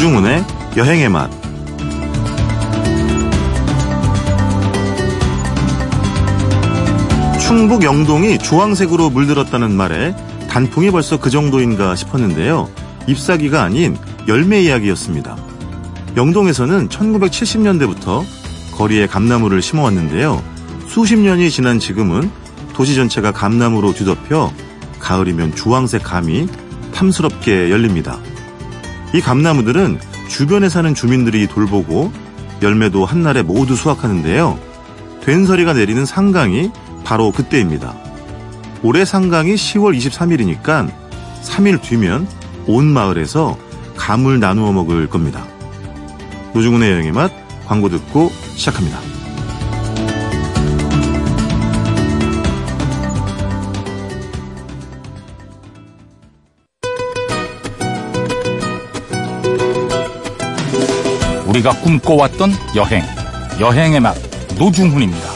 노중훈의 0.00 0.42
여행의 0.78 1.10
맛. 1.10 1.30
충북 7.38 7.82
영동이 7.82 8.38
주황색으로 8.38 9.10
물들었다는 9.10 9.72
말에 9.72 10.16
단풍이 10.48 10.90
벌써 10.90 11.20
그 11.20 11.28
정도인가 11.28 11.96
싶었는데요. 11.96 12.70
잎사귀가 13.08 13.62
아닌 13.62 13.98
열매 14.26 14.62
이야기였습니다. 14.62 15.36
영동에서는 16.16 16.88
1970년대부터 16.88 18.24
거리에 18.76 19.06
감나무를 19.06 19.60
심어왔는데요. 19.60 20.42
수십 20.88 21.18
년이 21.18 21.50
지난 21.50 21.78
지금은 21.78 22.30
도시 22.72 22.94
전체가 22.94 23.32
감나무로 23.32 23.92
뒤덮여 23.92 24.50
가을이면 24.98 25.54
주황색 25.54 26.02
감이 26.04 26.48
탐스럽게 26.94 27.70
열립니다. 27.70 28.18
이 29.12 29.20
감나무들은 29.20 29.98
주변에 30.28 30.68
사는 30.68 30.94
주민들이 30.94 31.48
돌보고 31.48 32.12
열매도 32.62 33.04
한날에 33.04 33.42
모두 33.42 33.74
수확하는데요. 33.74 34.58
된서리가 35.22 35.72
내리는 35.72 36.04
상강이 36.04 36.70
바로 37.04 37.32
그때입니다. 37.32 37.94
올해 38.82 39.04
상강이 39.04 39.54
10월 39.54 39.96
23일이니까 39.96 40.90
3일 41.42 41.82
뒤면 41.82 42.28
온 42.66 42.86
마을에서 42.86 43.58
감을 43.96 44.38
나누어 44.38 44.72
먹을 44.72 45.08
겁니다. 45.08 45.44
노중훈의 46.54 46.90
여행의 46.92 47.12
맛 47.12 47.32
광고 47.66 47.88
듣고 47.88 48.30
시작합니다. 48.56 49.19
우리가 61.50 61.72
꿈꿔왔던 61.80 62.52
여행, 62.76 63.02
여행의 63.58 63.98
맛, 64.00 64.16
노중훈입니다. 64.56 65.28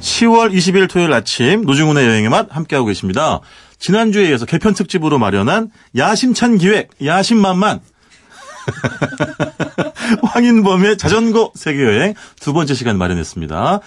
10월 0.00 0.52
20일 0.52 0.88
토요일 0.88 1.12
아침 1.12 1.62
노중훈의 1.62 2.06
여행의 2.06 2.30
맛 2.30 2.46
함께하고 2.50 2.86
계십니다. 2.86 3.40
지난주에 3.78 4.30
이어서 4.30 4.46
개편 4.46 4.72
특집으로 4.72 5.18
마련한 5.18 5.70
야심찬 5.96 6.56
기획, 6.56 6.90
야심만만. 7.04 7.80
황인범의 10.22 10.96
자전거 10.96 11.52
세계여행 11.54 12.14
두 12.40 12.52
번째 12.54 12.74
시간 12.74 12.96
마련했습니다. 12.96 13.80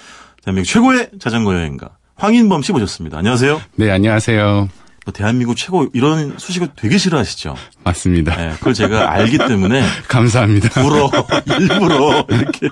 대한민국 0.43 0.69
최고의 0.69 1.09
자전거 1.19 1.55
여행가 1.55 1.89
황인범 2.15 2.61
씨 2.61 2.71
모셨습니다. 2.73 3.17
안녕하세요. 3.17 3.59
네, 3.75 3.89
안녕하세요. 3.89 4.69
뭐 5.09 5.11
대한민국 5.11 5.57
최고 5.57 5.87
이런 5.93 6.35
수식을 6.37 6.69
되게 6.75 6.97
싫어하시죠? 6.99 7.55
맞습니다. 7.83 8.35
네, 8.35 8.51
그걸 8.57 8.73
제가 8.75 9.11
알기 9.11 9.39
때문에 9.39 9.81
감사합니다. 10.07 10.81
불어 10.81 11.09
일부러 11.59 12.25
이렇게 12.29 12.69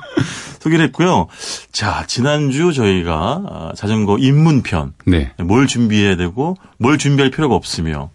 소개를 0.59 0.85
했고요. 0.85 1.27
자 1.71 2.05
지난주 2.08 2.73
저희가 2.73 3.41
아, 3.49 3.71
자전거 3.75 4.17
입문편 4.19 4.93
네. 5.05 5.31
뭘 5.39 5.65
준비해야 5.65 6.15
되고 6.15 6.55
뭘 6.77 6.99
준비할 6.99 7.31
필요가 7.31 7.55
없으며 7.55 8.11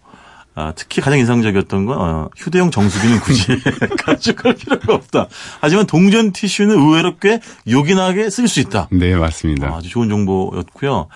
아, 0.55 0.71
특히 0.75 1.01
가장 1.01 1.19
인상적이었던 1.19 1.85
건 1.85 1.97
어, 1.99 2.29
휴대용 2.37 2.71
정수기는 2.71 3.19
굳이 3.19 3.47
가져갈 4.05 4.55
필요가 4.55 4.93
없다. 4.93 5.27
하지만 5.59 5.85
동전 5.85 6.31
티슈는 6.31 6.77
의외로 6.79 7.17
꽤 7.17 7.39
요긴하게 7.67 8.29
쓸 8.29 8.47
수 8.47 8.61
있다. 8.61 8.87
네, 8.91 9.15
맞습니다. 9.15 9.67
아, 9.67 9.77
아주 9.77 9.89
좋은 9.89 10.07
정보였고요. 10.07 11.07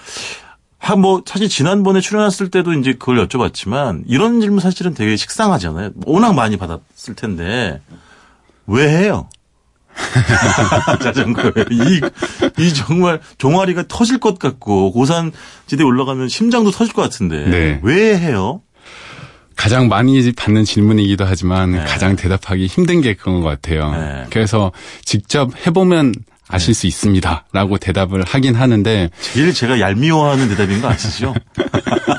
하, 0.79 0.95
뭐, 0.95 1.23
사실 1.25 1.49
지난번에 1.49 2.01
출연했을 2.01 2.49
때도 2.49 2.73
이제 2.73 2.93
그걸 2.93 3.25
여쭤봤지만, 3.27 4.03
이런 4.07 4.39
질문 4.41 4.59
사실은 4.59 4.93
되게 4.93 5.15
식상하잖아요. 5.15 5.91
워낙 6.05 6.33
많이 6.33 6.57
받았을 6.57 7.15
텐데, 7.15 7.81
왜 8.67 8.87
해요? 8.87 9.29
자전거에. 11.01 11.51
이, 11.71 12.01
이 12.59 12.73
정말 12.73 13.19
종아리가 13.37 13.85
터질 13.87 14.19
것 14.19 14.37
같고, 14.37 14.91
고산 14.91 15.31
지대 15.65 15.83
올라가면 15.83 16.29
심장도 16.29 16.71
터질 16.71 16.93
것 16.93 17.01
같은데, 17.01 17.45
네. 17.49 17.79
왜 17.81 18.17
해요? 18.17 18.61
가장 19.57 19.87
많이 19.87 20.31
받는 20.31 20.63
질문이기도 20.63 21.25
하지만 21.25 21.71
네. 21.71 21.83
가장 21.83 22.15
대답하기 22.15 22.67
힘든 22.67 23.01
게 23.01 23.15
그런 23.15 23.41
것 23.41 23.49
같아요. 23.49 23.91
네. 23.91 24.25
그래서 24.29 24.71
직접 25.03 25.49
해보면 25.65 26.13
아실 26.47 26.73
수 26.73 26.87
있습니다. 26.87 27.45
라고 27.51 27.77
대답을 27.77 28.23
하긴 28.23 28.55
하는데, 28.55 29.09
제일 29.19 29.53
제가 29.53 29.79
얄미워하는 29.79 30.49
대답인 30.49 30.81
거 30.81 30.89
아시죠? 30.89 31.33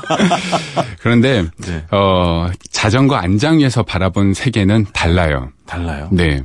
그런데, 1.01 1.45
네. 1.57 1.83
어, 1.91 2.47
자전거 2.71 3.15
안장 3.15 3.59
위에서 3.59 3.83
바라본 3.83 4.33
세계는 4.33 4.87
달라요. 4.93 5.49
달라요. 5.65 6.09
네. 6.11 6.41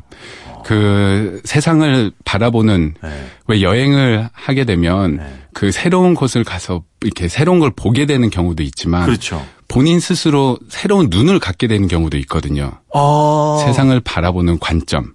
그 0.64 1.40
세상을 1.44 2.10
바라보는 2.24 2.94
네. 3.02 3.26
왜 3.46 3.60
여행을 3.60 4.28
하게 4.32 4.64
되면 4.64 5.16
네. 5.16 5.38
그 5.52 5.70
새로운 5.70 6.14
곳을 6.14 6.42
가서 6.42 6.82
이렇게 7.02 7.28
새로운 7.28 7.60
걸 7.60 7.70
보게 7.70 8.06
되는 8.06 8.30
경우도 8.30 8.62
있지만 8.62 9.04
그렇죠. 9.04 9.44
본인 9.68 10.00
스스로 10.00 10.58
새로운 10.68 11.08
눈을 11.10 11.38
갖게 11.38 11.66
되는 11.66 11.86
경우도 11.86 12.16
있거든요. 12.18 12.72
아. 12.94 13.62
세상을 13.66 13.98
바라보는 14.00 14.58
관점, 14.58 15.12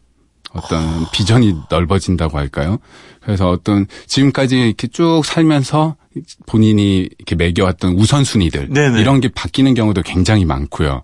어떤 0.54 1.06
비전이 1.12 1.56
넓어진다고 1.70 2.38
할까요? 2.38 2.78
그래서 3.22 3.50
어떤 3.50 3.86
지금까지 4.08 4.58
이렇게 4.60 4.88
쭉 4.88 5.22
살면서 5.24 5.96
본인이 6.46 7.08
이렇게 7.18 7.36
매겨왔던 7.36 7.94
우선순위들 7.94 8.70
네네. 8.70 9.00
이런 9.00 9.20
게 9.22 9.30
바뀌는 9.30 9.74
경우도 9.74 10.02
굉장히 10.02 10.46
많고요. 10.46 11.04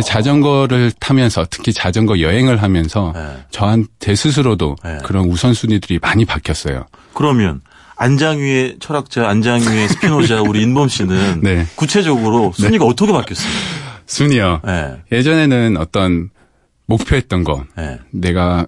자전거를 0.00 0.92
타면서 0.98 1.46
특히 1.50 1.72
자전거 1.72 2.20
여행을 2.20 2.62
하면서 2.62 3.12
네. 3.14 3.44
저한테 3.50 4.14
스스로도 4.14 4.76
네. 4.82 4.98
그런 5.04 5.26
우선순위들이 5.26 5.98
많이 6.00 6.24
바뀌었어요. 6.24 6.86
그러면 7.12 7.60
안장 7.96 8.38
위의 8.38 8.76
철학자, 8.80 9.28
안장 9.28 9.60
위의 9.60 9.88
스피노자 9.88 10.40
우리 10.40 10.62
인범 10.62 10.88
씨는 10.88 11.40
네. 11.42 11.66
구체적으로 11.76 12.52
순위가 12.54 12.84
어떻게 12.84 13.12
바뀌었어요? 13.12 13.52
순이요. 14.06 14.60
네. 14.64 14.96
예전에는 15.12 15.76
어떤 15.76 16.30
목표했던 16.92 17.44
거, 17.44 17.64
네. 17.76 17.98
내가 18.10 18.66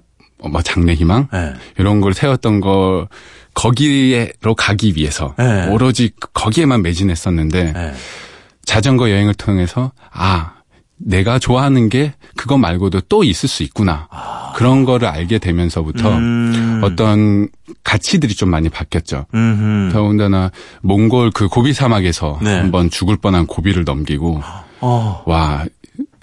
뭐 0.50 0.62
장래 0.62 0.94
희망 0.94 1.28
네. 1.32 1.54
이런 1.78 2.00
걸 2.00 2.12
세웠던 2.12 2.60
거 2.60 3.08
거기로 3.54 4.54
가기 4.56 4.94
위해서 4.96 5.34
네. 5.38 5.68
오로지 5.68 6.10
거기에만 6.32 6.82
매진했었는데 6.82 7.72
네. 7.72 7.92
자전거 8.64 9.10
여행을 9.10 9.34
통해서 9.34 9.92
아 10.12 10.54
내가 10.96 11.38
좋아하는 11.38 11.88
게 11.88 12.14
그거 12.36 12.58
말고도 12.58 13.02
또 13.08 13.24
있을 13.24 13.48
수 13.48 13.62
있구나 13.62 14.08
그런 14.56 14.84
거를 14.84 15.08
알게 15.08 15.38
되면서부터 15.38 16.12
아. 16.12 16.16
음. 16.16 16.80
어떤 16.84 17.48
가치들이 17.82 18.34
좀 18.34 18.50
많이 18.50 18.68
바뀌었죠. 18.68 19.26
음흠. 19.34 19.92
더군다나 19.92 20.50
몽골 20.82 21.30
그 21.32 21.48
고비 21.48 21.72
사막에서 21.72 22.38
네. 22.42 22.58
한번 22.58 22.90
죽을 22.90 23.16
뻔한 23.16 23.46
고비를 23.46 23.84
넘기고 23.84 24.42
어. 24.80 25.22
와 25.26 25.64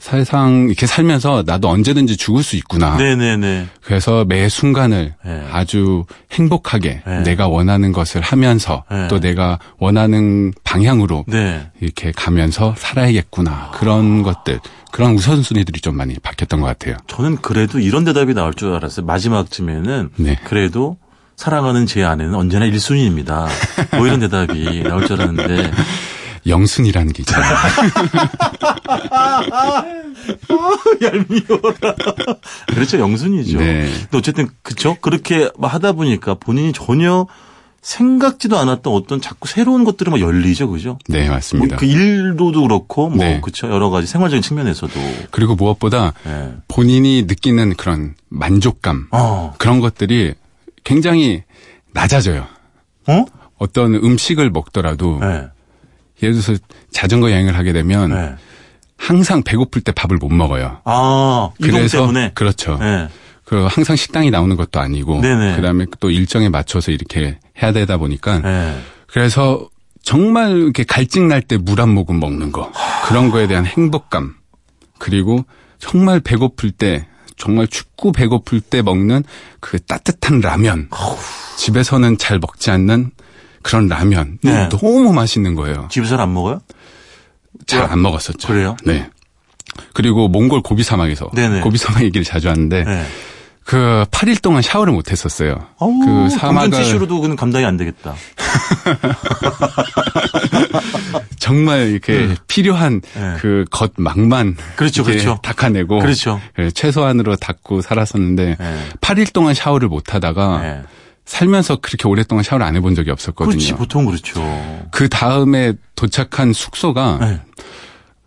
세상 0.01 0.66
이렇게 0.67 0.88
살면서 0.88 1.44
나도 1.45 1.69
언제든지 1.69 2.17
죽을 2.17 2.41
수 2.41 2.56
있구나. 2.56 2.97
네네네. 2.97 3.67
그래서 3.84 4.25
매 4.25 4.50
순간을 4.50 5.13
네. 5.23 5.47
아주 5.51 6.06
행복하게 6.31 7.03
네. 7.06 7.22
내가 7.22 7.47
원하는 7.47 7.91
것을 7.91 8.19
하면서 8.19 8.84
네. 8.89 9.07
또 9.09 9.19
내가 9.19 9.59
원하는 9.78 10.53
방향으로 10.63 11.25
네. 11.28 11.69
이렇게 11.81 12.12
가면서 12.12 12.73
살아야겠구나. 12.79 13.69
그런 13.75 14.23
것들, 14.23 14.59
그런 14.91 15.13
우선순위들이 15.13 15.81
좀 15.81 15.95
많이 15.97 16.16
바뀌었던 16.16 16.59
것 16.62 16.66
같아요. 16.66 16.97
저는 17.06 17.38
그래도 17.38 17.78
이런 17.78 18.03
대답이 18.03 18.33
나올 18.33 18.56
줄 18.56 18.73
알았어요. 18.73 19.06
마지막쯤에는 19.06 20.09
네. 20.16 20.35
그래도 20.45 20.97
사랑하는 21.36 21.86
제 21.86 22.04
아내는 22.04 22.33
언제나 22.33 22.65
1순위입니다. 22.65 23.47
뭐 23.97 24.07
이런 24.07 24.19
대답이 24.19 24.81
나올 24.81 25.06
줄 25.06 25.21
알았는데 25.21 25.71
영순이라는 26.48 27.14
게 27.14 27.22
있잖아요. 27.24 27.56
얄미워라. 31.02 31.96
그렇죠. 32.68 33.00
영순이죠. 33.00 33.60
네. 33.60 33.90
근데 34.02 34.18
어쨌든 34.18 34.50
그쵸 34.62 34.98
그렇게 35.02 35.50
하다 35.62 35.94
보니까 35.94 36.36
본인이 36.36 36.74
전혀 36.74 37.28
생각지도 37.82 38.60
않았던 38.60 38.94
어떤 38.94 39.22
자꾸 39.22 39.48
새로운 39.48 39.84
것들이 39.84 40.12
막 40.12 40.20
열리죠, 40.20 40.70
그죠? 40.70 41.00
네, 41.08 41.28
맞습니다. 41.30 41.76
뭐 41.76 41.80
그 41.80 41.86
일도도 41.88 42.62
그렇고 42.62 43.10
뭐 43.10 43.18
네. 43.26 43.42
그쵸 43.42 43.72
여러 43.72 43.90
가지 43.90 44.06
생활적인 44.06 44.44
측면에서도 44.44 44.94
그리고 45.32 45.56
무엇보다 45.56 46.14
예. 46.28 46.52
본인이 46.68 47.24
느끼는 47.24 47.74
그런 47.76 48.14
만족감, 48.30 49.08
어. 49.12 49.56
그런 49.58 49.80
것들이 49.80 50.36
굉장히 50.84 51.44
낮아져요. 51.94 52.46
어? 53.08 53.26
어떤 53.58 53.96
음식을 53.96 54.52
먹더라도 54.52 55.18
네. 55.20 55.48
예를 56.21 56.35
들어서 56.39 56.59
자전거 56.91 57.31
여행을 57.31 57.57
하게 57.57 57.73
되면 57.73 58.09
네. 58.12 58.35
항상 58.97 59.41
배고플 59.44 59.81
때 59.81 59.91
밥을 59.91 60.18
못 60.18 60.29
먹어요. 60.29 60.79
아, 60.83 61.50
그래서 61.62 62.00
때문에. 62.01 62.31
그렇죠. 62.35 62.77
네. 62.79 63.07
그 63.45 63.65
항상 63.69 63.95
식당이 63.95 64.29
나오는 64.31 64.56
것도 64.56 64.79
아니고 64.79 65.19
네네. 65.21 65.56
그다음에 65.57 65.85
또 66.00 66.09
일정에 66.12 66.47
맞춰서 66.50 66.91
이렇게 66.91 67.38
해야 67.62 67.73
되다 67.73 67.97
보니까 67.97 68.39
네. 68.39 68.79
그래서 69.07 69.68
정말 70.03 70.57
이렇게 70.57 70.83
갈증 70.83 71.27
날 71.27 71.41
때 71.41 71.57
물 71.57 71.79
한 71.81 71.89
모금 71.89 72.19
먹는 72.19 72.51
거 72.51 72.71
그런 73.07 73.29
거에 73.29 73.47
대한 73.47 73.65
행복감 73.65 74.35
그리고 75.00 75.44
정말 75.79 76.19
배고플 76.21 76.71
때 76.71 77.07
정말 77.35 77.68
춥고 77.68 78.12
배고플 78.12 78.62
때 78.62 78.81
먹는 78.83 79.23
그 79.59 79.79
따뜻한 79.81 80.39
라면. 80.41 80.89
집에서는 81.57 82.18
잘 82.19 82.39
먹지 82.39 82.71
않는 82.71 83.12
그런 83.63 83.88
라면. 83.88 84.40
네. 84.42 84.69
너무 84.69 85.13
맛있는 85.13 85.56
거예요. 85.56 85.88
집에서는 85.92 86.24
안 86.24 86.34
먹어요? 86.34 86.62
잘 87.68 87.84
안 87.92 88.02
먹었었죠. 88.02 88.48
그래요? 88.48 88.75
네. 88.86 89.10
그리고 89.94 90.28
몽골 90.28 90.62
고비 90.62 90.84
사막에서 90.84 91.30
네네. 91.34 91.62
고비 91.62 91.78
사막 91.78 92.04
얘기를 92.04 92.24
자주 92.24 92.50
하는데 92.50 92.84
네. 92.84 93.06
그 93.63 94.04
8일 94.12 94.42
동안 94.42 94.62
샤워를 94.62 94.92
못 94.92 95.12
했었어요. 95.12 95.68
어우, 95.78 96.00
그 96.00 96.30
사막을 96.36 96.72
티슈로도 96.72 97.22
그는 97.22 97.36
감당이 97.36 97.63
안 97.63 97.78
되겠다. 97.78 98.16
정말 101.40 101.90
이렇게 101.90 102.36
필요한 102.48 103.02
네. 103.14 103.36
그 103.40 103.66
겉막만 103.72 104.57
그렇죠, 104.75 105.04
그렇죠. 105.04 105.40
닦아내고 105.42 106.00
그렇죠. 106.00 106.40
예, 106.60 106.72
최소한으로 106.72 107.36
닦고 107.36 107.81
살았었는데 107.81 108.57
네. 108.60 108.78
8일 109.02 109.34
동안 109.34 109.54
샤워를 109.54 109.88
못 109.88 110.14
하다가 110.14 110.62
네. 110.62 110.81
살면서 111.31 111.78
그렇게 111.78 112.10
오랫동안 112.10 112.44
샤워를 112.44 112.66
안 112.66 112.75
해본 112.75 112.94
적이 112.94 113.12
없었거든요. 113.12 113.51
그렇지, 113.51 113.74
보통 113.75 114.06
그렇죠. 114.06 114.42
그 114.92 115.07
다음에 115.07 115.74
도착한 115.95 116.51
숙소가 116.51 117.19
네. 117.22 117.39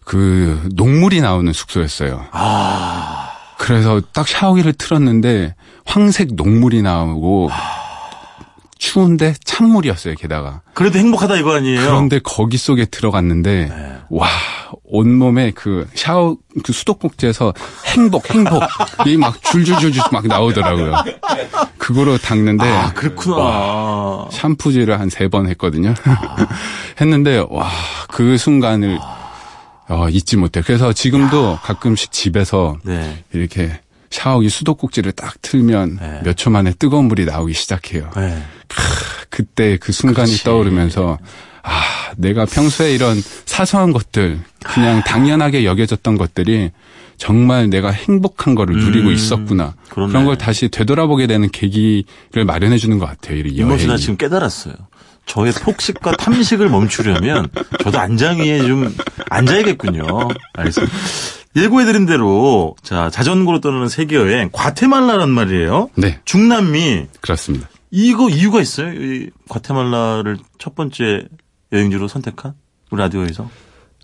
그 0.05 0.67
녹물이 0.75 1.21
나오는 1.21 1.53
숙소였어요. 1.53 2.25
아, 2.33 3.29
그래서 3.59 4.01
딱 4.15 4.27
샤워기를 4.27 4.73
틀었는데 4.73 5.55
황색 5.85 6.35
녹물이 6.35 6.81
나오고 6.81 7.51
추운데 8.85 9.35
찬물이었어요, 9.45 10.15
게다가. 10.17 10.61
그래도 10.75 10.99
행복하다 10.99 11.37
이거 11.37 11.55
아니에요? 11.57 11.81
그런데 11.81 12.21
거기 12.23 12.59
속에 12.59 12.85
들어갔는데 12.85 13.67
네. 13.75 13.93
와 14.11 14.29
온몸에 14.85 15.53
그 15.53 15.89
샤워 15.95 16.37
그 16.63 16.73
수도꼭지에서 16.75 17.55
행복 17.87 18.29
행복 18.31 18.63
이 19.07 19.17
막 19.25 19.43
줄줄줄줄 19.43 20.03
막 20.13 20.27
나오더라고요. 20.27 20.97
그거로 21.79 22.19
닦는데 22.19 22.69
아, 22.69 22.93
그렇구나. 22.93 23.37
와, 23.37 24.29
샴푸질을 24.31 25.01
한 25.01 25.09
세 25.09 25.29
번 25.31 25.49
했거든요. 25.49 25.95
했는데 27.01 27.43
와 27.49 27.71
그 28.09 28.37
순간을 28.37 28.99
어, 29.89 30.09
잊지 30.11 30.37
못해. 30.37 30.61
요 30.61 30.65
그래서 30.67 30.93
지금도 30.93 31.59
가끔씩 31.63 32.13
집에서 32.13 32.77
네. 32.85 33.25
이렇게 33.33 33.81
샤워기 34.15 34.49
수도꼭지를 34.49 35.13
딱 35.13 35.35
틀면 35.43 35.99
네. 36.01 36.21
몇초 36.25 36.49
만에 36.51 36.73
뜨거운 36.79 37.07
물이 37.07 37.25
나오기 37.25 37.53
시작해요. 37.53 38.11
네. 38.17 38.41
그때 39.29 39.77
그 39.77 39.91
순간이 39.93 40.29
그렇지. 40.29 40.45
떠오르면서 40.45 41.19
아, 41.65 41.83
내가 42.17 42.45
평소에 42.45 42.95
이런 42.95 43.21
사소한 43.47 43.93
것들, 43.93 44.39
그냥 44.65 45.03
당연하게 45.03 45.65
여겨졌던 45.65 46.17
것들이 46.17 46.71
정말 47.17 47.69
내가 47.71 47.91
행복한 47.91 48.55
거를 48.55 48.77
누리고 48.77 49.09
음, 49.09 49.15
있었구나. 49.15 49.75
그러네. 49.89 50.11
그런 50.13 50.25
걸 50.27 50.39
다시 50.39 50.69
되돌아보게 50.69 51.27
되는 51.27 51.49
계기를 51.51 52.45
마련해 52.47 52.79
주는 52.79 52.99
것 52.99 53.07
같아요. 53.07 53.39
이 53.39 53.49
이모씨 53.49 53.85
나 53.87 53.93
여행이. 53.93 54.01
지금 54.01 54.17
깨달았어요. 54.17 54.75
저의 55.27 55.53
폭식과 55.53 56.13
탐식을 56.17 56.69
멈추려면 56.71 57.49
저도 57.83 57.99
안장 57.99 58.39
위에 58.39 58.59
좀 58.59 58.95
앉아야겠군요. 59.31 60.07
알겠습니다. 60.53 60.93
예고해드린 61.57 62.07
대로 62.07 62.75
자 62.83 63.11
자전거로 63.11 63.61
떠나는 63.61 63.89
세계 63.89 64.17
여행 64.17 64.51
과테말라란 64.53 65.31
말이에요. 65.31 65.91
네, 65.97 66.21
중남미 66.25 67.07
그렇습니다. 67.21 67.69
이거 67.91 68.29
이유가 68.29 68.61
있어요? 68.61 68.93
이 68.93 69.31
과테말라를 69.49 70.39
첫 70.59 70.75
번째 70.75 71.29
여행지로 71.73 72.09
선택한 72.09 72.55
우리 72.91 73.01
라디오에서. 73.01 73.49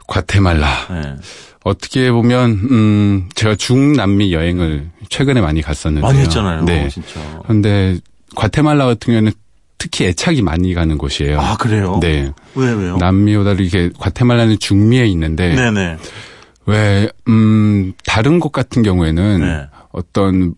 과테말라. 0.07 0.69
네. 0.91 1.17
어떻게 1.65 2.11
보면 2.11 2.51
음 2.71 3.29
제가 3.35 3.55
중남미 3.57 4.33
여행을 4.33 4.91
최근에 5.09 5.41
많이 5.41 5.61
갔었는데요. 5.61 6.07
많이 6.09 6.21
했잖아요. 6.23 6.65
네. 6.65 6.89
진짜. 6.89 7.21
그런데 7.43 7.99
과테말라 8.37 8.87
같은 8.87 9.07
경우에는 9.07 9.33
특히 9.77 10.05
애착이 10.07 10.43
많이 10.43 10.73
가는 10.75 10.97
곳이에요. 10.99 11.41
아 11.41 11.57
그래요? 11.57 11.99
네. 12.01 12.33
왜 12.55 12.73
왜요? 12.73 12.97
남미보다 12.97 13.53
이게 13.53 13.91
과테말라는 13.99 14.59
중미에 14.59 15.07
있는데 15.07 15.55
네네. 15.55 15.97
왜, 16.67 17.09
음, 17.29 17.93
다른 18.05 18.41
곳 18.41 18.51
같은 18.51 18.83
경우에는 18.83 19.41
네. 19.41 19.67
어떤 19.93 20.55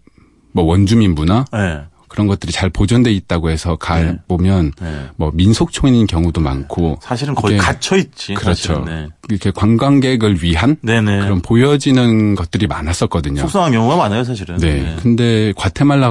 뭐 0.52 0.64
원주민 0.64 1.14
문화 1.14 1.44
네. 1.52 1.82
그런 2.08 2.26
것들이 2.26 2.52
잘 2.52 2.68
보존돼 2.68 3.10
있다고 3.10 3.48
해서 3.48 3.76
가 3.76 3.98
네. 3.98 4.18
보면 4.28 4.72
네. 4.78 5.06
뭐 5.16 5.30
민속촌인 5.32 6.06
경우도 6.06 6.42
많고 6.42 6.98
사실은 7.00 7.34
거의 7.34 7.56
갇혀 7.56 7.96
있지. 7.96 8.34
그렇죠. 8.34 8.84
네. 8.84 9.08
이렇게 9.30 9.50
관광객을 9.50 10.42
위한 10.42 10.76
네네. 10.82 11.20
그런 11.20 11.40
보여지는 11.40 12.34
것들이 12.34 12.66
많았었거든요. 12.66 13.40
속상한 13.40 13.72
경우가 13.72 13.96
많아요, 13.96 14.24
사실은. 14.24 14.58
네. 14.58 14.94
근데 15.02 15.54
과테말라 15.56 16.10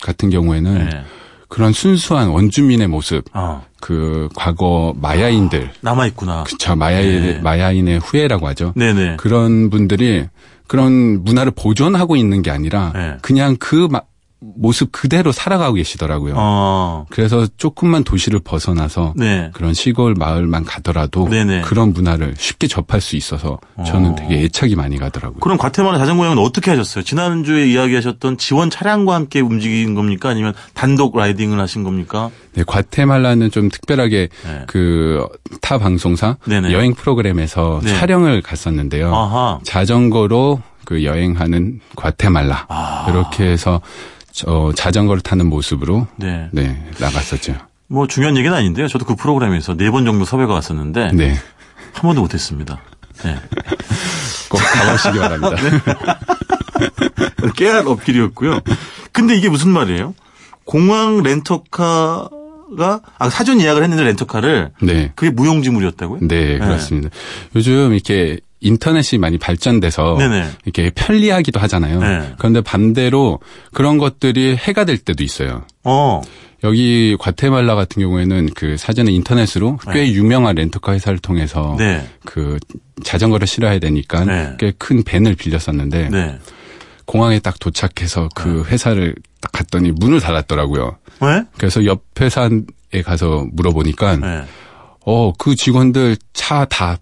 같은 0.00 0.30
경우에는 0.30 0.88
네. 0.88 1.02
그런 1.50 1.72
순수한 1.72 2.28
원주민의 2.28 2.86
모습, 2.86 3.24
어. 3.34 3.64
그 3.80 4.28
과거 4.36 4.94
마야인들, 4.96 5.72
남아 5.82 6.06
있구나. 6.06 6.44
그쵸 6.44 6.76
마야인 6.76 7.22
네. 7.22 7.38
마야인의 7.40 7.98
후예라고 7.98 8.46
하죠. 8.48 8.72
네네. 8.76 9.16
그런 9.16 9.68
분들이 9.68 10.26
그런 10.68 11.24
문화를 11.24 11.50
보존하고 11.54 12.14
있는 12.14 12.42
게 12.42 12.50
아니라 12.52 12.92
네. 12.94 13.16
그냥 13.20 13.56
그 13.58 13.88
마- 13.90 14.02
모습 14.40 14.90
그대로 14.90 15.32
살아가고 15.32 15.74
계시더라고요. 15.74 16.34
어. 16.36 17.06
그래서 17.10 17.46
조금만 17.58 18.04
도시를 18.04 18.40
벗어나서 18.40 19.12
네. 19.14 19.50
그런 19.52 19.74
시골 19.74 20.14
마을만 20.14 20.64
가더라도 20.64 21.28
네네. 21.28 21.60
그런 21.62 21.92
문화를 21.92 22.34
쉽게 22.38 22.66
접할 22.66 23.02
수 23.02 23.16
있어서 23.16 23.60
저는 23.86 24.12
어. 24.12 24.14
되게 24.14 24.42
애착이 24.44 24.76
많이 24.76 24.96
가더라고요. 24.98 25.40
그럼 25.40 25.58
과테말라 25.58 25.98
자전거 25.98 26.24
여행은 26.24 26.42
어떻게 26.42 26.70
하셨어요? 26.70 27.04
지난주에 27.04 27.66
이야기하셨던 27.66 28.38
지원 28.38 28.70
차량과 28.70 29.14
함께 29.14 29.40
움직인 29.40 29.94
겁니까? 29.94 30.30
아니면 30.30 30.54
단독 30.72 31.16
라이딩을 31.16 31.60
하신 31.60 31.84
겁니까? 31.84 32.30
네, 32.54 32.64
과테말라는 32.66 33.50
좀 33.50 33.68
특별하게 33.68 34.28
네. 34.44 34.64
그타 34.66 35.78
방송사 35.78 36.38
네네. 36.46 36.72
여행 36.72 36.94
프로그램에서 36.94 37.80
네. 37.84 37.94
촬영을 37.94 38.40
갔었는데요. 38.40 39.14
아하. 39.14 39.60
자전거로 39.64 40.62
그 40.86 41.04
여행하는 41.04 41.80
과테말라 41.94 42.66
아. 42.68 43.06
이렇게 43.08 43.44
해서 43.44 43.80
저 44.32 44.72
자전거를 44.74 45.22
타는 45.22 45.46
모습으로 45.46 46.06
네. 46.16 46.48
네 46.52 46.82
나갔었죠. 46.98 47.56
뭐 47.88 48.06
중요한 48.06 48.36
얘기는 48.36 48.54
아닌데요. 48.56 48.86
저도 48.88 49.04
그 49.04 49.16
프로그램에서 49.16 49.74
네 49.76 49.90
번 49.90 50.04
정도 50.04 50.24
섭외가 50.24 50.54
왔었는데 50.54 51.12
네, 51.12 51.30
한 51.92 52.02
번도 52.02 52.20
못했습니다. 52.22 52.80
네. 53.24 53.36
꼭 54.48 54.58
가보시기 54.58 55.18
바랍니다. 55.18 55.56
깨알 57.56 57.86
어필이었고요. 57.86 58.60
근데 59.12 59.36
이게 59.36 59.48
무슨 59.48 59.70
말이에요? 59.70 60.14
공항 60.64 61.22
렌터카가 61.22 63.00
아 63.18 63.30
사전 63.30 63.60
예약을 63.60 63.82
했는데 63.82 64.04
렌터카를 64.04 64.70
네, 64.82 65.12
그게 65.16 65.30
무용지물이었다고요? 65.30 66.20
네 66.28 66.58
그렇습니다. 66.58 67.10
요즘 67.56 67.92
이렇게 67.92 68.38
인터넷이 68.60 69.18
많이 69.18 69.38
발전돼서 69.38 70.16
네네. 70.18 70.50
이렇게 70.64 70.90
편리하기도 70.94 71.58
하잖아요. 71.60 72.00
네. 72.00 72.34
그런데 72.38 72.60
반대로 72.60 73.40
그런 73.72 73.98
것들이 73.98 74.56
해가 74.56 74.84
될 74.84 74.98
때도 74.98 75.24
있어요. 75.24 75.64
어. 75.84 76.20
여기 76.62 77.16
과테말라 77.18 77.74
같은 77.74 78.02
경우에는 78.02 78.50
그 78.54 78.76
사전에 78.76 79.10
인터넷으로 79.12 79.78
꽤 79.94 80.12
유명한 80.12 80.56
렌터카 80.56 80.92
회사를 80.92 81.18
통해서 81.18 81.74
네. 81.78 82.06
그 82.26 82.58
자전거를 83.02 83.46
실어야 83.46 83.78
되니까 83.78 84.24
네. 84.26 84.56
꽤큰 84.58 85.04
밴을 85.04 85.36
빌렸었는데 85.36 86.10
네. 86.10 86.38
공항에 87.06 87.38
딱 87.38 87.58
도착해서 87.58 88.28
그 88.34 88.62
회사를 88.66 89.14
딱 89.40 89.52
갔더니 89.52 89.90
문을 89.92 90.20
닫았더라고요. 90.20 90.98
왜? 91.22 91.42
그래서 91.56 91.84
옆 91.86 92.02
회사에 92.20 92.50
가서 93.04 93.46
물어보니까 93.52 94.16
네. 94.16 94.42
어그 95.06 95.54
직원들 95.56 96.18
차 96.34 96.66
다 96.66 96.98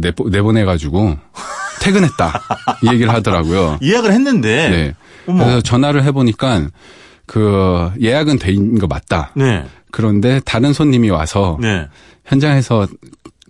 내보, 0.00 0.28
내보내가지고 0.28 1.16
퇴근했다 1.80 2.42
이 2.82 2.88
얘기를 2.92 3.12
하더라고요. 3.12 3.78
예약을 3.82 4.12
했는데. 4.12 4.68
네. 4.68 4.94
어머. 5.26 5.44
그래서 5.44 5.60
전화를 5.60 6.02
해보니까 6.04 6.68
그 7.26 7.90
예약은 8.00 8.38
돼 8.38 8.52
있는 8.52 8.78
거 8.78 8.86
맞다. 8.86 9.32
네. 9.34 9.64
그런데 9.90 10.40
다른 10.44 10.72
손님이 10.72 11.10
와서 11.10 11.58
네. 11.60 11.86
현장에서 12.24 12.86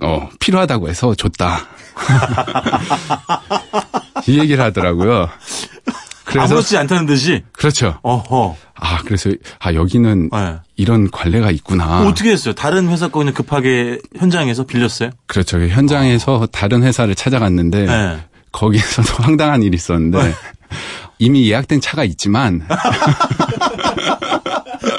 어 0.01 0.29
필요하다고 0.41 0.89
해서 0.89 1.15
줬다. 1.15 1.61
이 4.27 4.39
얘기를 4.39 4.63
하더라고요. 4.63 5.29
그래서 6.29 6.45
아무렇지 6.45 6.77
않다는 6.77 7.07
듯이. 7.07 7.43
그렇죠. 7.53 7.99
어허. 8.03 8.57
아 8.75 8.99
그래서 9.05 9.31
아 9.59 9.73
여기는 9.73 10.29
네. 10.31 10.57
이런 10.77 11.11
관례가 11.11 11.51
있구나. 11.51 12.03
어떻게 12.07 12.31
했어요? 12.31 12.55
다른 12.55 12.89
회사 12.91 13.09
거 13.09 13.21
그냥 13.21 13.33
급하게 13.35 13.99
현장에서 14.17 14.65
빌렸어요? 14.65 15.11
그렇죠. 15.27 15.59
현장에서 15.59 16.47
다른 16.53 16.83
회사를 16.83 17.15
찾아갔는데 17.15 17.87
네. 17.87 18.19
거기에서도 18.53 19.15
황당한 19.25 19.63
일이 19.63 19.75
있었는데 19.77 20.35
이미 21.19 21.49
예약된 21.51 21.81
차가 21.81 22.05
있지만 22.05 22.67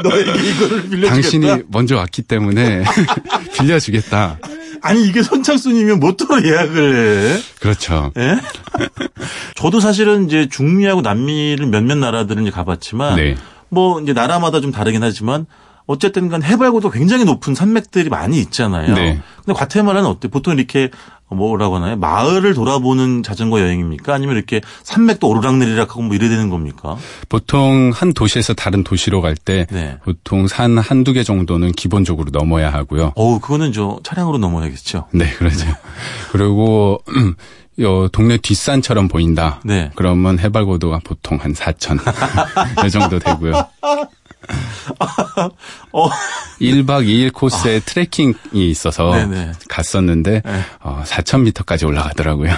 너에게 0.03 0.31
이거를 0.31 0.81
빌려주겠다. 0.89 1.09
당신이 1.13 1.63
먼저 1.67 1.95
왔기 1.97 2.23
때문에 2.23 2.83
빌려주겠다. 3.57 4.39
아니 4.81 5.05
이게 5.05 5.21
선착순이면 5.23 5.99
뭐또 5.99 6.43
예약을 6.43 7.37
해? 7.37 7.41
그렇죠. 7.59 8.11
예? 8.17 8.37
저도 9.55 9.79
사실은 9.79 10.25
이제 10.25 10.47
중미하고 10.49 11.01
남미를 11.01 11.67
몇몇 11.67 11.95
나라들은 11.95 12.43
이제 12.43 12.51
가봤지만 12.51 13.15
네. 13.15 13.35
뭐 13.69 14.01
이제 14.01 14.13
나라마다 14.13 14.61
좀 14.61 14.71
다르긴 14.71 15.03
하지만 15.03 15.45
어쨌든 15.85 16.29
간 16.29 16.43
해발고도 16.43 16.91
굉장히 16.91 17.25
높은 17.25 17.55
산맥들이 17.55 18.09
많이 18.09 18.39
있잖아요. 18.39 18.93
네. 18.93 19.19
근데 19.43 19.57
과테말라는 19.57 20.07
어때? 20.07 20.27
보통 20.27 20.55
이렇게 20.55 20.91
뭐라고 21.35 21.75
하나요? 21.77 21.95
마을을 21.95 22.53
돌아보는 22.53 23.23
자전거 23.23 23.59
여행입니까? 23.61 24.13
아니면 24.13 24.35
이렇게 24.35 24.61
산맥도 24.83 25.27
오르락내리락 25.27 25.91
하고 25.91 26.01
뭐 26.01 26.15
이래야 26.15 26.29
되는 26.29 26.49
겁니까? 26.49 26.97
보통 27.27 27.91
한 27.93 28.13
도시에서 28.13 28.53
다른 28.53 28.83
도시로 28.83 29.21
갈때 29.21 29.67
네. 29.71 29.97
보통 30.03 30.47
산 30.47 30.77
한두 30.77 31.13
개 31.13 31.23
정도는 31.23 31.71
기본적으로 31.73 32.29
넘어야 32.31 32.71
하고요. 32.73 33.13
어우, 33.15 33.39
그거는 33.39 33.73
저 33.73 33.99
차량으로 34.03 34.37
넘어야겠죠. 34.37 35.07
네, 35.11 35.29
그렇죠. 35.33 35.65
그리고 36.31 37.03
요 37.79 38.09
동네 38.09 38.37
뒷산처럼 38.37 39.07
보인다. 39.07 39.61
네. 39.63 39.89
그러면 39.95 40.37
해발 40.37 40.65
고도가 40.65 40.99
보통 41.03 41.37
한 41.37 41.53
4천 41.53 41.97
이 42.85 42.89
정도 42.91 43.19
되고요. 43.19 43.53
어. 45.93 46.09
1박 46.59 47.05
2일 47.05 47.33
코스에 47.33 47.79
트레킹이 47.79 48.35
있어서 48.53 49.11
네네. 49.11 49.53
갔었는데 49.67 50.41
네. 50.43 50.61
어, 50.81 51.03
4,000m까지 51.05 51.87
올라가더라고요. 51.87 52.51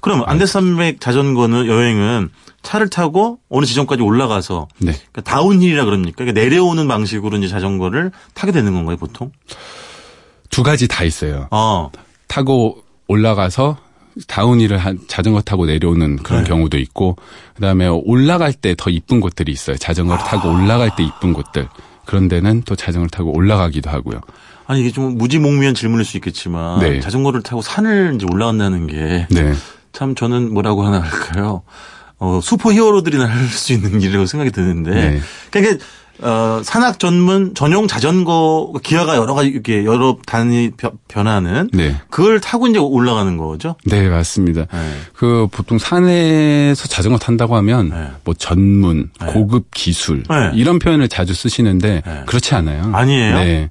그럼 0.00 0.22
안데산맥 0.26 1.00
자전거는 1.00 1.66
여행은 1.66 2.30
차를 2.62 2.90
타고 2.90 3.38
어느 3.48 3.64
지점까지 3.64 4.02
올라가서 4.02 4.68
네. 4.78 4.92
그러니까 4.92 5.22
다운힐이라 5.22 5.84
그럽니까? 5.84 6.16
그러니까 6.16 6.40
내려오는 6.40 6.86
방식으로 6.88 7.38
이제 7.38 7.48
자전거를 7.48 8.10
타게 8.34 8.52
되는 8.52 8.72
건가요, 8.72 8.96
보통? 8.96 9.32
두 10.50 10.62
가지 10.62 10.88
다 10.88 11.04
있어요. 11.04 11.48
어. 11.50 11.90
타고 12.26 12.82
올라가서 13.06 13.78
다운힐을 14.28 14.78
한 14.78 14.98
자전거 15.08 15.40
타고 15.40 15.66
내려오는 15.66 16.16
그런 16.16 16.44
네. 16.44 16.48
경우도 16.48 16.78
있고 16.78 17.16
그다음에 17.54 17.86
올라갈 17.88 18.52
때 18.52 18.74
더 18.76 18.90
이쁜 18.90 19.20
곳들이 19.20 19.50
있어요. 19.52 19.76
자전거를 19.76 20.24
타고 20.24 20.50
올라갈 20.52 20.90
때 20.96 21.02
이쁜 21.02 21.32
곳들. 21.32 21.68
그런 22.04 22.28
데는 22.28 22.62
또 22.66 22.76
자전거를 22.76 23.10
타고 23.10 23.34
올라가기도 23.34 23.90
하고요. 23.90 24.20
아니 24.66 24.80
이게 24.80 24.90
좀 24.90 25.16
무지몽무한 25.18 25.74
질문일 25.74 26.04
수 26.04 26.16
있겠지만 26.16 26.80
네. 26.80 27.00
자전거를 27.00 27.42
타고 27.42 27.60
산을 27.62 28.12
이제 28.16 28.26
올라간다는 28.30 28.86
게참 28.86 29.26
네. 30.10 30.14
저는 30.14 30.52
뭐라고 30.52 30.84
하나 30.84 31.00
할까요? 31.00 31.62
어, 32.18 32.40
슈퍼 32.42 32.72
히어로들이나 32.72 33.26
할 33.26 33.48
수 33.48 33.72
있는 33.72 34.00
일이라고 34.00 34.26
생각이 34.26 34.50
드는데 34.52 34.90
네. 34.90 35.20
그러니까 35.50 35.84
어, 36.20 36.60
산악 36.62 36.98
전문 37.00 37.54
전용 37.54 37.88
자전거 37.88 38.72
기아가 38.82 39.16
여러 39.16 39.34
가지 39.34 39.48
이렇게 39.48 39.84
여러 39.84 40.16
단위 40.26 40.70
변- 40.70 40.92
변하는 41.08 41.68
네. 41.72 41.96
그걸 42.08 42.40
타고 42.40 42.68
이제 42.68 42.78
올라가는 42.78 43.36
거죠. 43.36 43.74
네, 43.84 44.08
맞습니다. 44.08 44.66
네. 44.72 44.90
그 45.12 45.48
보통 45.50 45.78
산에서 45.78 46.86
자전거 46.86 47.18
탄다고 47.18 47.56
하면 47.56 47.88
네. 47.90 48.06
뭐 48.24 48.32
전문, 48.34 49.10
네. 49.20 49.26
고급 49.32 49.66
기술 49.72 50.22
네. 50.22 50.50
이런 50.54 50.78
표현을 50.78 51.08
자주 51.08 51.34
쓰시는데 51.34 52.02
네. 52.06 52.22
그렇지 52.26 52.54
않아요. 52.54 52.90
아니에요? 52.94 53.34
네. 53.36 53.70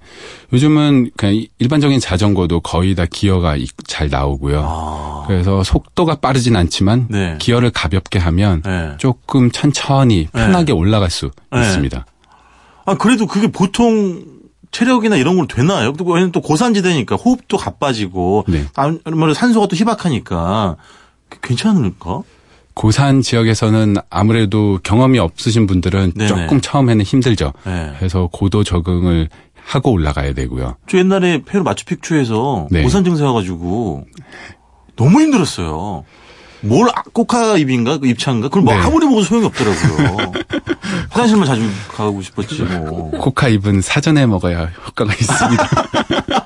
요즘은 0.51 1.11
그냥 1.15 1.45
일반적인 1.59 1.99
자전거도 2.01 2.59
거의 2.59 2.93
다 2.93 3.05
기어가 3.09 3.55
이- 3.55 3.67
잘 3.87 4.09
나오고요. 4.09 4.63
아. 4.67 5.23
그래서 5.27 5.63
속도가 5.63 6.15
빠르진 6.15 6.55
않지만 6.57 7.07
네. 7.09 7.37
기어를 7.39 7.71
가볍게 7.71 8.19
하면 8.19 8.61
네. 8.63 8.91
조금 8.97 9.49
천천히 9.49 10.27
편하게 10.33 10.73
올라갈 10.73 11.09
수 11.09 11.31
네. 11.51 11.61
있습니다. 11.61 12.05
아, 12.85 12.95
그래도 12.95 13.27
그게 13.27 13.47
보통 13.47 14.25
체력이나 14.71 15.15
이런 15.17 15.37
걸 15.37 15.47
되나요? 15.47 15.93
또 15.93 16.03
왜냐면 16.05 16.31
또 16.31 16.41
고산지대니까 16.41 17.15
호흡도 17.15 17.57
가빠지고 17.57 18.45
네. 18.47 18.65
아무래도 18.75 19.33
산소가 19.33 19.67
또 19.67 19.75
희박하니까 19.75 20.77
괜찮을까? 21.41 22.23
고산 22.73 23.21
지역에서는 23.21 23.95
아무래도 24.09 24.79
경험이 24.83 25.19
없으신 25.19 25.67
분들은 25.67 26.13
네네. 26.15 26.27
조금 26.27 26.59
처음에는 26.59 27.05
힘들죠. 27.05 27.53
네. 27.65 27.93
그래서 27.99 28.29
고도 28.31 28.63
적응을 28.63 29.29
하고 29.63 29.91
올라가야 29.91 30.33
되고요. 30.33 30.75
저 30.87 30.97
옛날에 30.97 31.43
페루 31.43 31.63
마추픽추에서 31.63 32.67
네. 32.71 32.81
고산 32.81 33.03
증세 33.03 33.23
와가지고 33.23 34.05
너무 34.95 35.21
힘들었어요. 35.21 36.03
뭘 36.63 36.89
아- 36.89 37.03
코카잎인가 37.13 37.97
그 37.97 38.07
잎차인가 38.07 38.47
그걸 38.47 38.63
뭐 38.63 38.73
네. 38.73 38.79
아무리 38.79 39.05
먹어도 39.05 39.23
소용이 39.25 39.45
없더라고요. 39.47 40.31
화장실만 41.09 41.45
자주 41.45 41.61
가고 41.89 42.21
싶었지 42.21 42.61
뭐. 42.63 43.11
코카잎은 43.11 43.81
사전에 43.81 44.25
먹어야 44.25 44.71
효과가 44.87 45.13
있습니다. 45.13 45.69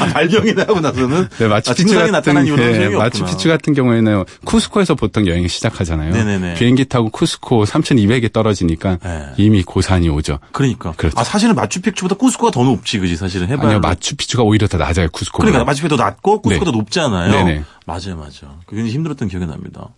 아, 0.00 0.06
발병이 0.12 0.52
나고 0.52 0.80
나서는 0.80 1.28
네, 1.38 1.44
아, 1.46 1.48
마추픽추 1.48 1.94
나타난 1.94 2.44
같은 2.46 2.52
없구나. 2.52 2.98
마추픽추 2.98 3.48
같은 3.48 3.74
경우에는 3.74 4.24
쿠스코에서 4.44 4.94
보통 4.94 5.26
여행을 5.26 5.48
시작하잖아요. 5.48 6.12
네네네. 6.12 6.54
비행기 6.54 6.84
타고 6.84 7.08
쿠스코 7.10 7.64
3,200에 7.64 8.32
떨어지니까 8.32 8.98
네. 9.02 9.26
이미 9.36 9.62
고산이 9.62 10.08
오죠. 10.10 10.38
그러니까. 10.52 10.92
그렇죠. 10.92 11.18
아 11.18 11.24
사실은 11.24 11.54
마추픽추보다 11.54 12.16
쿠스코가 12.16 12.52
더 12.52 12.62
높지, 12.62 12.98
그지 12.98 13.16
사실은 13.16 13.48
해발. 13.48 13.66
아니요, 13.66 13.80
마추픽추가 13.80 14.42
오히려 14.42 14.68
더 14.68 14.78
낮아요, 14.78 15.08
쿠스코. 15.10 15.38
그러니까 15.38 15.64
마추픽도 15.64 15.96
낮고 15.96 16.42
쿠스코도 16.42 16.70
네. 16.72 16.76
높잖아요. 16.78 17.32
네네. 17.32 17.64
맞아요, 17.86 18.16
맞아. 18.16 18.48
굉장히 18.68 18.90
힘 18.90 19.02
들었던 19.06 19.28
기억이 19.28 19.46
납니다. 19.46 19.88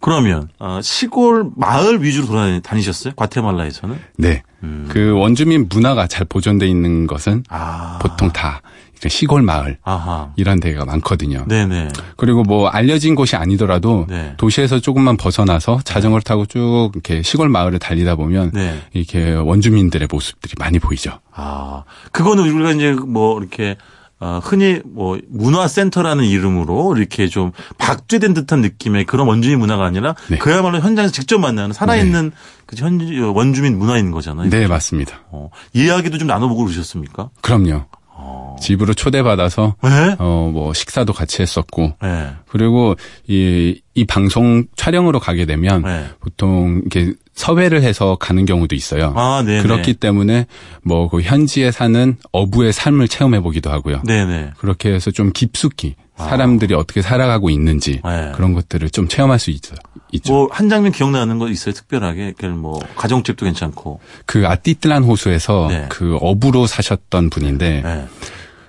그러면 0.00 0.48
아, 0.58 0.80
시골 0.82 1.50
마을 1.56 2.02
위주로 2.02 2.26
돌아다니셨어요? 2.26 3.14
과테말라에서는? 3.16 3.98
네. 4.16 4.42
음. 4.62 4.88
그 4.90 5.12
원주민 5.12 5.68
문화가 5.68 6.06
잘 6.06 6.24
보존돼 6.24 6.66
있는 6.68 7.06
것은 7.06 7.44
아, 7.48 7.98
보통 8.00 8.30
다 8.32 8.60
시골 9.06 9.42
마을 9.42 9.78
아하. 9.84 10.32
이런 10.36 10.58
데가 10.58 10.84
많거든요. 10.84 11.44
네네. 11.46 11.88
그리고 12.16 12.42
뭐 12.42 12.68
알려진 12.68 13.14
곳이 13.14 13.36
아니더라도 13.36 14.06
네. 14.08 14.34
도시에서 14.36 14.80
조금만 14.80 15.16
벗어나서 15.16 15.80
자전거를 15.84 16.22
타고 16.22 16.46
쭉 16.46 16.90
이렇게 16.94 17.22
시골 17.22 17.48
마을을 17.48 17.78
달리다 17.78 18.16
보면 18.16 18.50
네. 18.54 18.82
이렇게 18.92 19.34
원주민들의 19.34 20.08
모습들이 20.10 20.54
많이 20.58 20.80
보이죠. 20.80 21.20
아, 21.32 21.84
그거는 22.10 22.48
우리가 22.48 22.72
이제 22.72 22.92
뭐 22.92 23.38
이렇게 23.38 23.72
어, 23.72 23.76
흔히 24.20 24.80
뭐 24.84 25.18
문화센터라는 25.28 26.24
이름으로 26.24 26.96
이렇게 26.96 27.28
좀 27.28 27.52
박제된 27.78 28.34
듯한 28.34 28.60
느낌의 28.60 29.04
그런 29.04 29.28
원주민 29.28 29.58
문화가 29.58 29.84
아니라 29.84 30.14
네. 30.28 30.38
그야말로 30.38 30.80
현장에서 30.80 31.12
직접 31.12 31.38
만나는 31.38 31.72
살아있는 31.72 32.32
그 32.66 32.76
현, 32.76 33.00
원주민 33.34 33.78
문화인 33.78 34.10
거잖아요. 34.10 34.50
네, 34.50 34.66
맞습니다. 34.66 35.20
어, 35.30 35.50
이야기도 35.72 36.18
좀 36.18 36.28
나눠보고 36.28 36.64
그러셨습니까? 36.64 37.30
그럼요. 37.40 37.86
어. 38.20 38.56
집으로 38.60 38.94
초대받아서 38.94 39.76
네? 39.82 40.16
어뭐 40.18 40.74
식사도 40.74 41.12
같이 41.12 41.40
했었고 41.40 41.94
네. 42.02 42.30
그리고 42.48 42.96
이, 43.28 43.80
이 43.94 44.04
방송 44.04 44.64
촬영으로 44.76 45.20
가게 45.20 45.46
되면 45.46 45.82
네. 45.82 46.06
보통 46.20 46.82
이렇게 46.82 47.14
서회를 47.38 47.82
해서 47.82 48.16
가는 48.16 48.44
경우도 48.44 48.74
있어요. 48.74 49.12
아, 49.16 49.42
네네. 49.46 49.62
그렇기 49.62 49.94
때문에 49.94 50.46
뭐 50.82 51.08
그 51.08 51.20
현지에 51.22 51.70
사는 51.70 52.16
어부의 52.32 52.72
삶을 52.72 53.06
체험해 53.08 53.40
보기도 53.40 53.70
하고요. 53.70 54.02
네네. 54.04 54.50
그렇게 54.58 54.92
해서 54.92 55.10
좀 55.10 55.32
깊숙이 55.32 55.94
사람들이 56.18 56.74
어떻게 56.74 57.00
살아가고 57.00 57.48
있는지 57.48 58.00
네. 58.04 58.32
그런 58.34 58.52
것들을 58.52 58.90
좀 58.90 59.06
체험할 59.06 59.38
수 59.38 59.50
있죠. 59.52 59.76
있죠. 60.12 60.32
뭐 60.32 60.48
한 60.50 60.68
장면 60.68 60.90
기억나는 60.90 61.38
거 61.38 61.48
있어요? 61.48 61.72
특별하게. 61.74 62.34
그뭐 62.36 62.80
가정집도 62.96 63.46
괜찮고. 63.46 64.00
그 64.26 64.46
아띠틀란 64.48 65.04
호수에서 65.04 65.68
네. 65.70 65.86
그 65.88 66.16
어부로 66.20 66.66
사셨던 66.66 67.30
분인데 67.30 67.82
네. 67.84 68.06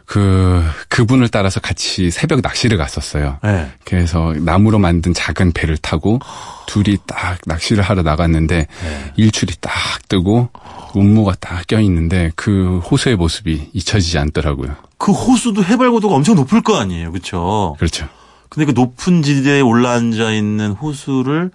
그 0.10 0.63
그분을 0.88 1.28
따라서 1.30 1.60
같이 1.60 2.10
새벽 2.10 2.42
낚시를 2.42 2.80
갔었어요. 2.80 3.38
네. 3.44 3.72
그래서 3.86 4.34
나무로 4.39 4.80
만든 4.80 5.13
작은 5.13 5.51
배를 5.51 5.78
타고 5.78 6.18
둘이 6.66 6.98
딱 7.06 7.38
낚시를 7.46 7.84
하러 7.84 8.01
나갔는데 8.01 8.66
네. 8.66 9.13
일출이 9.18 9.54
딱 9.62 9.72
뜨고 10.10 10.50
운무가 10.96 11.36
딱 11.39 11.68
껴 11.68 11.80
있는데 11.82 12.32
그 12.36 12.80
호수의 12.80 13.18
모습이 13.18 13.70
잊혀지지 13.74 14.18
않더라고요. 14.18 14.75
그 14.98 15.12
호수도 15.12 15.63
해발 15.63 15.92
고도가 15.92 16.16
엄청 16.16 16.34
높을 16.34 16.62
거 16.63 16.78
아니에요. 16.78 17.12
그렇죠? 17.12 17.75
그렇죠. 17.78 18.08
근데 18.50 18.66
그 18.66 18.72
높은 18.72 19.22
지대에 19.22 19.62
올라앉아 19.62 20.32
있는 20.32 20.72
호수를 20.72 21.51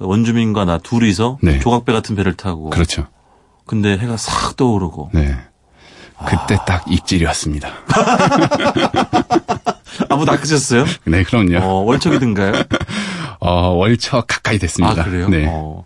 원주민과 0.00 0.64
나 0.64 0.78
둘이서 0.78 1.38
네. 1.42 1.60
조각배 1.60 1.92
같은 1.92 2.16
배를 2.16 2.34
타고 2.34 2.70
그렇죠. 2.70 3.06
근데 3.66 3.96
해가 3.96 4.16
싹 4.16 4.56
떠오르고 4.56 5.10
네. 5.14 5.36
그때 6.18 6.58
딱 6.66 6.84
입질이 6.90 7.24
왔습니다. 7.26 7.70
아무 10.08 10.24
낚으셨어요? 10.24 10.84
네, 11.04 11.22
그럼요. 11.22 11.58
어, 11.58 11.84
월척이든가요? 11.84 12.64
어, 13.40 13.68
월척 13.70 14.26
가까이 14.26 14.58
됐습니다. 14.58 15.02
아 15.02 15.04
그래요? 15.04 15.28
네. 15.28 15.46
어. 15.48 15.84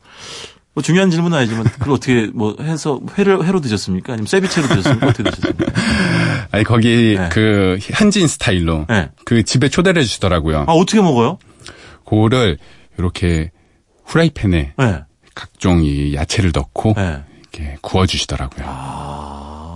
뭐 0.78 0.82
중요한 0.82 1.11
질문은 1.11 1.37
아니지만 1.37 1.64
그걸 1.64 1.94
어떻게 1.94 2.30
뭐 2.32 2.54
해서 2.61 3.00
회를 3.18 3.44
회로 3.44 3.61
드셨습니까? 3.61 4.12
아니면 4.12 4.26
세비체로 4.26 4.68
드셨습니까? 4.68 5.08
어떻게 5.08 5.28
드셨습니까? 5.28 5.73
아니 6.52 6.62
거기 6.62 7.16
네. 7.18 7.28
그 7.32 7.78
현지인 7.80 8.28
스타일로 8.28 8.87
네. 8.88 9.11
그 9.25 9.42
집에 9.42 9.68
초대를 9.68 10.00
해주시더라고요. 10.02 10.66
아 10.68 10.73
어떻게 10.73 11.00
먹어요? 11.00 11.38
그거를 12.04 12.58
이렇게 12.97 13.50
후라이팬에 14.04 14.75
네. 14.76 15.02
각종 15.35 15.85
이 15.85 16.14
야채를 16.14 16.52
넣고 16.54 16.94
네. 16.97 17.25
이렇게 17.40 17.76
구워주시더라고요. 17.80 18.64
아 18.68 19.68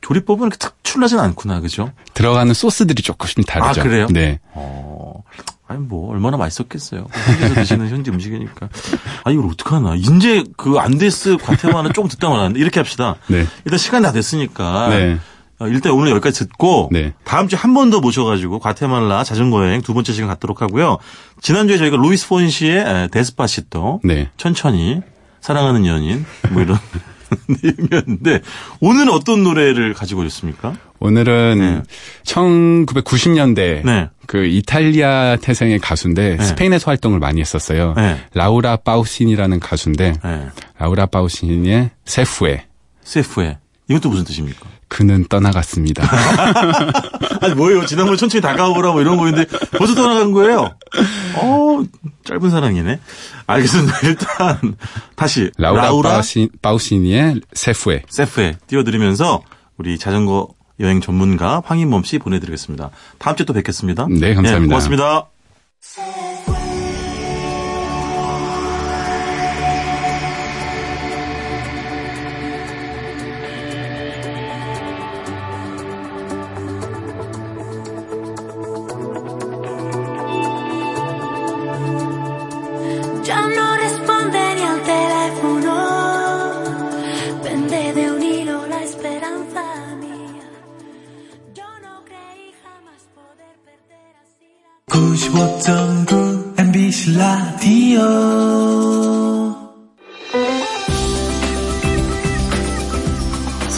조리법은 0.00 0.48
그렇게 0.50 0.56
특출나진 0.58 1.18
않구나, 1.18 1.60
그죠? 1.60 1.92
들어가는 2.14 2.52
소스들이 2.54 3.02
조금씩 3.02 3.44
다르죠. 3.46 3.80
아, 3.80 3.84
그래요? 3.84 4.06
네. 4.10 4.40
어, 4.52 5.22
아니 5.66 5.80
뭐 5.80 6.10
얼마나 6.10 6.36
맛있었겠어요. 6.36 7.06
현지에서 7.12 7.54
드시는 7.54 7.88
현지 7.90 8.10
음식이니까. 8.10 8.68
아 9.24 9.30
이걸 9.30 9.46
어떡하나. 9.50 9.94
이제 9.96 10.44
그 10.56 10.78
안데스 10.78 11.36
과테마는 11.38 11.92
조금 11.92 12.08
듣다 12.08 12.28
말았는데 12.28 12.58
이렇게 12.60 12.80
합시다. 12.80 13.16
네. 13.28 13.46
일단 13.64 13.78
시간 13.78 14.02
다 14.02 14.12
됐으니까 14.12 14.88
네. 14.88 15.18
어, 15.60 15.66
일단 15.66 15.92
오늘 15.92 16.12
여기까지 16.12 16.38
듣고 16.38 16.88
네. 16.92 17.12
다음 17.24 17.48
주에 17.48 17.58
한 17.58 17.74
번 17.74 17.90
더 17.90 18.00
모셔가지고 18.00 18.60
과테말라 18.60 19.24
자전거 19.24 19.62
여행 19.66 19.82
두 19.82 19.92
번째 19.92 20.12
시간 20.12 20.28
갖도록 20.28 20.62
하고요. 20.62 20.98
지난주에 21.42 21.76
저희가 21.78 21.96
루이스 21.96 22.28
폰시의 22.28 22.78
에, 22.78 23.08
데스파시토 23.10 24.00
네. 24.04 24.30
천천히 24.36 25.02
사랑하는 25.40 25.84
연인 25.86 26.24
뭐 26.50 26.62
이런 26.62 26.78
내용이었는데 27.62 28.40
오늘은 28.80 29.12
어떤 29.12 29.42
노래를 29.42 29.94
가지고 29.94 30.22
오셨습니까? 30.22 30.76
오늘은 31.00 31.58
네. 31.58 31.82
1990년대 32.24 33.84
네. 33.84 34.08
그 34.26 34.44
이탈리아 34.44 35.36
태생의 35.36 35.78
가수인데 35.78 36.36
네. 36.36 36.44
스페인에서 36.44 36.90
활동을 36.90 37.18
많이 37.18 37.40
했었어요. 37.40 37.94
네. 37.96 38.20
라우라 38.34 38.76
파우신이라는 38.78 39.60
가수인데 39.60 40.14
네. 40.22 40.46
라우라 40.78 41.06
파우신의 41.06 41.90
세프에 42.04 42.64
세프의 43.02 43.58
이것도 43.88 44.10
무슨 44.10 44.24
뜻입니까? 44.24 44.66
그는 44.88 45.24
떠나갔습니다. 45.28 46.02
아니 47.40 47.54
뭐예요? 47.54 47.86
지난번에 47.86 48.16
천천히 48.16 48.40
다가오라 48.40 48.92
뭐 48.92 49.00
이런 49.00 49.16
거였는데 49.16 49.48
벌써 49.78 49.94
떠나간 49.94 50.32
거예요? 50.32 50.74
어 51.36 51.82
짧은 52.24 52.50
사랑이네. 52.50 53.00
알겠습니다. 53.46 53.98
일단 54.06 54.76
다시 55.14 55.50
라우라, 55.58 55.82
라우라 55.82 56.22
파우신의 56.62 57.42
세프에 57.52 58.02
세프에 58.08 58.56
띄워드리면서 58.66 59.42
우리 59.76 59.98
자전거 59.98 60.48
여행 60.80 61.00
전문가 61.00 61.62
황인범 61.64 62.04
씨 62.04 62.18
보내드리겠습니다. 62.18 62.90
다음 63.18 63.36
주에 63.36 63.44
또 63.44 63.52
뵙겠습니다. 63.52 64.06
네, 64.08 64.34
감사합니다. 64.34 64.62
예, 64.62 64.66
고맙습니다. 64.66 65.26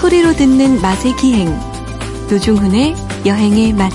소리로 0.00 0.32
듣는 0.32 0.80
맛의 0.80 1.14
기행 1.16 1.50
노중훈의 2.30 2.94
여행의 3.26 3.74
맛 3.74 3.92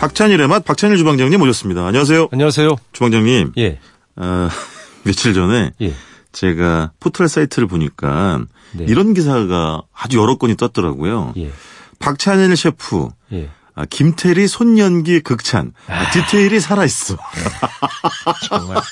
박찬일의 0.00 0.48
맛 0.48 0.64
박찬일 0.64 0.96
주방장님 0.96 1.38
모셨습니다. 1.38 1.86
안녕하세요. 1.86 2.28
안녕하세요. 2.32 2.76
주방장님. 2.92 3.52
예, 3.58 3.78
어, 4.16 4.48
며칠 5.04 5.32
전에 5.32 5.70
예. 5.80 5.94
제가 6.32 6.90
포털 6.98 7.28
사이트를 7.28 7.68
보니까 7.68 8.40
네. 8.72 8.84
이런 8.88 9.14
기사가 9.14 9.82
아주 9.94 10.18
여러 10.18 10.36
건이 10.36 10.56
떴더라고요. 10.56 11.34
예, 11.36 11.52
박찬일 12.00 12.56
셰프 12.56 13.10
예. 13.32 13.48
아, 13.76 13.84
김태리 13.88 14.48
손연기 14.48 15.20
극찬 15.20 15.72
아, 15.86 16.10
디테일이 16.10 16.58
살아있어. 16.58 17.16
정말 18.48 18.82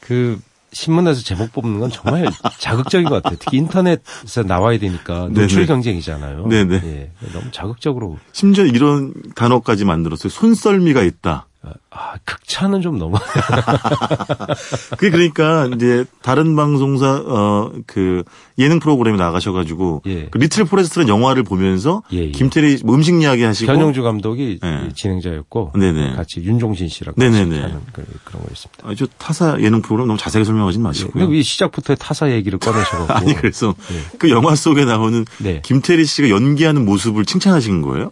그 0.00 0.40
신문에서 0.72 1.22
제목 1.22 1.52
뽑는 1.52 1.80
건 1.80 1.90
정말 1.90 2.26
자극적인 2.58 3.08
것 3.08 3.22
같아요. 3.22 3.38
특히 3.40 3.58
인터넷에서 3.58 4.42
나와야 4.42 4.78
되니까 4.78 5.28
노출 5.30 5.60
네네. 5.60 5.66
경쟁이잖아요. 5.66 6.46
네네. 6.46 6.74
예, 6.84 7.10
너무 7.32 7.50
자극적으로 7.50 8.18
심지어 8.32 8.64
이런 8.64 9.12
단어까지 9.34 9.84
만들었어요. 9.84 10.30
손썰미가 10.30 11.02
있다. 11.02 11.46
아, 11.90 12.14
극찬은 12.24 12.80
좀 12.80 12.98
너무 12.98 13.16
그게 14.96 15.10
그러니까 15.10 15.68
이제 15.74 16.04
다른 16.22 16.56
방송사 16.56 17.22
어 17.26 17.70
그 17.86 18.22
예능 18.58 18.78
프로그램에 18.78 19.16
나가셔가지고 19.16 20.02
예. 20.06 20.28
그 20.30 20.38
리틀 20.38 20.64
포레스트라는 20.64 21.08
영화를 21.08 21.42
보면서 21.42 22.02
예, 22.12 22.18
예. 22.18 22.30
김태리 22.30 22.78
뭐 22.84 22.94
음식 22.94 23.20
이야기 23.20 23.42
하시고 23.42 23.72
변영주 23.72 24.02
감독이 24.02 24.58
네. 24.62 24.88
진행자였고 24.94 25.72
네네. 25.74 26.14
같이 26.14 26.40
윤종신 26.40 26.88
씨랑 26.88 27.14
네네네. 27.16 27.44
같이 27.44 27.60
하는 27.60 27.80
그, 27.92 28.04
그런 28.24 28.42
거였습니다. 28.44 28.88
아주 28.88 29.06
타사 29.18 29.56
예능 29.60 29.82
프로그램 29.82 30.08
너무 30.08 30.18
자세하게 30.18 30.44
설명하진 30.44 30.82
마시고요. 30.82 31.26
근데 31.26 31.38
이 31.38 31.42
시작부터 31.42 31.94
타사 31.94 32.30
얘기를 32.30 32.58
꺼내셔가지고 32.58 33.12
아니 33.14 33.34
그래서 33.34 33.74
네. 33.88 34.18
그 34.18 34.30
영화 34.30 34.54
속에 34.54 34.84
나오는 34.84 35.24
네. 35.38 35.62
김태리 35.64 36.04
씨가 36.04 36.30
연기하는 36.30 36.84
모습을 36.84 37.24
칭찬하신 37.24 37.82
거예요? 37.82 38.10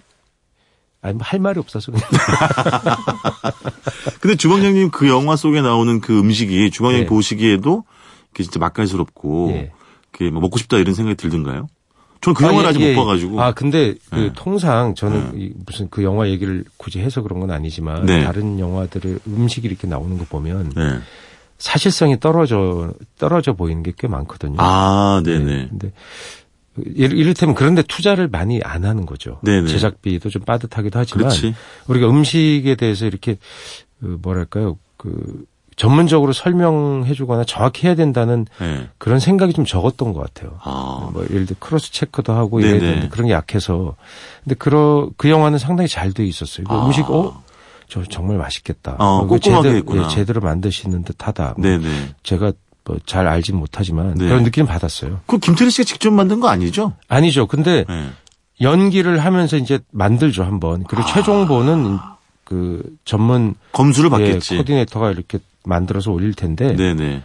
아니 1.08 1.16
뭐 1.18 1.24
할 1.28 1.40
말이 1.40 1.58
없어서 1.58 1.92
그냥 1.92 2.06
근데 4.20 4.36
주방장님 4.36 4.90
그 4.90 5.08
영화 5.08 5.36
속에 5.36 5.60
나오는 5.62 6.00
그 6.00 6.18
음식이 6.18 6.70
주방장님 6.70 7.04
네. 7.04 7.08
보시기에도 7.08 7.84
그 8.34 8.42
진짜 8.42 8.58
맛깔스럽고 8.58 9.50
예. 9.52 9.72
그게 10.12 10.30
뭐 10.30 10.40
먹고 10.40 10.58
싶다 10.58 10.78
이런 10.78 10.94
생각이 10.94 11.16
들던가요? 11.16 11.68
저는 12.20 12.34
그 12.34 12.44
아, 12.44 12.48
영화를 12.48 12.66
예, 12.66 12.70
아직 12.70 12.80
예. 12.80 12.94
못 12.94 13.00
봐가지고. 13.04 13.40
아, 13.40 13.52
근데 13.52 13.94
그 14.10 14.16
네. 14.16 14.32
통상 14.34 14.94
저는 14.94 15.32
이 15.38 15.52
무슨 15.64 15.88
그 15.88 16.02
영화 16.02 16.28
얘기를 16.28 16.64
굳이 16.76 16.98
해서 16.98 17.22
그런 17.22 17.38
건 17.40 17.50
아니지만 17.52 18.06
네. 18.06 18.24
다른 18.24 18.58
영화들의 18.58 19.20
음식이 19.28 19.68
이렇게 19.68 19.86
나오는 19.86 20.18
거 20.18 20.24
보면 20.24 20.72
네. 20.74 20.98
사실성이 21.58 22.18
떨어져 22.18 22.92
떨어져 23.18 23.52
보이는 23.52 23.82
게 23.82 23.92
꽤 23.96 24.08
많거든요. 24.08 24.56
아, 24.58 25.22
네. 25.24 25.38
네네. 25.38 25.68
근데 25.70 25.92
이를- 26.84 27.16
이를테면 27.16 27.54
그런데 27.54 27.82
투자를 27.82 28.28
많이 28.28 28.60
안 28.62 28.84
하는 28.84 29.06
거죠. 29.06 29.38
네네. 29.42 29.68
제작비도 29.68 30.30
좀 30.30 30.42
빠듯하기도 30.42 30.98
하지만 30.98 31.18
그렇지. 31.28 31.54
우리가 31.86 32.08
음식에 32.08 32.74
대해서 32.76 33.06
이렇게 33.06 33.36
그 34.00 34.18
뭐랄까요 34.22 34.78
그 34.96 35.44
전문적으로 35.76 36.32
설명해주거나 36.32 37.44
정확히 37.44 37.86
해야 37.86 37.94
된다는 37.94 38.46
네. 38.58 38.88
그런 38.98 39.20
생각이 39.20 39.52
좀 39.52 39.64
적었던 39.64 40.12
것 40.12 40.20
같아요. 40.20 40.58
아, 40.64 41.08
뭐 41.12 41.24
예를 41.30 41.46
들어 41.46 41.56
크로스 41.60 41.92
체크도 41.92 42.32
하고. 42.32 42.58
이래야 42.58 42.80
되는데 42.80 43.08
그런 43.08 43.28
게 43.28 43.32
약해서 43.32 43.94
근데 44.42 44.56
그러 44.56 45.08
그 45.16 45.30
영화는 45.30 45.58
상당히 45.58 45.88
잘 45.88 46.12
돼 46.12 46.24
있었어요. 46.26 46.66
그 46.66 46.74
아. 46.74 46.86
음식 46.86 47.08
어 47.10 47.40
저 47.90 48.02
정말 48.04 48.36
맛있겠다. 48.36 48.96
어, 48.98 49.20
꼼꼼하게 49.26 49.40
제대로, 49.62 49.76
했구나. 49.76 50.04
예, 50.04 50.08
제대로 50.14 50.42
만드시는 50.42 51.04
듯하다. 51.04 51.54
뭐 51.56 51.66
네네. 51.66 51.86
제가 52.22 52.52
뭐잘 52.88 53.26
알진 53.26 53.56
못하지만 53.56 54.14
네. 54.14 54.26
그런 54.26 54.42
느낌 54.42 54.66
받았어요. 54.66 55.20
그 55.26 55.38
김태리 55.38 55.70
씨가 55.70 55.84
직접 55.84 56.10
만든 56.10 56.40
거 56.40 56.48
아니죠? 56.48 56.94
아니죠. 57.08 57.46
근데 57.46 57.84
네. 57.88 58.10
연기를 58.60 59.18
하면서 59.18 59.56
이제 59.56 59.78
만들죠 59.92 60.42
한번. 60.42 60.84
그리고 60.84 61.06
아. 61.06 61.12
최종본은 61.12 61.98
그 62.44 62.82
전문 63.04 63.54
검수를 63.72 64.08
예, 64.08 64.10
받겠지. 64.10 64.56
코디네이터가 64.56 65.10
이렇게 65.10 65.38
만들어서 65.64 66.10
올릴 66.10 66.32
텐데 66.32 66.74
네네. 66.74 67.22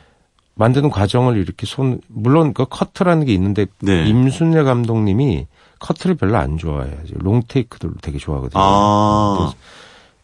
만드는 0.56 0.90
과정을 0.90 1.38
이렇게 1.38 1.66
손 1.66 2.00
물론 2.10 2.54
그 2.54 2.66
커트라는 2.66 3.26
게 3.26 3.34
있는데 3.34 3.66
네. 3.80 4.06
임순례 4.06 4.64
감독님이 4.64 5.48
커트를 5.80 6.16
별로 6.16 6.38
안 6.38 6.58
좋아해요. 6.58 6.96
롱 7.14 7.42
테이크들 7.48 7.92
되게 8.02 8.18
좋아하거든요. 8.18 8.62
아, 8.62 9.54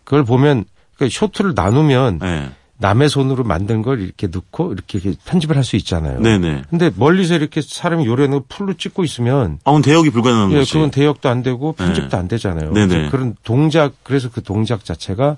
그걸 0.04 0.24
보면 0.24 0.66
그러니까 0.96 1.18
쇼트를 1.18 1.54
나누면 1.56 2.20
네. 2.20 2.50
남의 2.82 3.10
손으로 3.10 3.44
만든 3.44 3.82
걸 3.82 4.00
이렇게 4.02 4.28
넣고 4.28 4.72
이렇게 4.72 5.14
편집을 5.26 5.56
할 5.58 5.64
수 5.64 5.76
있잖아요. 5.76 6.22
네네. 6.22 6.64
근데 6.70 6.90
멀리서 6.96 7.36
이렇게 7.36 7.62
사람이 7.62 8.06
요래는 8.06 8.44
full로 8.48 8.74
찍고 8.76 9.04
있으면 9.04 9.60
아, 9.66 9.72
그럼 9.72 9.82
대역이 9.82 10.10
불가능한 10.12 10.52
예, 10.54 10.60
거지. 10.60 10.74
그건 10.74 10.90
대역도 10.90 11.28
안 11.30 11.44
되고 11.44 11.74
편집도 11.74 12.10
네. 12.10 12.18
안 12.18 12.28
되잖아요. 12.30 12.72
네네. 12.72 13.10
그런 13.10 13.36
동작 13.44 13.94
그래서 14.04 14.30
그 14.30 14.42
동작 14.42 14.86
자체가 14.86 15.38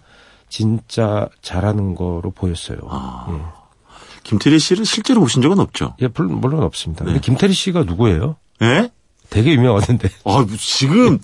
진짜 0.49 1.27
잘하는 1.41 1.95
거로 1.95 2.31
보였어요. 2.31 2.77
아. 2.89 3.53
김태리 4.23 4.59
씨를 4.59 4.85
실제로 4.85 5.19
보신 5.21 5.41
적은 5.41 5.59
없죠? 5.59 5.95
예, 6.01 6.07
물론, 6.13 6.39
물론 6.41 6.63
없습니다. 6.63 7.03
네. 7.05 7.13
근데 7.13 7.25
김태리 7.25 7.53
씨가 7.53 7.83
누구예요? 7.83 8.35
예? 8.61 8.91
되게 9.31 9.53
유명하던데. 9.53 10.09
아, 10.25 10.45
지금 10.59 11.17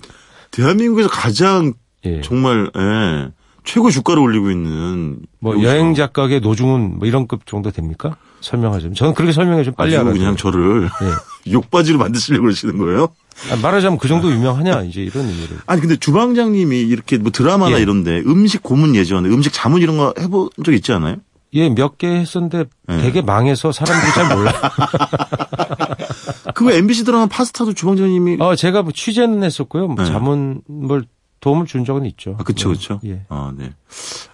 대한민국에서 0.50 1.08
가장 1.08 1.74
예. 2.04 2.20
정말 2.22 2.70
예, 2.76 3.30
최고 3.68 3.90
주가를 3.90 4.22
올리고 4.22 4.50
있는 4.50 5.18
뭐. 5.40 5.62
여행 5.62 5.94
작가계 5.94 6.40
노중훈 6.40 6.98
뭐 6.98 7.06
이런 7.06 7.26
급 7.26 7.44
정도 7.46 7.70
됩니까? 7.70 8.16
설명하자면 8.40 8.94
저는 8.94 9.12
그렇게 9.14 9.32
설명해 9.32 9.64
좀 9.64 9.74
빨리 9.74 9.90
아주 9.94 10.00
알아요. 10.00 10.14
그냥 10.14 10.36
저를 10.36 10.84
예. 11.02 11.10
욕바지로 11.52 11.98
만드시려고 11.98 12.44
그러시는 12.44 12.78
거예요? 12.78 13.08
아, 13.52 13.56
말하자면 13.60 13.98
그 13.98 14.08
정도 14.08 14.30
유명하냐 14.32 14.84
이제 14.84 15.02
이런 15.02 15.26
의미를. 15.26 15.58
아니 15.66 15.80
근데 15.82 15.96
주방장님이 15.96 16.80
이렇게 16.80 17.18
뭐 17.18 17.30
드라마나 17.30 17.76
예. 17.76 17.82
이런데 17.82 18.22
음식 18.26 18.62
고문 18.62 18.94
예전에 18.94 19.28
음식 19.28 19.52
자문 19.52 19.82
이런 19.82 19.98
거 19.98 20.14
해본 20.18 20.48
적 20.64 20.72
있지 20.72 20.92
않아요? 20.92 21.16
예, 21.54 21.68
몇 21.68 21.98
개 21.98 22.06
했었는데 22.08 22.64
예. 22.90 22.96
되게 23.02 23.20
망해서 23.20 23.70
사람들이 23.72 24.12
잘 24.12 24.34
몰라. 24.34 24.52
그 26.54 26.72
MBC 26.72 27.04
드라마 27.04 27.26
파스타도 27.26 27.74
주방장님이 27.74 28.38
어, 28.40 28.54
제가 28.56 28.82
뭐 28.82 28.92
취재는 28.94 29.42
했었고요. 29.42 29.88
뭐 29.88 30.04
네. 30.04 30.10
자문을 30.10 31.04
도움을 31.40 31.66
준 31.66 31.84
적은 31.84 32.04
있죠. 32.06 32.36
아, 32.38 32.42
그쵸, 32.42 32.70
예. 32.70 32.74
그쵸. 32.74 33.00
예. 33.04 33.22
아, 33.28 33.52
네. 33.56 33.72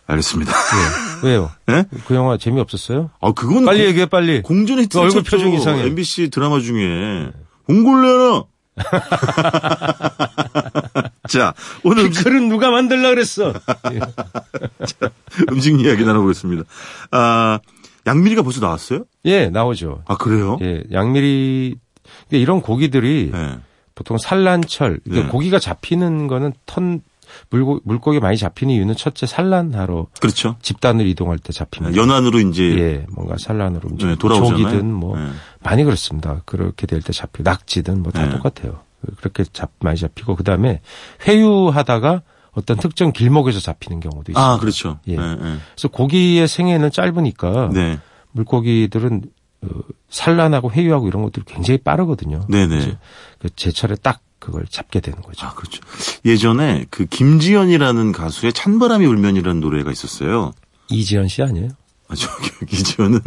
알겠습니다. 0.06 0.52
예. 0.52 1.28
왜요? 1.28 1.50
예? 1.70 1.84
그 2.06 2.14
영화 2.14 2.36
재미없었어요? 2.38 3.10
아, 3.20 3.32
그거는 3.32 3.64
빨리 3.66 3.78
공- 3.80 3.86
얘기해, 3.88 4.06
빨리. 4.06 4.42
공전 4.42 4.78
히트 4.78 4.96
너 4.96 5.02
얼굴 5.04 5.22
표정 5.22 5.52
이상해. 5.52 5.84
MBC 5.84 6.30
드라마 6.30 6.60
중에 6.60 7.30
봉골레나. 7.66 8.44
자, 11.28 11.54
오늘 11.84 12.06
음식, 12.06 12.24
글은 12.24 12.48
누가 12.48 12.70
만들라 12.70 13.10
그랬어? 13.10 13.52
예. 13.92 14.00
음식 15.50 15.78
이야기 15.80 16.04
나눠보겠습니다. 16.04 16.64
아, 17.12 17.58
양미리가 18.06 18.42
벌써 18.42 18.60
나왔어요? 18.60 19.04
예, 19.24 19.48
나오죠. 19.48 20.02
아, 20.06 20.16
그래요? 20.16 20.58
예, 20.62 20.82
양미리 20.92 21.76
그러니까 22.28 22.42
이런 22.42 22.60
고기들이 22.60 23.30
네. 23.32 23.58
보통 23.94 24.18
산란철 24.18 25.00
그러니까 25.04 25.26
네. 25.26 25.32
고기가 25.32 25.58
잡히는 25.58 26.26
거는 26.26 26.52
턴 26.66 27.00
물고 27.50 27.80
물고기 27.84 28.20
많이 28.20 28.36
잡히는 28.36 28.74
이유는 28.74 28.96
첫째 28.96 29.26
산란하러 29.26 30.06
그렇죠. 30.20 30.56
집단을 30.60 31.06
이동할 31.06 31.38
때 31.38 31.52
잡힙니다. 31.52 31.96
연안으로 31.96 32.38
이제 32.40 32.62
예, 32.78 33.06
뭔가 33.10 33.36
산란으로 33.38 33.88
네, 33.98 34.16
돌아오잖아요. 34.16 34.62
조기든 34.62 34.92
뭐 34.92 35.18
네. 35.18 35.30
많이 35.62 35.84
그렇습니다. 35.84 36.42
그렇게 36.44 36.86
될 36.86 37.00
때 37.00 37.12
잡히고 37.12 37.42
낙지든 37.42 38.02
뭐다 38.02 38.26
네. 38.26 38.30
똑같아요. 38.36 38.80
그렇게 39.18 39.44
잡 39.52 39.70
많이 39.80 39.98
잡히고 39.98 40.36
그다음에 40.36 40.80
회유하다가 41.26 42.22
어떤 42.52 42.76
특정 42.76 43.12
길목에서 43.12 43.58
잡히는 43.60 44.00
경우도 44.00 44.32
있습니다. 44.32 44.40
아, 44.40 44.58
그렇죠. 44.58 44.98
예. 45.08 45.16
네, 45.16 45.34
네. 45.36 45.56
그래서 45.74 45.88
고기의 45.90 46.46
생애는 46.46 46.90
짧으니까 46.90 47.70
네. 47.72 47.98
물고기들은 48.32 49.22
어, 49.24 49.28
산란하고 50.08 50.70
회유하고 50.70 51.08
이런 51.08 51.22
것들이 51.22 51.44
굉장히 51.46 51.78
빠르거든요. 51.78 52.46
네네. 52.48 52.96
그 53.38 53.50
제철에 53.56 53.96
딱 53.96 54.20
그걸 54.38 54.66
잡게 54.68 55.00
되는 55.00 55.20
거죠. 55.22 55.46
아, 55.46 55.54
그렇죠. 55.54 55.80
예전에 56.24 56.84
그 56.90 57.06
김지연이라는 57.06 58.12
가수의 58.12 58.52
찬바람이 58.52 59.06
울면이라는 59.06 59.60
노래가 59.60 59.90
있었어요. 59.90 60.52
이지연 60.90 61.28
씨 61.28 61.42
아니에요? 61.42 61.70
아, 62.08 62.14
저기, 62.14 62.66
기지연은, 62.66 63.20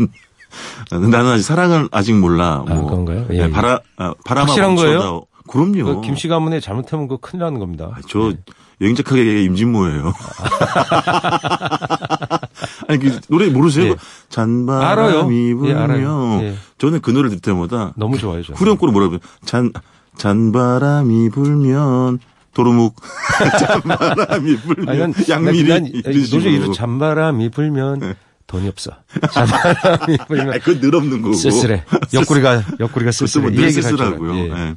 나는 0.91 1.15
아직 1.25 1.43
사랑을 1.43 1.89
아직 1.91 2.13
몰라. 2.13 2.63
아, 2.67 2.81
그런가요? 2.83 3.25
예, 3.31 3.37
네, 3.37 3.43
예. 3.45 3.49
바라, 3.49 3.79
아, 3.97 4.13
바람아 4.25 4.47
확실한 4.47 4.75
멈춰다. 4.75 4.99
거예요? 4.99 5.23
그럼요. 5.47 6.01
그 6.01 6.07
김씨 6.07 6.27
가문에 6.27 6.59
잘못하면 6.59 7.07
그 7.07 7.17
큰일 7.17 7.41
나는 7.43 7.59
겁니다. 7.59 7.89
아, 7.93 7.99
저, 8.07 8.29
예. 8.29 8.37
여행작하게 8.81 9.43
임진모예요. 9.43 10.13
아니, 12.87 12.99
그 12.99 13.19
노래 13.29 13.49
모르세요? 13.49 13.91
예. 13.91 13.95
잔바람이. 14.29 15.49
예, 15.49 15.53
불면. 15.53 15.77
알아요. 15.77 16.39
예. 16.43 16.55
저는 16.77 17.01
그 17.01 17.11
노래 17.11 17.29
들 17.29 17.39
때마다 17.39 17.93
너무 17.95 18.17
좋아요. 18.17 18.43
저는. 18.43 18.57
후렴구로 18.57 18.91
뭐라 18.91 19.07
그래요? 19.07 19.19
잔, 19.45 19.71
잔바람이 20.17 21.29
불면, 21.29 22.19
도루묵. 22.53 22.95
잔바람이 23.59 24.57
불면. 24.57 24.89
아니, 24.89 24.99
난, 24.99 25.13
양미리. 25.27 25.69
난, 25.69 25.91
난 26.03 26.23
식으로. 26.23 26.49
이런 26.49 26.73
잔바람이 26.73 27.49
불면 27.49 28.15
돈이 28.47 28.67
없어. 28.69 28.91
잔바람이 29.33 30.17
불면 30.27 30.49
아, 30.49 30.57
그건 30.59 30.79
늘 30.79 30.95
없는 30.95 31.21
거고. 31.21 31.33
쓸쓸해. 31.33 31.83
옆구리가 32.13 32.63
옆구리가 32.79 33.11
쓸쓸해. 33.11 33.45
할줄 33.55 33.83
쓸쓸하고요. 33.83 34.35
예. 34.35 34.49
예. 34.49 34.75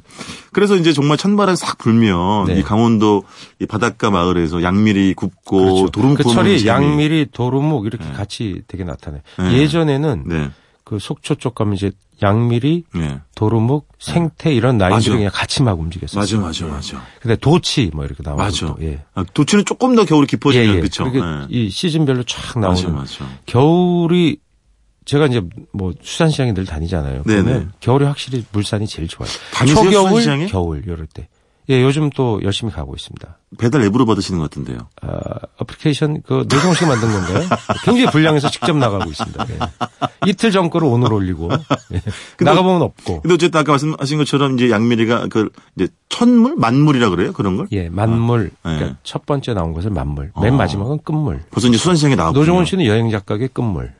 그래서 0.51 0.75
이제 0.75 0.91
정말 0.91 1.17
찬바람 1.17 1.55
싹 1.55 1.77
불면 1.77 2.47
네. 2.47 2.59
이 2.59 2.63
강원도 2.63 3.23
이 3.59 3.65
바닷가 3.65 4.11
마을에서 4.11 4.61
양미리 4.61 5.13
굽고 5.13 5.57
그렇죠. 5.57 5.89
도루묵 5.89 6.17
그 6.17 6.23
철이 6.23 6.59
재미. 6.59 6.67
양미리, 6.67 7.27
도루묵 7.31 7.85
이렇게 7.85 8.03
같이 8.11 8.61
되게 8.67 8.83
나타나요. 8.83 9.21
네. 9.39 9.53
예전에는 9.53 10.23
네. 10.27 10.49
그 10.91 10.99
속초 10.99 11.35
쪽 11.35 11.55
가면 11.55 11.75
이제 11.75 11.89
양미리, 12.21 12.83
네. 12.93 13.21
도루묵, 13.33 13.87
생태 13.97 14.53
이런. 14.53 14.77
라인들이 14.77 15.15
그냥 15.15 15.31
같이 15.33 15.63
막 15.63 15.79
움직였었어요. 15.79 16.41
맞아, 16.41 16.65
맞아, 16.65 16.65
맞아. 16.65 17.01
근데 17.21 17.37
도치 17.37 17.91
뭐 17.93 18.03
이렇게 18.03 18.21
나오고 18.21 18.41
맞아. 18.41 18.67
또, 18.67 18.77
예. 18.81 19.01
아, 19.15 19.23
도치는 19.33 19.63
조금 19.63 19.95
더 19.95 20.03
겨울이 20.03 20.27
깊어지면 20.27 20.67
예, 20.67 20.71
예. 20.73 20.79
그렇죠. 20.81 21.05
이 21.49 21.69
시즌별로 21.69 22.23
쫙 22.23 22.59
나오는 22.59 22.93
맞아, 22.93 23.23
맞아. 23.23 23.25
겨울이 23.45 24.39
제가 25.05 25.27
이제 25.27 25.41
뭐 25.71 25.93
수산시장에 26.01 26.53
늘 26.53 26.65
다니잖아요. 26.65 27.23
네네. 27.23 27.41
그러면 27.43 27.71
겨울이 27.79 28.03
확실히 28.03 28.43
물산이 28.51 28.85
제일 28.85 29.07
좋아요. 29.07 29.29
초겨울, 29.65 29.93
수산시장에? 29.93 30.47
겨울 30.47 30.83
이럴 30.85 31.07
때. 31.07 31.29
예, 31.71 31.81
요즘 31.81 32.09
또 32.09 32.41
열심히 32.43 32.71
가고 32.71 32.93
있습니다. 32.93 33.37
배달 33.57 33.81
앱으로 33.83 34.05
받으시는 34.05 34.39
것 34.39 34.49
같은데요. 34.49 34.89
아, 35.01 35.07
어플리케이션 35.57 36.21
그 36.21 36.45
노종 36.49 36.73
씨가 36.73 36.87
만든 36.87 37.11
건가요? 37.11 37.47
굉장히 37.85 38.11
불량해서 38.11 38.49
직접 38.49 38.75
나가고 38.75 39.09
있습니다. 39.09 39.45
예. 39.51 39.59
이틀 40.27 40.51
전 40.51 40.69
거를 40.69 40.87
오늘 40.87 41.13
올리고 41.13 41.49
예. 41.93 42.01
나가보면 42.43 42.81
없고 42.81 43.21
근데 43.21 43.33
어쨌든 43.35 43.59
아까 43.61 43.71
말씀하신 43.71 44.17
것처럼 44.17 44.55
이제 44.55 44.69
양미리가 44.69 45.27
그 45.29 45.49
이제 45.77 45.87
천물, 46.09 46.55
만물이라 46.57 47.09
그래요? 47.09 47.31
그런 47.31 47.55
걸? 47.55 47.67
예 47.71 47.89
만물 47.89 48.51
아, 48.63 48.73
예. 48.73 48.75
그러니까 48.77 48.99
첫 49.03 49.25
번째 49.25 49.53
나온 49.53 49.73
것은 49.73 49.93
만물 49.93 50.31
맨 50.41 50.53
어. 50.53 50.57
마지막은 50.57 50.99
끝물 51.03 51.41
벌써 51.51 51.69
이제 51.69 51.77
수산시장에 51.77 52.15
나왔고. 52.15 52.37
노종원 52.37 52.65
씨는 52.65 52.85
여행 52.85 53.09
작가의 53.09 53.49
끝물 53.53 53.93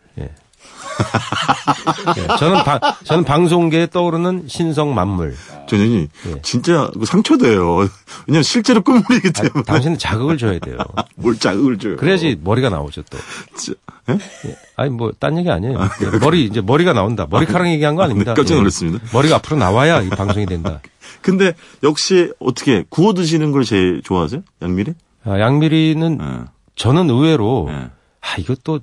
예. 2.18 2.22
예, 2.24 2.28
저는 2.38 2.64
방, 2.64 2.80
저는 3.04 3.24
방송계에 3.24 3.88
떠오르는 3.88 4.46
신성 4.48 4.94
만물. 4.94 5.36
저는 5.68 6.08
예. 6.28 6.42
진짜 6.42 6.90
그 6.98 7.06
상처돼요. 7.06 7.88
왜냐면 8.28 8.44
실제로 8.44 8.82
끝물이기 8.82 9.30
아, 9.30 9.42
때문에 9.42 9.64
당신은 9.64 9.98
자극을 9.98 10.38
줘야 10.38 10.60
돼요. 10.60 10.78
뭘 11.16 11.38
자극을 11.38 11.78
줘요. 11.78 11.98
그래야지 11.98 12.40
머리가 12.44 12.70
나오죠 12.70 13.04
또. 13.10 13.18
진짜. 13.56 13.80
예? 14.10 14.14
예. 14.50 14.56
아니 14.76 14.90
뭐 14.90 15.12
딴 15.20 15.38
얘기 15.38 15.50
아니에요. 15.50 15.78
예, 16.02 16.18
머리 16.20 16.46
이제 16.46 16.62
머리가 16.62 16.94
나온다. 16.94 17.28
머리카락 17.30 17.68
얘기한 17.68 17.96
거 17.96 18.04
아닙니다. 18.04 18.34
네, 18.34 18.36
깜짝 18.36 18.56
예. 18.56 18.58
놀랐습니다. 18.58 19.06
머리가 19.14 19.36
앞으로 19.38 19.58
나와야 19.58 20.02
이 20.02 20.10
방송이 20.10 20.46
된다. 20.46 20.82
근데 21.22 21.54
역시 21.84 22.32
어떻게 22.40 22.84
구워 22.90 23.14
드시는 23.14 23.52
걸 23.52 23.64
제일 23.64 24.02
좋아하세요? 24.04 24.42
양미리? 24.62 24.94
아, 25.26 25.40
양미리는 25.40 26.18
예. 26.20 26.46
저는 26.76 27.10
의외로 27.10 27.68
예. 27.70 27.76
아 28.22 28.36
이것도 28.40 28.80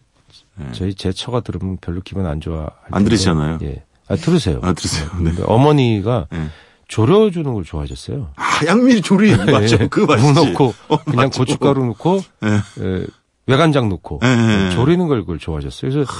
예. 0.61 0.73
저희 0.73 0.95
제 0.95 1.13
처가 1.13 1.41
들으면 1.41 1.79
별로 1.81 2.01
기분 2.05 2.27
안 2.27 2.41
좋아. 2.41 2.69
안 2.91 3.05
들으시잖아요. 3.05 3.59
예. 3.63 3.83
아 4.09 4.17
들으세요. 4.17 4.59
아, 4.63 4.73
들으세요. 4.73 5.09
네. 5.19 5.31
근데 5.31 5.43
어머니가 5.47 6.27
예. 6.33 6.49
졸여주는 6.89 7.53
걸 7.53 7.65
좋아하셨어요. 7.65 8.31
아, 8.37 8.43
양미리 8.67 9.03
조리 9.03 9.37
맞죠? 9.51 9.77
예. 9.81 9.89
그 9.89 10.01
맛이지. 10.01 10.27
무 10.33 10.33
넣고 10.47 10.75
어, 10.89 10.97
그냥 11.05 11.27
맞죠. 11.27 11.41
고춧가루 11.41 11.85
넣고 11.87 12.21
예. 12.45 12.49
에, 12.85 13.07
외간장 13.47 13.89
넣고 13.89 14.21
예, 14.25 14.29
예, 14.29 14.67
예. 14.67 14.71
조리는 14.71 15.07
걸 15.09 15.21
그걸 15.21 15.39
좋아하셨어요. 15.39 15.91
그래서 15.91 16.11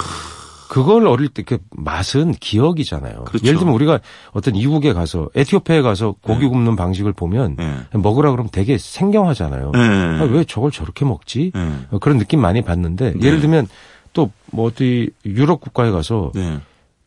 그걸 0.69 1.07
어릴 1.07 1.29
때 1.29 1.41
그 1.41 1.57
맛은 1.71 2.33
기억이잖아요. 2.33 3.23
그렇죠. 3.23 3.43
예를 3.47 3.57
들면 3.57 3.73
우리가 3.73 3.99
어떤 4.33 4.55
이국에 4.55 4.93
가서 4.93 5.27
에티오피아에 5.33 5.81
가서 5.81 6.13
고기 6.21 6.45
굽는 6.47 6.75
방식을 6.75 7.13
보면 7.13 7.57
예. 7.59 7.97
먹으라 7.97 8.29
그러면 8.29 8.49
되게 8.51 8.77
생경하잖아요. 8.77 9.71
예. 9.75 9.79
아, 9.79 10.27
왜 10.29 10.43
저걸 10.43 10.69
저렇게 10.69 11.05
먹지? 11.05 11.51
예. 11.55 11.59
어, 11.89 11.97
그런 11.97 12.19
느낌 12.19 12.39
많이 12.41 12.61
받는데 12.61 13.13
네. 13.13 13.25
예를 13.27 13.39
들면 13.41 13.67
또 14.13 14.31
뭐 14.51 14.67
어디 14.67 15.09
유럽 15.25 15.61
국가에 15.61 15.91
가서 15.91 16.31
네. 16.33 16.59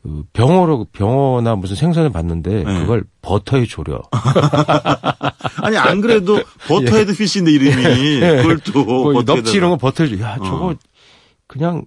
그 0.03 0.25
병어로 0.33 0.87
병어나 0.93 1.55
무슨 1.55 1.77
생선을 1.77 2.11
봤는데 2.11 2.65
네. 2.65 2.81
그걸 2.81 3.05
버터에 3.21 3.67
졸여. 3.67 4.03
아니 5.62 5.77
안 5.77 6.01
그래도 6.01 6.41
butterhead 6.66 7.14
fish인데 7.16 7.53
이름이 7.53 8.21
그걸 8.21 8.59
또 8.59 8.85
뭐. 8.85 9.23
넙치 9.23 9.57
이런 9.57 9.71
거 9.71 9.77
버터에 9.77 10.09
졸여. 10.09 10.25
야 10.25 10.37
저거 10.38 10.71
어. 10.71 10.75
그냥 11.47 11.85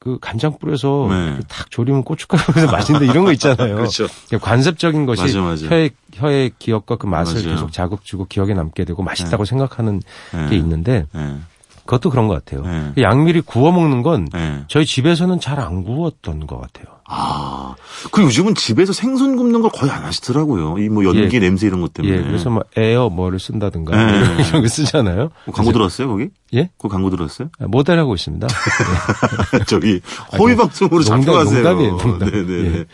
그 0.00 0.18
간장 0.20 0.58
뿌려서 0.58 1.06
네. 1.10 1.26
이렇게 1.28 1.42
탁 1.48 1.70
졸이면 1.70 2.02
고춧가루 2.02 2.42
뿌려서 2.52 2.72
맛있는데 2.72 3.06
이런 3.06 3.24
거 3.24 3.32
있잖아요. 3.32 3.76
그렇죠. 3.76 4.08
그러니까 4.26 4.48
관습적인 4.50 5.06
것이 5.06 5.22
맞아, 5.22 5.40
맞아. 5.40 5.66
혀의 5.68 5.90
혀의 6.14 6.52
기억과 6.58 6.96
그 6.96 7.06
맛을 7.06 7.34
맞아요. 7.42 7.54
계속 7.54 7.72
자극 7.72 8.04
주고 8.04 8.24
기억에 8.24 8.52
남게 8.54 8.84
되고 8.84 9.00
맛있다고 9.04 9.44
생각하는 9.44 10.02
예. 10.34 10.48
게 10.50 10.56
있는데 10.56 11.06
예. 11.14 11.36
그것도 11.84 12.10
그런 12.10 12.28
것 12.28 12.34
같아요. 12.44 12.62
네. 12.64 12.92
그 12.94 13.02
양미리 13.02 13.40
구워 13.42 13.72
먹는 13.72 14.02
건 14.02 14.28
예. 14.34 14.64
저희 14.68 14.84
집에서는 14.86 15.40
잘 15.40 15.58
안 15.62 15.82
구웠던 15.84 16.46
것 16.46 16.60
같아요. 16.60 16.86
아. 17.06 17.74
그리고 18.10 18.28
요즘은 18.28 18.54
집에서 18.54 18.92
생선 18.92 19.36
굽는 19.36 19.60
걸 19.60 19.70
거의 19.70 19.90
안 19.92 20.02
하시더라고요. 20.04 20.78
이 20.78 20.88
뭐 20.88 21.04
연기 21.04 21.36
예. 21.36 21.40
냄새 21.40 21.66
이런 21.66 21.80
것 21.82 21.92
때문에. 21.92 22.16
예, 22.16 22.22
그래서 22.22 22.48
뭐 22.50 22.64
에어 22.76 23.10
뭐를 23.10 23.38
쓴다든가 23.38 23.94
네. 23.94 24.42
이런, 24.48 24.62
거 24.62 24.68
쓰잖아요. 24.68 25.30
뭐 25.44 25.54
광고 25.54 25.72
들어왔어요, 25.72 26.08
거기? 26.08 26.28
예? 26.54 26.70
그 26.78 26.88
광고 26.88 27.10
들어왔어요? 27.10 27.50
아, 27.60 27.66
모델하고 27.66 28.14
있습니다. 28.14 28.46
저기 29.68 30.00
허위 30.38 30.56
방송으로 30.56 31.02
잡혀가세요. 31.02 31.62
농담이에요, 31.62 31.96
농담. 31.98 32.30
네네네. 32.30 32.84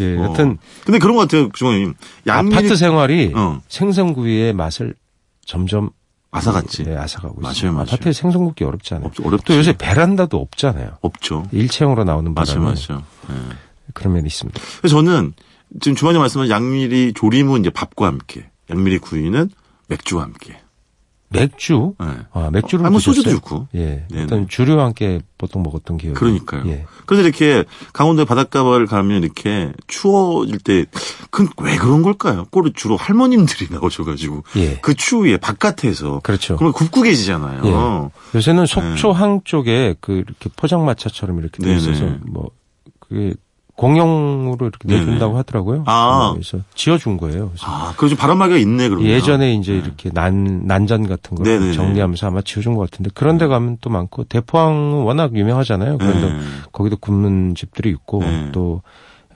예, 0.00 0.18
어. 0.18 0.24
여튼 0.24 0.58
근데 0.84 0.98
그런 0.98 1.16
것 1.16 1.22
같아요, 1.22 1.48
주방님. 1.52 1.94
양미리 2.26 2.56
아파트 2.56 2.76
생활이 2.76 3.32
어. 3.34 3.60
생선구이의 3.68 4.52
맛을 4.52 4.94
점점 5.46 5.90
아사갔지. 6.32 6.84
네, 6.84 6.94
맞아요, 6.94 7.06
있어요. 7.06 7.72
맞아요. 7.72 7.80
아파트에 7.82 8.12
생선 8.12 8.44
굽기 8.44 8.64
어렵잖아요. 8.64 9.06
없- 9.06 9.24
어렵지. 9.26 9.44
또 9.46 9.56
요새 9.56 9.76
베란다도 9.76 10.38
없잖아요. 10.38 10.96
없죠. 11.02 11.46
일체형으로 11.52 12.04
나오는 12.04 12.32
맞아요, 12.34 12.46
바람에 12.60 12.64
맞아요. 12.88 13.02
예. 13.30 13.34
그런 13.94 14.14
면이 14.14 14.26
있습니다. 14.26 14.60
그래서 14.78 14.96
저는 14.96 15.34
지금 15.80 15.94
주방님 15.94 16.20
말씀하신 16.20 16.50
양미리 16.50 17.12
조림은 17.14 17.60
이제 17.60 17.70
밥과 17.70 18.06
함께, 18.06 18.50
양미리 18.70 18.98
구이는 18.98 19.50
맥주와 19.88 20.22
함께. 20.24 20.58
맥주? 21.32 21.94
네. 22.00 22.06
아, 22.32 22.50
맥주를 22.52 22.86
아, 22.86 22.90
뭐 22.90 22.98
드셨어요? 22.98 23.14
소주도 23.22 23.30
좋고. 23.36 23.68
예. 23.74 24.04
네네. 24.10 24.22
일단 24.22 24.48
주류와 24.48 24.84
함께 24.86 25.20
보통 25.38 25.62
먹었던 25.62 25.96
기억이. 25.98 26.14
그러니까요. 26.14 26.62
예. 26.66 26.84
그래서 27.06 27.26
이렇게 27.26 27.64
강원도 27.92 28.24
바닷가를 28.24 28.86
가면 28.86 29.22
이렇게 29.22 29.72
추워질 29.86 30.58
때, 30.58 30.86
그 31.30 31.46
왜 31.62 31.76
그런 31.76 32.02
걸까요? 32.02 32.46
꼴 32.50 32.72
주로 32.74 32.96
할머님들이 32.96 33.68
나오셔가지고 33.70 34.44
예. 34.56 34.78
그 34.80 34.94
추위에 34.94 35.36
바깥에서 35.36 36.20
그렇죠. 36.22 36.56
그러면 36.56 36.72
굽고 36.72 37.02
계시잖아요. 37.02 37.62
예. 37.64 38.36
요새는 38.38 38.66
속초항 38.66 39.42
쪽에 39.44 39.94
그 40.00 40.12
이렇게 40.26 40.50
포장마차처럼 40.56 41.38
이렇게 41.38 41.62
돼. 41.62 41.76
있어서 41.76 42.04
뭐 42.22 42.50
그게 43.00 43.34
공용으로 43.76 44.66
이렇게 44.66 44.86
네네. 44.86 45.00
내준다고 45.00 45.38
하더라고요. 45.38 45.84
아. 45.86 46.32
그래서 46.34 46.58
지어준 46.74 47.16
거예요. 47.16 47.48
그래서 47.48 47.66
아, 47.66 47.94
그래서 47.96 48.16
바람막이가 48.16 48.58
있네 48.58 48.88
그러면. 48.88 49.08
예전에 49.08 49.54
이제 49.54 49.72
이렇게 49.74 50.10
난 50.10 50.66
난전 50.66 51.08
같은 51.08 51.36
거 51.36 51.42
네네네. 51.42 51.72
정리하면서 51.72 52.26
아마 52.26 52.42
지어준 52.42 52.74
것 52.74 52.90
같은데 52.90 53.10
그런 53.14 53.38
데 53.38 53.46
가면 53.46 53.78
또 53.80 53.90
많고 53.90 54.24
대포항은 54.24 55.02
워낙 55.04 55.34
유명하잖아요. 55.34 55.98
그런데 55.98 56.32
네. 56.32 56.38
거기도 56.70 56.96
굽는 56.96 57.54
집들이 57.54 57.90
있고 57.90 58.20
네. 58.20 58.50
또 58.52 58.82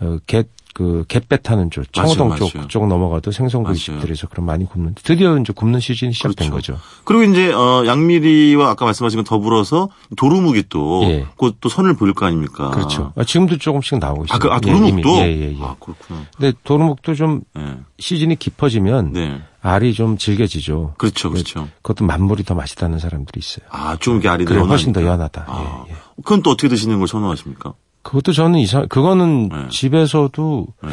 어, 0.01 0.19
갯, 0.27 0.51
그, 0.77 1.07
갯배 1.09 1.39
타는 1.39 1.71
쪽, 1.71 1.91
청호동 1.91 2.29
맞아요, 2.29 2.39
쪽, 2.39 2.51
맞아요. 2.55 2.67
그쪽 2.67 2.87
넘어가도 2.87 3.33
생선구이. 3.33 3.77
집들에서 3.77 4.27
그럼 4.27 4.45
많이 4.45 4.67
굽는데 4.67 5.01
드디어 5.03 5.39
이제 5.39 5.55
굽는 5.57 5.81
시즌이 5.81 6.13
시작된 6.13 6.51
그렇죠. 6.51 6.75
거죠. 6.75 6.85
그리고 7.05 7.23
이제 7.33 7.51
어 7.51 7.85
양미리와 7.87 8.69
아까 8.69 8.85
말씀하신 8.85 9.21
것 9.21 9.25
더불어서 9.27 9.89
도루묵이 10.19 10.65
또 10.69 11.03
예. 11.05 11.27
곧또 11.37 11.71
선을 11.71 11.97
보일 11.97 12.13
거 12.13 12.27
아닙니까? 12.27 12.69
그렇죠. 12.73 13.15
아, 13.17 13.25
지금도 13.25 13.57
조금씩 13.57 14.01
나오고 14.01 14.27
있어요. 14.27 14.37
아, 14.37 14.39
그, 14.39 14.49
아 14.51 14.57
예, 14.57 14.61
도루묵도? 14.61 15.09
이미. 15.09 15.19
예, 15.19 15.23
예, 15.29 15.53
예. 15.59 15.63
아, 15.63 15.77
그렇구나. 15.81 16.27
근데 16.37 16.53
도루묵도 16.65 17.15
좀 17.15 17.41
네. 17.55 17.79
시즌이 17.99 18.37
깊어지면 18.37 19.13
네. 19.15 19.41
알이 19.63 19.95
좀 19.95 20.19
질겨지죠. 20.19 20.93
그렇죠, 20.99 21.31
그렇죠. 21.31 21.69
그것도 21.81 22.05
만물이 22.05 22.45
더 22.45 22.55
맛있다는 22.55 22.99
사람들이 22.99 23.41
있어요. 23.41 23.67
아, 23.71 23.97
좀 23.99 24.17
이렇게 24.17 24.29
알이 24.29 24.45
그래 24.45 24.61
훨씬 24.61 24.93
더. 24.93 25.03
연하다. 25.03 25.47
아, 25.49 25.85
예, 25.89 25.93
예. 25.93 25.97
그건 26.17 26.43
또 26.43 26.51
어떻게 26.51 26.69
드시는 26.69 26.99
걸 26.99 27.09
선호하십니까? 27.09 27.73
그것도 28.07 28.33
저는 28.33 28.61
이상, 28.61 28.87
그거는 28.89 29.49
네. 29.49 29.69
집에서도 29.69 30.67
네. 30.85 30.89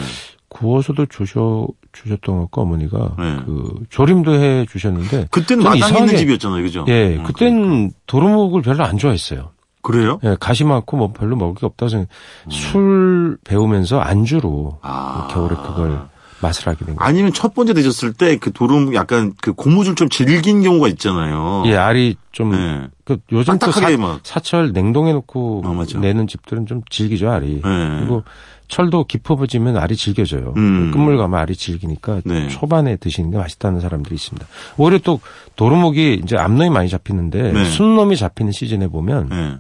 구워서도 0.49 1.05
주셔, 1.07 1.67
주셨던 1.91 2.35
것 2.35 2.41
같고 2.43 2.61
어머니가 2.63 3.15
네. 3.19 3.37
그 3.45 3.83
조림도 3.91 4.33
해 4.33 4.65
주셨는데. 4.67 5.27
그때는 5.29 5.63
저는 5.63 5.79
마당에 5.79 5.99
있는 6.01 6.13
이상하게- 6.13 6.17
집이었잖아요, 6.17 6.63
그죠? 6.63 6.85
예, 6.87 7.15
음, 7.17 7.23
그때는 7.23 7.91
도루묵을 8.07 8.61
별로 8.63 8.83
안 8.83 8.97
좋아했어요. 8.97 9.51
그래요? 9.83 10.19
예, 10.23 10.35
가시 10.39 10.63
많고 10.63 10.97
뭐 10.97 11.11
별로 11.11 11.35
먹을 11.35 11.53
게 11.55 11.65
없다고 11.67 11.89
생각. 11.89 12.07
술 12.49 13.37
배우면서 13.43 13.99
안주로 13.99 14.71
음. 14.75 14.79
아. 14.81 15.27
겨울에 15.31 15.55
그걸 15.55 16.01
맛을 16.43 16.67
하게 16.67 16.85
된 16.85 16.95
거예요. 16.95 16.99
아니면 16.99 17.33
첫 17.33 17.55
번째 17.55 17.73
드셨을 17.73 18.13
때 18.13 18.37
그 18.37 18.51
도루묵 18.51 18.93
약간 18.93 19.33
그 19.41 19.53
고무줄 19.53 19.95
좀 19.95 20.09
질긴 20.09 20.61
경우가 20.61 20.87
있잖아요. 20.89 21.63
예, 21.65 21.75
알이 21.75 22.17
좀, 22.31 22.51
네. 22.51 22.87
그 23.05 23.17
요즘 23.31 23.57
또 23.57 23.71
사, 23.71 23.89
막. 23.97 24.19
사철 24.23 24.71
냉동해 24.73 25.13
놓고 25.13 25.63
아. 25.65 25.99
내는 25.99 26.27
집들은 26.27 26.65
좀 26.65 26.81
질기죠, 26.89 27.31
알이. 27.31 27.61
네. 27.63 27.97
그리고 27.99 28.23
철도 28.67 29.03
깊어지면 29.03 29.77
알이 29.77 29.95
질겨져요. 29.95 30.53
음. 30.57 30.91
끝물 30.91 31.17
가면 31.17 31.39
알이 31.39 31.55
질기니까 31.55 32.21
네. 32.25 32.47
초반에 32.47 32.95
드시는 32.95 33.31
게 33.31 33.37
맛있다는 33.37 33.81
사람들이 33.81 34.15
있습니다. 34.15 34.45
오히려 34.77 34.97
또 34.99 35.19
도루묵이 35.55 36.21
이제 36.23 36.37
암놈이 36.37 36.69
많이 36.69 36.89
잡히는데 36.89 37.51
네. 37.53 37.65
순놈이 37.65 38.17
잡히는 38.17 38.51
시즌에 38.51 38.87
보면 38.87 39.29
네. 39.29 39.55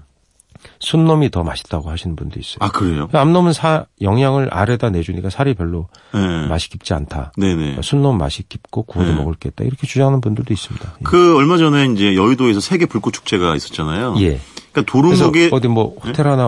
순놈이 0.79 1.29
더 1.31 1.43
맛있다고 1.43 1.89
하시는 1.89 2.15
분도 2.15 2.39
있어요. 2.39 2.57
아, 2.59 2.69
그래요? 2.69 3.07
암놈은 3.13 3.53
사, 3.53 3.85
영양을 4.01 4.49
알에다 4.53 4.89
내주니까 4.89 5.29
살이 5.29 5.53
별로 5.53 5.87
네. 6.13 6.47
맛이 6.47 6.69
깊지 6.69 6.93
않다. 6.93 7.31
네네. 7.37 7.77
순놈 7.81 8.17
맛이 8.17 8.43
깊고 8.47 8.83
구워도 8.83 9.11
네. 9.11 9.17
먹을 9.17 9.33
게 9.35 9.49
있다. 9.49 9.63
이렇게 9.63 9.87
주장하는 9.87 10.21
분들도 10.21 10.53
있습니다. 10.53 10.93
예. 10.99 11.03
그 11.03 11.35
얼마 11.37 11.57
전에 11.57 11.85
이제 11.93 12.15
여의도에서 12.15 12.59
세계 12.59 12.85
불꽃 12.85 13.11
축제가 13.13 13.55
있었잖아요. 13.55 14.15
예. 14.19 14.39
그러니까 14.71 14.91
도루묵이 14.91 15.49
어디 15.51 15.67
뭐 15.67 15.95
호텔 16.03 16.27
하나 16.27 16.47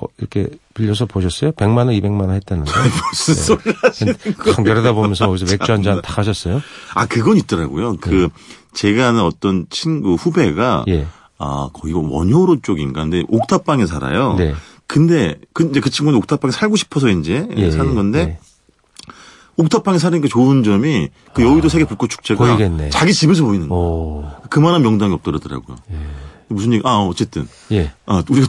어, 0.00 0.06
이렇게 0.18 0.46
빌려서 0.74 1.06
보셨어요? 1.06 1.50
100만 1.52 1.78
원, 1.78 1.88
200만 1.88 2.20
원 2.20 2.30
했다는데. 2.34 2.70
무슨 3.10 3.34
소리 3.34 3.60
하시는 3.82 4.14
강 4.38 4.62
내려다 4.64 4.92
보면서 4.92 5.26
거기서 5.26 5.46
맥주 5.50 5.72
한 5.72 5.82
잔 5.82 6.00
다 6.00 6.14
하셨어요? 6.18 6.62
아, 6.94 7.06
그건 7.06 7.36
있더라고요. 7.36 7.96
그 7.96 8.28
제가 8.74 9.08
아는 9.08 9.22
어떤 9.22 9.66
친구 9.70 10.14
후배가 10.14 10.84
예. 10.88 11.06
아, 11.38 11.68
거기가 11.72 12.00
원효로 12.02 12.60
쪽인가. 12.62 13.02
근데 13.02 13.22
옥탑방에 13.28 13.86
살아요. 13.86 14.34
네. 14.34 14.54
근데 14.86 15.36
그 15.52 15.68
이제 15.70 15.80
그 15.80 15.90
친구는 15.90 16.18
옥탑방에 16.18 16.50
살고 16.52 16.76
싶어서 16.76 17.08
이제 17.08 17.46
예, 17.56 17.70
사는 17.70 17.90
예, 17.90 17.94
건데 17.94 18.18
예. 18.20 18.38
옥탑방에 19.56 19.98
사는 19.98 20.20
게 20.20 20.28
좋은 20.28 20.62
점이 20.62 21.08
그 21.34 21.42
여의도 21.42 21.68
세계 21.68 21.84
불꽃 21.84 22.08
축제가 22.10 22.44
보이겠네. 22.44 22.90
자기 22.90 23.12
집에서 23.12 23.44
보이는 23.44 23.68
거예요. 23.68 23.82
오. 23.84 24.24
그만한 24.50 24.82
명당이 24.82 25.12
없더라고요. 25.14 25.76
무슨 26.50 26.72
얘기? 26.72 26.82
아 26.86 26.96
어쨌든 27.00 27.46
예. 27.72 27.92
아, 28.06 28.22
우리가 28.30 28.46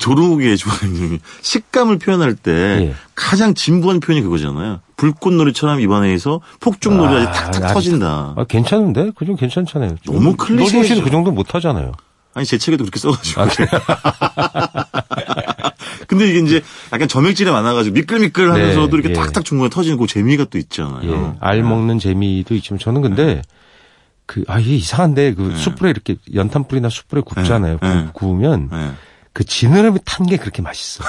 좋아하는 0.55 0.95
점이 0.95 1.19
식감을 1.41 1.97
표현할 1.97 2.35
때 2.35 2.51
예. 2.51 2.93
가장 3.15 3.53
진부한 3.55 3.99
표현이 3.99 4.21
그거잖아요. 4.23 4.79
불꽃놀이처럼 4.95 5.81
입안에서 5.81 6.39
폭죽놀이가 6.61 7.29
아, 7.29 7.31
탁탁 7.31 7.63
아직- 7.65 7.73
터진다. 7.73 8.35
아, 8.37 8.43
괜찮은데? 8.45 9.11
그 9.15 9.25
좀 9.25 9.35
괜찮잖아요. 9.35 9.97
너무 10.05 10.35
클리셰죠. 10.37 10.63
노중 10.77 10.83
씨는 10.83 11.03
그 11.03 11.09
정도 11.11 11.31
못 11.31 11.53
하잖아요. 11.55 11.91
아니 12.33 12.45
제 12.45 12.57
책에도 12.57 12.83
그렇게 12.83 12.99
써가지고. 12.99 13.41
아, 13.41 13.47
그래요? 13.47 13.69
근데 16.07 16.27
이게 16.27 16.39
이제 16.39 16.61
약간 16.91 17.07
점액질이 17.07 17.51
많아가지고 17.51 17.93
미끌미끌하면서도 17.93 18.87
네, 18.87 18.93
이렇게 18.93 19.09
예. 19.09 19.13
탁탁 19.13 19.45
중간에 19.45 19.69
터지는 19.69 19.97
그 19.97 20.07
재미가 20.07 20.45
또 20.45 20.57
있잖아요. 20.57 21.11
예. 21.11 21.33
알 21.39 21.63
먹는 21.63 21.99
재미도 21.99 22.55
있지만 22.55 22.79
저는 22.79 23.01
근데 23.01 23.41
그, 24.25 24.43
아, 24.47 24.59
이게 24.59 24.75
이상한데 24.75 25.33
그 25.35 25.55
숯불에 25.55 25.89
이렇게 25.89 26.15
연탄 26.33 26.67
불이나 26.67 26.89
숯불에 26.89 27.21
굽잖아요. 27.21 27.77
네, 27.81 27.95
네. 27.95 28.05
구, 28.07 28.13
구우면 28.13 28.69
네. 28.71 28.91
그 29.33 29.43
지느러미 29.43 29.99
탄 30.05 30.25
게 30.27 30.37
그렇게 30.37 30.61
맛있어. 30.61 31.03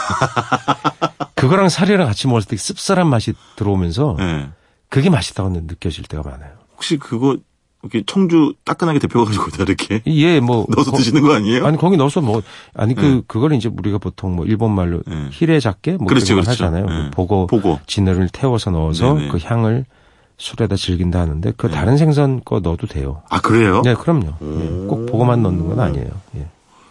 그거랑 1.35 1.69
살이랑 1.69 2.07
같이 2.07 2.27
먹을 2.27 2.43
때 2.43 2.57
씁쓸한 2.57 3.07
맛이 3.09 3.33
들어오면서 3.57 4.17
네. 4.19 4.49
그게 4.89 5.11
맛있다고 5.11 5.51
느껴질 5.51 6.05
때가 6.05 6.23
많아요. 6.29 6.53
혹시 6.75 6.99
그거 6.99 7.37
이렇게 7.83 8.03
청주 8.07 8.53
따끈하게 8.65 8.99
데펴가지고 8.99 9.51
다 9.53 9.63
이렇게 9.63 10.03
예, 10.07 10.39
뭐. 10.41 10.67
넣어서 10.75 10.91
거- 10.91 10.97
드시는 10.99 11.23
거 11.23 11.35
아니에요? 11.35 11.67
아니, 11.67 11.79
거기 11.79 11.97
넣어서 11.97 12.21
뭐, 12.21 12.43
아니, 12.75 12.95
그, 12.95 13.01
네. 13.01 13.23
그걸 13.27 13.53
이제 13.55 13.71
우리가 13.75 13.99
보통 13.99 14.37
뭐, 14.37 14.45
일본 14.45 14.75
말로 14.75 15.01
네. 15.07 15.29
히레 15.31 15.61
작게? 15.61 15.93
뭐, 15.97 16.07
그렇죠, 16.07 16.35
그렇죠. 16.35 16.51
하잖아요. 16.51 16.85
네. 16.87 16.93
그 17.05 17.11
보고, 17.11 17.47
보고. 17.47 17.81
지느를 17.87 18.29
태워서 18.31 18.71
넣어서 18.71 19.15
네네. 19.15 19.29
그 19.29 19.39
향을 19.43 19.87
술에다 20.37 20.77
즐긴다 20.77 21.21
하는데, 21.21 21.53
그 21.57 21.69
네. 21.69 21.73
다른 21.75 21.97
생선 21.97 22.43
거 22.45 22.61
넣어도 22.61 22.87
돼요. 22.87 23.23
아 23.31 23.41
그래요? 23.41 23.81
네, 23.83 23.95
그럼요. 23.95 24.27
예, 24.43 24.87
꼭 24.87 25.07
보고만 25.07 25.43
넣는 25.43 25.67
건 25.69 25.81
아니에요. 25.81 26.09
예. 26.37 26.47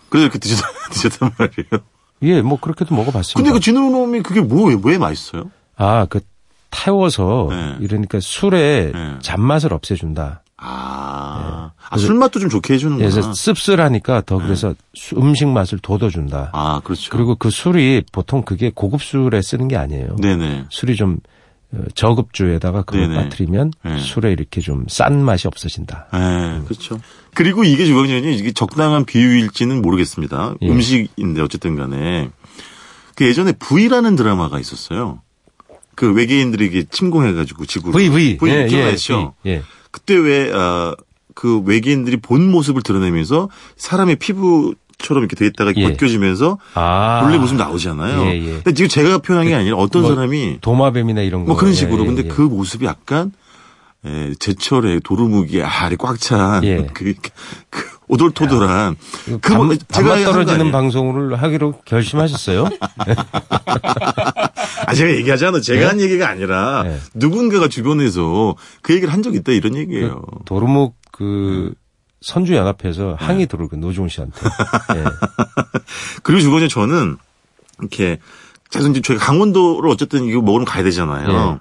그래서 0.10 0.24
이렇게 0.26 0.40
드셨, 0.40 0.60
드셨단 0.92 1.32
말이에요. 1.38 1.84
예, 2.24 2.42
뭐, 2.42 2.60
그렇게도 2.60 2.94
먹어봤습니다. 2.96 3.38
근데 3.38 3.52
그 3.52 3.60
진우놈이 3.64 4.22
그게 4.24 4.42
뭐, 4.42 4.72
왜 4.84 4.98
맛있어요? 4.98 5.52
아, 5.78 6.06
그, 6.10 6.20
태워서, 6.72 7.48
네. 7.52 7.78
이러니까 7.80 8.20
술의 8.20 8.92
네. 8.92 9.16
잔맛을 9.22 9.74
없애준다. 9.74 10.44
아, 10.62 11.72
아 11.78 11.90
그래서- 11.90 12.08
술맛도 12.08 12.40
좀 12.40 12.50
좋게 12.50 12.74
해주는구나. 12.74 13.08
예, 13.08 13.12
그래서 13.12 13.34
씁쓸하니까 13.34 14.22
더 14.26 14.38
그래서 14.38 14.74
수- 14.94 15.16
음식 15.18 15.48
맛을 15.48 15.80
돋워준다. 15.80 16.42
네. 16.42 16.50
아, 16.54 16.82
그렇죠. 16.84 17.10
그리고 17.12 17.36
그 17.36 17.50
술이 17.50 18.04
보통 18.12 18.44
그게 18.44 18.72
고급 18.74 19.02
술에 19.02 19.42
쓰는 19.42 19.68
게 19.68 19.78
아니에요. 19.78 20.16
네네. 20.18 20.66
술이 20.70 20.96
좀 20.96 21.20
어, 21.72 21.78
저급주에다가 21.94 22.82
그걸 22.82 23.08
네네. 23.10 23.24
빠뜨리면 23.24 23.72
네. 23.86 24.00
술에 24.00 24.32
이렇게 24.32 24.60
좀 24.60 24.86
싼 24.90 25.24
맛이 25.24 25.48
없어진다. 25.48 26.08
예, 26.16 26.62
그렇죠. 26.66 27.00
그리고 27.36 27.64
이게 27.64 27.86
주방장님 27.86 28.30
이게 28.32 28.52
적당한 28.52 29.06
비유일지는 29.06 29.82
모르겠습니다. 29.82 30.56
예. 30.64 30.68
음식인데 30.68 31.42
어쨌든 31.42 31.76
간에 31.76 32.32
그 33.16 33.26
예전에 33.26 33.52
V라는 33.54 34.16
드라마가 34.16 34.60
있었어요. 34.60 35.22
그 35.96 36.12
외계인들이 36.14 36.66
이게 36.66 36.84
침공해가지고 36.90 37.66
지구로 37.66 37.94
V 37.94 38.10
V 38.10 38.38
V 38.38 38.50
예, 38.52 38.68
예? 38.72 38.96
V. 38.96 39.28
예. 39.46 39.62
그때 39.92 40.16
왜, 40.16 40.52
아, 40.54 40.96
그 41.36 41.60
외계인들이 41.60 42.18
본 42.18 42.52
모습을 42.52 42.82
드러내면서 42.82 43.50
사람의 43.78 44.18
피부 44.18 44.76
처럼 44.98 45.24
이렇게 45.24 45.36
돼 45.36 45.46
있다가 45.48 45.72
예. 45.78 45.84
벗겨지면서 45.84 46.58
아 46.74 47.22
원래 47.24 47.38
모습 47.38 47.56
나오잖아요. 47.56 48.22
예, 48.26 48.36
예. 48.36 48.54
근데 48.56 48.74
지금 48.74 48.90
제가 48.90 49.20
표현한 49.20 49.48
게 49.48 49.56
아니라 49.56 49.78
어떤 49.78 50.02
뭐 50.02 50.14
사람이 50.14 50.58
도마뱀이나 50.60 51.22
이런 51.22 51.46
거. 51.46 51.48
뭐 51.48 51.56
그런 51.56 51.72
예, 51.72 51.76
식으로. 51.76 52.04
예, 52.04 52.08
근데 52.08 52.24
예. 52.26 52.28
그 52.28 52.42
모습이 52.42 52.86
약간 52.86 53.32
에, 54.06 54.34
제철에 54.40 55.00
도루묵이 55.04 55.62
알이 55.64 55.96
꽉찬 55.96 56.64
예. 56.66 56.88
그, 56.94 57.14
그 57.14 57.30
오돌토돌한 58.10 58.96
그 59.26 59.40
단, 59.40 59.58
뭐 59.58 59.76
단맛 59.88 60.18
한거 60.18 60.32
떨어지는? 60.32 60.72
방송을 60.72 61.42
하기로 61.42 61.82
결심하셨어요? 61.86 62.68
아 64.88 64.94
제가 64.94 65.16
얘기하잖아. 65.16 65.62
제가 65.62 65.80
네? 65.80 65.86
한 65.86 66.02
얘기가 66.02 66.28
아니라 66.28 66.84
네. 66.84 66.98
누군가가 67.14 67.68
주변에서 67.68 68.56
그 68.82 68.94
얘기를 68.94 69.14
한 69.14 69.22
적이 69.22 69.38
있다 69.38 69.52
이런 69.52 69.76
얘기예요. 69.76 70.24
도루묵 70.46 70.96
그 71.12 71.74
선주 72.22 72.56
연합회에서 72.56 73.16
항의 73.20 73.46
들어올 73.46 73.70
그 73.70 73.76
노종훈 73.76 74.10
씨한테. 74.10 74.36
예. 74.96 75.04
그리고 76.24 76.42
주거에 76.42 76.68
저는 76.68 77.18
이렇게 77.80 78.18
계속 78.72 78.90
이제 78.90 79.02
저희가 79.02 79.24
강원도를 79.24 79.90
어쨌든 79.90 80.26
이거 80.26 80.42
먹으러 80.42 80.66
가야 80.66 80.84
되잖아요. 80.84 81.60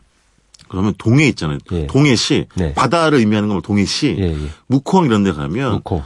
그러면 0.68 0.94
동해 0.98 1.26
있잖아요. 1.28 1.58
예. 1.72 1.86
동해시 1.86 2.46
네. 2.54 2.74
바다를 2.74 3.18
의미하는 3.18 3.48
건 3.48 3.62
동해시 3.62 4.16
예, 4.18 4.24
예. 4.32 4.50
묵호항 4.66 5.06
이런 5.06 5.24
데 5.24 5.32
가면 5.32 5.72
무코. 5.74 6.02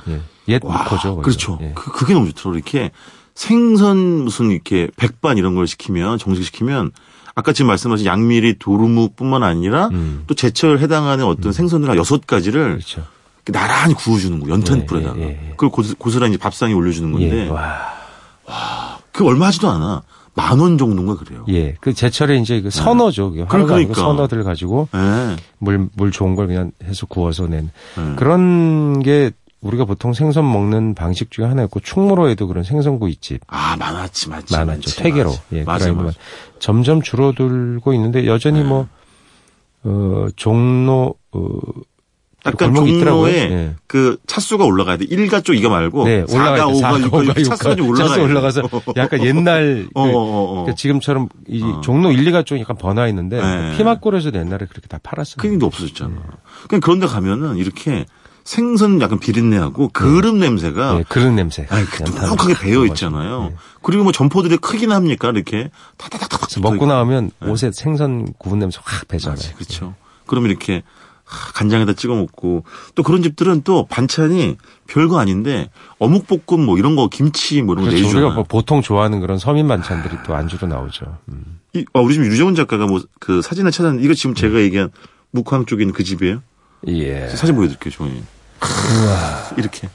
예. 0.48 0.54
옛 0.54 0.60
와, 0.64 0.82
무코죠. 0.84 1.16
그렇죠. 1.18 1.58
예. 1.62 1.72
그, 1.74 1.92
그게 1.92 2.14
너무 2.14 2.28
좋더라고요. 2.28 2.54
이렇게 2.58 2.90
생선 3.34 3.96
무슨 4.24 4.50
이렇게 4.50 4.88
백반 4.96 5.38
이런 5.38 5.54
걸 5.54 5.66
시키면 5.66 6.18
정식 6.18 6.44
시키면 6.44 6.90
아까 7.34 7.52
지금 7.52 7.68
말씀하신 7.68 8.04
양미리 8.06 8.58
도루묵뿐만 8.58 9.42
아니라 9.42 9.88
음. 9.88 10.24
또 10.26 10.34
제철 10.34 10.80
해당하는 10.80 11.24
어떤 11.24 11.52
생선을 11.52 11.88
한 11.88 11.96
여섯 11.96 12.26
가지를 12.26 12.72
그렇죠. 12.72 13.04
나란히 13.46 13.94
구워주는 13.94 14.38
거 14.38 14.48
연탄불에다가 14.50 15.18
예, 15.18 15.22
예, 15.22 15.28
예. 15.30 15.50
그걸 15.52 15.70
고스, 15.70 15.94
고스 15.96 16.18
란히 16.18 16.36
밥상에 16.36 16.74
올려주는 16.74 17.10
건데 17.10 17.46
예. 17.46 17.48
와. 17.48 17.88
그 19.12 19.26
얼마 19.26 19.46
하지도 19.46 19.68
않아 19.70 20.02
만 20.34 20.60
원 20.60 20.78
정도인가 20.78 21.16
그래요. 21.16 21.44
예. 21.48 21.74
그 21.80 21.92
제철에 21.92 22.36
이제 22.38 22.60
그 22.62 22.70
선어죠. 22.70 23.32
그럼 23.32 23.46
하루가 23.50 23.74
아니고 23.76 23.92
그러니까. 23.92 24.00
선어들 24.00 24.44
가지고 24.44 24.88
예. 24.94 25.36
물, 25.58 25.88
물 25.94 26.10
좋은 26.10 26.34
걸 26.34 26.46
그냥 26.46 26.70
해서 26.84 27.04
구워서 27.06 27.46
낸. 27.46 27.70
예. 27.98 28.14
그런 28.16 29.02
게 29.02 29.30
우리가 29.62 29.84
보통 29.84 30.12
생선 30.12 30.50
먹는 30.50 30.94
방식 30.94 31.30
중에 31.30 31.46
하나였고 31.46 31.80
충무로에도 31.80 32.48
그런 32.48 32.64
생선구이집 32.64 33.42
아 33.46 33.76
많았지 33.76 34.28
맞지 34.28 34.54
많았죠. 34.56 35.00
퇴계로. 35.02 35.32
예, 35.52 35.62
맞아 35.62 35.92
맞아. 35.92 36.18
점점 36.58 37.00
줄어들고 37.00 37.94
있는데 37.94 38.26
여전히 38.26 38.58
네. 38.58 38.64
뭐, 38.64 38.88
어, 39.84 40.26
종로, 40.34 41.14
어, 41.30 41.48
약간. 42.44 42.74
종로에 42.74 43.32
예. 43.34 43.74
그 43.86 44.16
차수가 44.26 44.64
올라가야 44.64 44.96
돼. 44.96 45.06
1가 45.06 45.44
쪽 45.44 45.54
이거 45.54 45.68
말고 45.68 46.04
네, 46.06 46.24
4가 46.24 46.34
올라가 46.34 46.66
5가 46.66 47.08
6가 47.08 47.38
6 47.38 47.44
차수가 47.44 47.76
좀 47.76 47.88
올라가야 47.88 48.08
차수 48.08 48.18
돼. 48.18 48.24
올라가서 48.24 48.62
약간 48.96 49.24
옛날 49.24 49.86
어, 49.94 50.02
그, 50.04 50.10
어, 50.10 50.18
어. 50.18 50.50
그러니까 50.54 50.74
지금처럼 50.74 51.28
이 51.46 51.62
어. 51.62 51.80
종로 51.82 52.10
1, 52.10 52.24
2가 52.24 52.44
쪽 52.44 52.58
약간 52.58 52.76
번화 52.76 53.06
있는데 53.06 53.40
네. 53.40 53.76
피막골에서도 53.76 54.36
옛날에 54.36 54.66
그렇게 54.66 54.88
다 54.88 54.98
팔았어요. 55.00 55.36
그 55.38 55.46
얘기도 55.46 55.66
없어졌잖아. 55.66 56.14
그냥 56.68 56.80
그런 56.80 56.98
데 56.98 57.06
가면은 57.06 57.58
이렇게 57.58 58.06
생선 58.44 59.00
약간 59.00 59.18
비린내하고 59.18 59.90
그름 59.92 60.38
냄새가 60.38 60.98
예, 60.98 61.04
그런 61.08 61.36
냄새. 61.36 61.66
아니, 61.70 61.84
그 61.86 62.04
연탄 62.04 62.28
뚝뚝하게 62.30 62.54
배어. 62.54 62.84
있잖아요. 62.86 63.50
예. 63.52 63.56
그리고 63.82 64.02
뭐 64.02 64.12
점포들이 64.12 64.56
크긴 64.58 64.92
합니까? 64.92 65.30
이렇게 65.30 65.70
그래서 65.96 66.60
먹고 66.60 66.86
나오면 66.86 67.30
옷에 67.46 67.70
생선 67.72 68.32
구운 68.38 68.58
냄새 68.58 68.78
확 68.82 69.06
배잖아요. 69.08 69.38
맞아요. 69.40 69.54
그렇죠. 69.56 69.94
그러면 70.26 70.50
이렇게 70.50 70.82
하, 71.24 71.52
간장에다 71.52 71.92
찍어 71.94 72.14
먹고 72.14 72.64
또 72.94 73.02
그런 73.02 73.22
집들은 73.22 73.62
또 73.62 73.86
반찬이 73.86 74.56
별거 74.88 75.18
아닌데 75.18 75.70
어묵 75.98 76.26
볶음 76.26 76.66
뭐 76.66 76.78
이런 76.78 76.96
거 76.96 77.08
김치 77.08 77.62
뭐 77.62 77.74
이런 77.74 77.84
거 77.84 77.90
그렇죠. 77.90 78.02
내주잖아요. 78.02 78.26
우리가 78.26 78.34
뭐 78.34 78.44
보통 78.44 78.82
좋아하는 78.82 79.20
그런 79.20 79.38
서민 79.38 79.68
반찬들이 79.68 80.16
또 80.26 80.34
안주로 80.34 80.66
나오죠. 80.66 81.18
음. 81.28 81.60
이, 81.74 81.84
아, 81.94 82.00
우리 82.00 82.14
지금 82.14 82.26
유재원 82.28 82.54
작가가 82.54 82.86
뭐 82.86 83.00
그 83.20 83.40
사진을 83.40 83.70
찾았는데 83.70 84.04
이거 84.04 84.14
지금 84.14 84.34
제가 84.34 84.60
얘기한 84.60 84.90
묵황 85.30 85.64
쪽에 85.64 85.84
있는 85.84 85.94
그 85.94 86.02
집이에요? 86.04 86.42
예. 86.88 87.28
사진 87.28 87.54
보여드릴게요, 87.54 87.90
종이. 87.92 88.22
이렇게. 89.56 89.88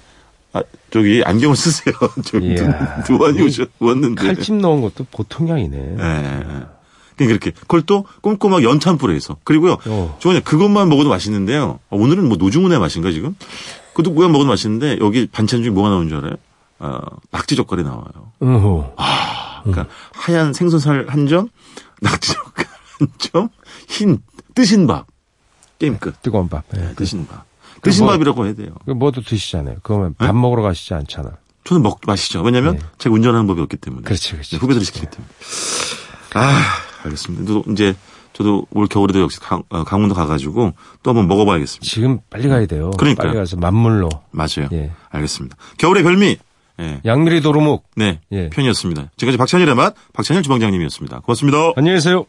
아, 0.54 0.62
저기 0.92 1.22
안경을 1.26 1.56
쓰세요. 1.56 1.94
저기 2.24 2.48
이야. 2.54 3.04
두환이 3.04 3.42
오셨, 3.42 3.70
왔는데. 3.80 4.26
칼집 4.26 4.56
넣은 4.56 4.82
것도 4.82 5.06
보통이 5.12 5.52
아니네. 5.52 5.78
예. 5.78 6.68
그러니까 7.18 7.32
이렇게 7.32 7.52
그걸 7.52 7.82
또 7.82 8.06
꼼꼼하게 8.22 8.64
연탄불에 8.66 9.16
해서 9.16 9.38
그리고요. 9.44 9.78
어. 9.88 10.18
종이 10.20 10.40
그것만 10.40 10.88
먹어도 10.90 11.10
맛있는데요. 11.10 11.80
아, 11.90 11.96
오늘은 11.96 12.28
뭐 12.28 12.38
노중훈의 12.38 12.80
맛인가 12.80 13.12
지금? 13.12 13.36
그것도 13.94 14.14
그냥 14.14 14.32
먹어도 14.32 14.48
맛있는데 14.50 15.00
여기 15.02 15.28
반찬 15.28 15.64
중에 15.64 15.72
뭐가 15.72 15.90
나오는 15.90 16.08
줄 16.10 16.18
알아요? 16.20 16.36
아, 16.80 17.02
낙지 17.32 17.56
젓갈이 17.56 17.84
나와요. 17.84 18.32
어허. 18.40 18.96
그러니까 19.64 19.88
하얀 20.14 20.54
생선살 20.54 21.08
한 21.10 21.28
점, 21.28 21.50
낙지 22.02 22.34
젓갈 22.34 22.66
한 23.00 23.08
점, 23.18 23.50
흰 23.88 24.20
뜨신 24.54 24.86
밥. 24.86 25.08
게임 25.80 25.98
끝. 25.98 26.22
뜨거운 26.22 26.50
밥. 26.50 26.64
예. 26.76 26.80
네, 26.80 26.94
뜨신 26.96 27.28
밥. 27.28 27.46
뜨신 27.82 28.06
뭐- 28.06 28.14
밥이라고 28.14 28.46
해야 28.46 28.54
돼요. 28.56 28.70
그 28.86 28.92
뭐도 28.92 29.22
드시잖아요. 29.22 29.78
그러면 29.84 30.16
밥 30.18 30.36
먹으러 30.36 30.62
가시지 30.64 30.94
않잖아. 30.94 31.32
저는 31.64 31.84
먹 31.84 32.00
마시죠. 32.08 32.42
왜냐면 32.42 32.78
네. 32.78 32.82
제가 32.98 33.14
운전하는 33.14 33.46
법이 33.48 33.62
없기 33.62 33.78
때문에. 33.78 34.04
그렇지, 34.04 34.32
그렇지. 34.32 34.52
네, 34.52 34.58
후배들이 34.58 34.86
시키기 34.86 35.06
때문에. 35.08 35.30
아, 36.34 36.60
알겠습니다. 37.04 37.46
또 37.46 37.64
이제 37.72 37.94
저도 38.34 38.66
올 38.72 38.88
겨울에도 38.88 39.20
역시 39.22 39.40
강, 39.40 39.64
어, 39.70 39.84
강원도 39.84 40.14
가가지고 40.16 40.74
또 41.04 41.10
한번 41.12 41.28
먹어봐야겠습니다. 41.28 41.86
지금 41.86 42.20
빨리 42.30 42.48
가야 42.48 42.66
돼요. 42.68 42.92
그러니까요. 42.98 43.28
빨리 43.30 43.38
가서 43.38 43.58
만물로. 43.58 44.10
맞아요. 44.32 44.70
예. 44.72 44.92
알겠습니다. 45.10 45.58
겨울의 45.78 46.04
별미. 46.04 46.38
예. 46.80 47.02
양미리 47.06 47.42
도루묵. 47.42 47.84
네. 47.96 48.20
예. 48.32 48.50
편이었습니다. 48.50 49.10
지금까지 49.18 49.38
박찬일의 49.38 49.76
맛, 49.76 49.96
박찬일 50.14 50.44
주방장님이었습니다. 50.44 51.20
고맙습니다. 51.22 51.58
안녕히 51.76 51.98
계세요. 51.98 52.26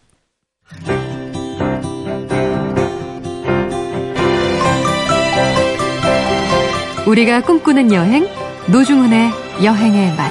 우리가 7.08 7.40
꿈꾸는 7.40 7.90
여행 7.94 8.28
노중훈의 8.70 9.30
여행의 9.64 10.14
맛. 10.14 10.30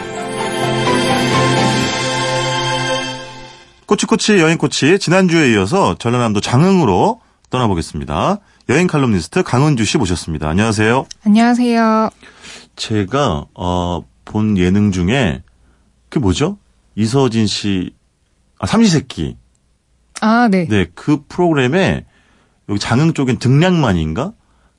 꼬치꼬치 3.87 4.37
여행꼬치 4.37 4.99
지난주에 4.99 5.53
이어서 5.53 5.95
전라남도 5.97 6.39
장흥으로 6.39 7.19
떠나보겠습니다. 7.49 8.37
여행 8.69 8.85
칼럼니스트 8.85 9.41
강은주 9.41 9.85
씨 9.85 9.97
모셨습니다. 9.97 10.49
안녕하세요. 10.49 11.07
안녕하세요. 11.25 12.11
제가 12.75 13.45
어, 13.55 14.03
본 14.23 14.55
예능 14.59 14.91
중에 14.91 15.41
그 16.09 16.19
뭐죠? 16.19 16.59
이서진 16.93 17.47
씨 17.47 17.95
아, 18.59 18.67
삼시세끼. 18.67 19.35
아, 20.21 20.47
네. 20.47 20.67
네, 20.67 20.85
그 20.93 21.23
프로그램에 21.27 22.05
여기 22.69 22.79
장흥 22.79 23.13
쪽엔 23.13 23.39
등량만인가? 23.39 24.33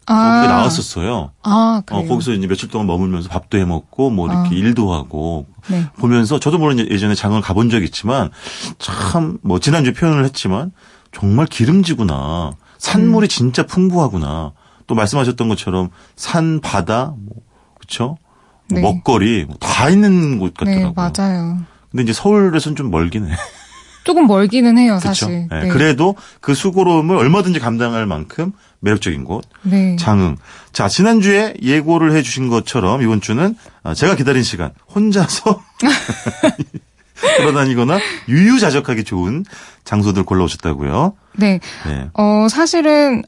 아, 0.09 0.41
거기에 0.41 0.49
나왔었어요. 0.49 1.33
아, 1.43 1.79
어, 1.79 1.83
그래요. 1.85 2.09
거기서 2.09 2.33
이제 2.33 2.47
며칠 2.47 2.69
동안 2.69 2.87
머물면서 2.87 3.29
밥도 3.29 3.59
해 3.59 3.65
먹고 3.65 4.11
뭐 4.11 4.27
이렇게 4.29 4.49
아. 4.49 4.53
일도 4.53 4.93
하고 4.93 5.47
네. 5.69 5.87
보면서 5.99 6.39
저도 6.41 6.59
물론 6.59 6.79
예전에 6.79 7.15
장흥을 7.15 7.43
가본 7.43 7.71
적이 7.71 7.85
있지만 7.87 8.31
참 8.79 9.39
뭐 9.43 9.59
지난주에 9.61 9.93
표현을 9.93 10.25
했지만 10.25 10.73
정말 11.13 11.47
기름지구나. 11.47 12.53
산물이 12.79 13.27
음. 13.27 13.29
진짜 13.29 13.67
풍부하구나. 13.67 14.53
또 14.87 14.95
말씀하셨던 14.95 15.49
것처럼 15.49 15.91
산, 16.17 16.61
바다, 16.61 17.13
뭐 17.19 17.37
그렇죠? 17.79 18.17
네. 18.71 18.81
먹거리 18.81 19.45
뭐 19.45 19.57
다 19.61 19.89
있는 19.91 20.39
곳 20.39 20.55
네, 20.65 20.65
같더라고요. 20.83 20.93
맞아요. 20.95 21.59
근데 21.91 22.03
이제 22.03 22.13
서울에서는 22.13 22.77
좀 22.77 22.91
멀긴 22.91 23.27
해. 23.29 23.35
조금 24.05 24.27
멀기는 24.27 24.79
해요, 24.79 24.99
그렇죠? 25.01 25.27
사실. 25.27 25.49
네, 25.51 25.69
그래도 25.69 26.15
그 26.41 26.55
수고로움을 26.55 27.17
얼마든지 27.17 27.61
감당할 27.61 28.07
만큼 28.07 28.53
매력적인 28.81 29.25
곳. 29.25 29.45
네. 29.63 29.97
장흥. 29.97 30.37
자, 30.73 30.89
지난주에 30.89 31.55
예고를 31.63 32.13
해 32.13 32.23
주신 32.23 32.49
것처럼 32.49 33.03
이번 33.03 33.21
주는 33.21 33.57
아, 33.83 33.95
제가 33.95 34.15
기다린 34.17 34.43
시간 34.43 34.71
혼자서 34.95 35.63
돌아다니거나 37.39 37.99
유유자적하기 38.29 39.05
좋은 39.05 39.45
장소들 39.85 40.23
골라오셨다고요. 40.25 41.15
네. 41.37 41.61
네. 41.87 42.11
어, 42.15 42.47
사실은 42.49 43.23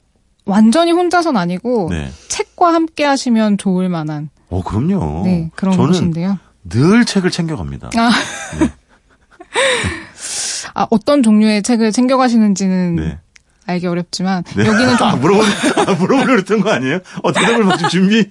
완전히 0.44 0.92
혼자선 0.92 1.36
아니고 1.36 1.88
네. 1.90 2.10
책과 2.28 2.72
함께 2.72 3.04
하시면 3.04 3.58
좋을 3.58 3.88
만한 3.88 4.30
어, 4.48 4.62
그럼요. 4.62 5.22
네, 5.24 5.50
그런 5.54 5.74
저는 5.74 5.88
곳인데요. 5.92 6.38
늘 6.64 7.04
책을 7.04 7.30
챙겨갑니다. 7.30 7.90
아. 7.96 8.10
아, 10.74 10.86
어떤 10.90 11.22
종류의 11.22 11.62
책을 11.62 11.92
챙겨 11.92 12.16
가시는지는 12.16 12.96
네. 12.96 13.18
알기 13.70 13.86
어렵지만 13.86 14.44
네. 14.56 14.66
여기는 14.66 14.96
좀 14.96 15.06
아, 15.08 15.16
물어보, 15.16 15.42
아, 15.42 15.94
물어보려고 15.94 16.38
했던 16.38 16.60
거 16.60 16.70
아니에요? 16.70 16.98
어, 17.22 17.32
대답을 17.32 17.64
막좀 17.64 17.88
준비 17.88 18.30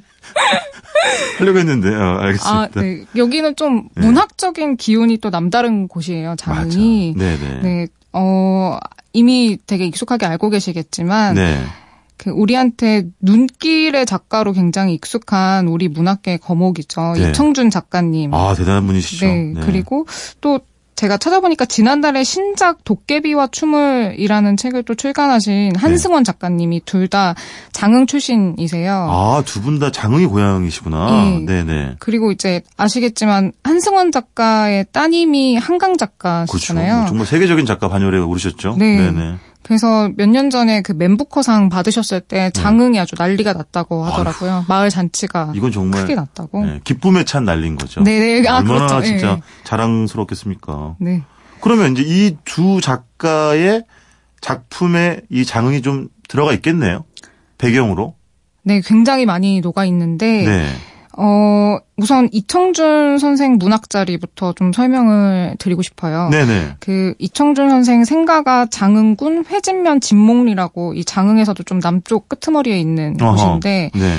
하려고 1.37 1.59
했는데, 1.59 1.89
어, 1.95 2.17
알겠습니다. 2.19 2.61
아, 2.61 2.67
네. 2.75 3.05
여기는 3.15 3.55
좀 3.55 3.89
네. 3.95 4.05
문학적인 4.05 4.77
기운이 4.77 5.17
또 5.17 5.29
남다른 5.29 5.87
곳이에요. 5.87 6.35
맞아. 6.45 6.53
네네. 6.77 7.59
네, 7.63 7.87
어, 8.13 8.77
이미 9.13 9.57
되게 9.65 9.85
익숙하게 9.85 10.25
알고 10.25 10.49
계시겠지만, 10.49 11.35
네. 11.35 11.63
그 12.17 12.31
우리한테 12.31 13.05
눈길의 13.21 14.05
작가로 14.05 14.51
굉장히 14.51 14.93
익숙한 14.93 15.69
우리 15.69 15.87
문학계 15.87 16.37
거목이죠. 16.37 17.13
네. 17.15 17.29
이청준 17.29 17.69
작가님. 17.69 18.33
아, 18.33 18.53
대단한 18.55 18.85
분이시죠. 18.85 19.25
네, 19.25 19.53
그리고 19.61 20.05
또 20.41 20.59
제가 20.99 21.15
찾아보니까 21.15 21.63
지난달에 21.63 22.25
신작 22.25 22.83
도깨비와 22.83 23.47
춤을이라는 23.51 24.57
책을 24.57 24.83
또 24.83 24.95
출간하신 24.95 25.73
한승원 25.77 26.25
작가님이 26.25 26.81
둘 26.83 27.07
다 27.07 27.35
장흥 27.71 28.05
출신이세요. 28.05 29.07
아, 29.09 29.41
두 29.45 29.61
분 29.61 29.79
다 29.79 29.91
장흥이 29.91 30.25
고향이시구나. 30.25 31.37
예. 31.39 31.45
네네. 31.45 31.95
그리고 31.99 32.31
이제 32.33 32.61
아시겠지만 32.75 33.53
한승원 33.63 34.11
작가의 34.11 34.87
따님이 34.91 35.55
한강 35.55 35.93
그렇죠. 35.95 36.05
작가시잖아요. 36.05 36.95
뭐 36.97 37.05
정말 37.07 37.25
세계적인 37.27 37.65
작가 37.65 37.87
반열에 37.87 38.17
오르셨죠. 38.19 38.75
네. 38.77 38.97
네네. 38.97 39.35
그래서 39.69 40.09
몇 40.17 40.27
년 40.29 40.49
전에 40.49 40.81
그 40.81 40.93
맨부커상 40.93 41.69
받으셨을 41.69 42.21
때 42.21 42.49
장흥이 42.55 42.99
아주 42.99 43.13
난리가 43.15 43.53
났다고 43.53 44.03
하더라고요. 44.03 44.65
마을 44.67 44.89
잔치가 44.89 45.53
이건 45.55 45.71
정말 45.71 46.01
크게 46.01 46.15
났다고. 46.15 46.65
네, 46.65 46.79
기쁨에 46.83 47.23
찬 47.23 47.45
날린 47.45 47.75
거죠. 47.75 48.01
네네. 48.03 48.47
아, 48.49 48.57
얼마나 48.57 48.87
그렇죠. 48.87 49.03
진짜 49.05 49.31
예. 49.33 49.41
자랑스럽겠습니까. 49.65 50.95
네. 50.99 51.21
그러면 51.61 51.91
이제 51.95 52.01
이 52.03 52.35
두 52.45 52.81
작가의 52.81 53.83
작품에 54.41 55.21
이 55.29 55.45
장흥이 55.45 55.83
좀 55.83 56.07
들어가 56.27 56.51
있겠네요. 56.53 57.05
배경으로. 57.59 58.15
네, 58.63 58.81
굉장히 58.83 59.27
많이 59.27 59.61
녹아 59.61 59.85
있는데 59.85 60.45
네. 60.47 60.67
어, 61.21 61.79
우선 61.97 62.29
이청준 62.31 63.19
선생 63.19 63.57
문학 63.57 63.89
자리부터 63.89 64.53
좀 64.53 64.71
설명을 64.71 65.57
드리고 65.59 65.81
싶어요. 65.81 66.29
네네. 66.31 66.77
그 66.79 67.13
이청준 67.19 67.69
선생 67.69 68.05
생가가 68.05 68.67
장흥군 68.67 69.43
회진면 69.49 69.99
진목리라고 69.99 70.93
이 70.93 71.03
장흥에서도 71.03 71.61
좀 71.63 71.81
남쪽 71.81 72.29
끄트머리에 72.29 72.79
있는 72.79 73.17
어허. 73.21 73.33
곳인데 73.33 73.91
네. 73.93 74.17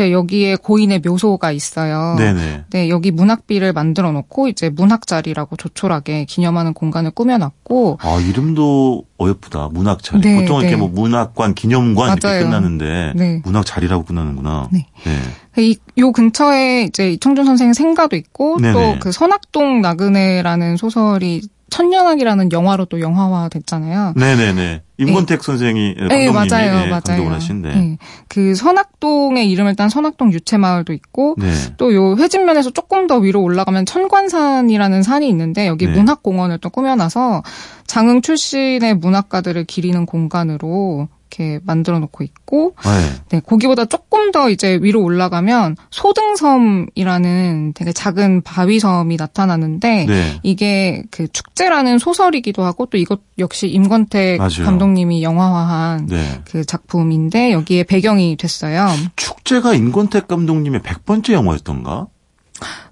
이제 0.00 0.12
여기에 0.12 0.56
고인의 0.56 1.02
묘소가 1.04 1.52
있어요. 1.52 2.14
네네. 2.16 2.64
네, 2.70 2.88
여기 2.88 3.10
문학비를 3.10 3.74
만들어 3.74 4.12
놓고 4.12 4.48
이제 4.48 4.70
문학자리라고 4.70 5.56
조촐하게 5.56 6.24
기념하는 6.24 6.72
공간을 6.72 7.10
꾸며놨고 7.10 7.98
아, 8.00 8.18
이름도 8.18 9.04
어여쁘다. 9.20 9.68
문학자리. 9.72 10.22
네, 10.22 10.40
보통 10.40 10.60
이렇게 10.60 10.76
네. 10.76 10.76
뭐 10.76 10.88
문학관, 10.88 11.52
기념관 11.54 12.12
이렇게 12.16 12.26
맞아요. 12.26 12.44
끝나는데 12.44 13.12
네. 13.14 13.42
문학자리라고 13.44 14.04
끝나는구나. 14.04 14.68
네. 14.72 14.86
네. 15.04 15.62
이, 15.62 15.76
요 15.98 16.12
근처에 16.12 16.84
이제 16.84 17.10
이청준 17.12 17.44
선생 17.44 17.74
생가도 17.74 18.16
있고. 18.16 18.56
또 18.72 18.96
그 19.00 19.12
선악동 19.12 19.82
나그네라는 19.82 20.78
소설이 20.78 21.42
천년학이라는 21.70 22.52
영화로 22.52 22.84
또 22.86 23.00
영화화 23.00 23.48
됐잖아요. 23.48 24.14
네네네. 24.16 24.82
임권택 24.98 25.42
선생이 25.42 25.94
네, 25.94 26.26
감독님이 26.26 26.32
맞아요, 26.32 26.66
예, 26.66 26.86
맞아요. 26.88 27.00
감독을 27.00 27.32
하신데. 27.32 27.68
네. 27.74 27.98
그 28.28 28.54
선악동의 28.54 29.50
이름을 29.50 29.74
딴 29.76 29.88
선악동 29.88 30.32
유채마을도 30.32 30.92
있고 30.92 31.36
네. 31.38 31.50
또요 31.78 32.16
회진면에서 32.16 32.70
조금 32.70 33.06
더 33.06 33.16
위로 33.16 33.42
올라가면 33.42 33.86
천관산이라는 33.86 35.02
산이 35.02 35.28
있는데 35.28 35.66
여기 35.66 35.86
네. 35.86 35.92
문학공원을 35.92 36.58
또 36.58 36.68
꾸며놔서 36.68 37.42
장흥 37.86 38.20
출신의 38.20 38.94
문학가들을 38.96 39.64
기리는 39.64 40.04
공간으로 40.04 41.08
이렇게 41.30 41.60
만들어 41.62 42.00
놓고 42.00 42.24
있고 42.24 42.74
네. 42.84 43.22
네, 43.30 43.40
거기보다 43.40 43.84
조금 43.84 44.32
더 44.32 44.50
이제 44.50 44.78
위로 44.82 45.02
올라가면 45.02 45.76
소등섬이라는 45.90 47.72
되게 47.74 47.92
작은 47.92 48.42
바위섬이 48.42 49.16
나타나는데 49.16 50.06
네. 50.06 50.40
이게 50.42 51.04
그 51.10 51.28
축제라는 51.28 51.98
소설이기도 51.98 52.64
하고 52.64 52.86
또 52.86 52.98
이것 52.98 53.20
역시 53.38 53.68
임권택 53.68 54.38
맞아요. 54.38 54.64
감독님이 54.64 55.22
영화화한 55.22 56.06
네. 56.06 56.42
그 56.44 56.64
작품인데 56.64 57.52
여기에 57.52 57.84
배경이 57.84 58.36
됐어요. 58.36 58.88
축제가 59.16 59.74
임권택 59.74 60.26
감독님의 60.26 60.80
100번째 60.80 61.32
영화였던가? 61.32 62.08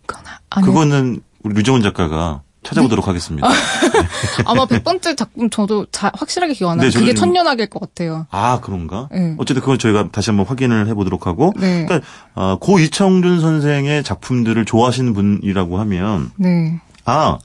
그건 0.07 0.24
아니, 0.51 0.64
그거는 0.66 1.20
우리 1.43 1.55
류정은 1.55 1.82
작가가 1.82 2.43
찾아보도록 2.69 3.05
네. 3.05 3.09
하겠습니다. 3.11 3.49
아마 4.45 4.66
100번째 4.66 5.16
작품 5.16 5.51
저도 5.51 5.87
자, 5.91 6.11
확실하게 6.14 6.55
기억 6.55 6.71
안 6.71 6.79
나요. 6.79 6.91
네, 6.91 6.99
그게 6.99 7.14
천년학일 7.14 7.66
것 7.71 7.81
같아요. 7.81 8.27
아, 8.31 8.61
그런가? 8.61 9.09
네. 9.12 9.35
어쨌든 9.39 9.61
그건 9.62 9.79
저희가 9.79 10.09
다시 10.12 10.31
한번 10.31 10.47
확인을 10.47 10.87
해보도록 10.89 11.27
하고. 11.27 11.53
네. 11.57 11.85
그러니까 11.87 12.07
어, 12.35 12.57
고 12.61 12.79
이청준 12.79 13.41
선생의 13.41 14.05
작품들을 14.05 14.64
좋아하시는 14.64 15.12
분이라고 15.14 15.79
하면 15.81 16.31
네. 16.37 16.81
아 17.05 17.39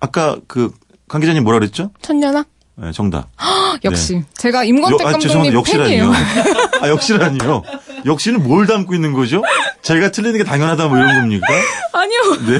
아까 0.00 0.36
그 0.46 0.70
강 1.08 1.22
기자님 1.22 1.42
뭐라 1.42 1.58
그랬죠? 1.58 1.90
천년학? 2.02 2.46
네, 2.76 2.92
정답. 2.92 3.28
역시 3.82 4.22
제가 4.36 4.62
임권택 4.64 5.00
여- 5.00 5.08
아, 5.08 5.12
감독님 5.12 5.20
죄송합니다. 5.52 5.62
팬이에요. 5.62 6.04
역시라니요. 6.04 6.12
아, 6.84 6.88
역시라니요. 6.88 7.62
역시는 8.04 8.42
뭘 8.46 8.66
담고 8.66 8.94
있는 8.94 9.14
거죠? 9.14 9.42
자기가 9.82 10.10
틀리는 10.10 10.38
게 10.38 10.44
당연하다 10.44 10.88
뭐 10.88 10.98
이런 10.98 11.20
겁니까? 11.20 11.46
아니요. 11.92 12.20
네. 12.46 12.58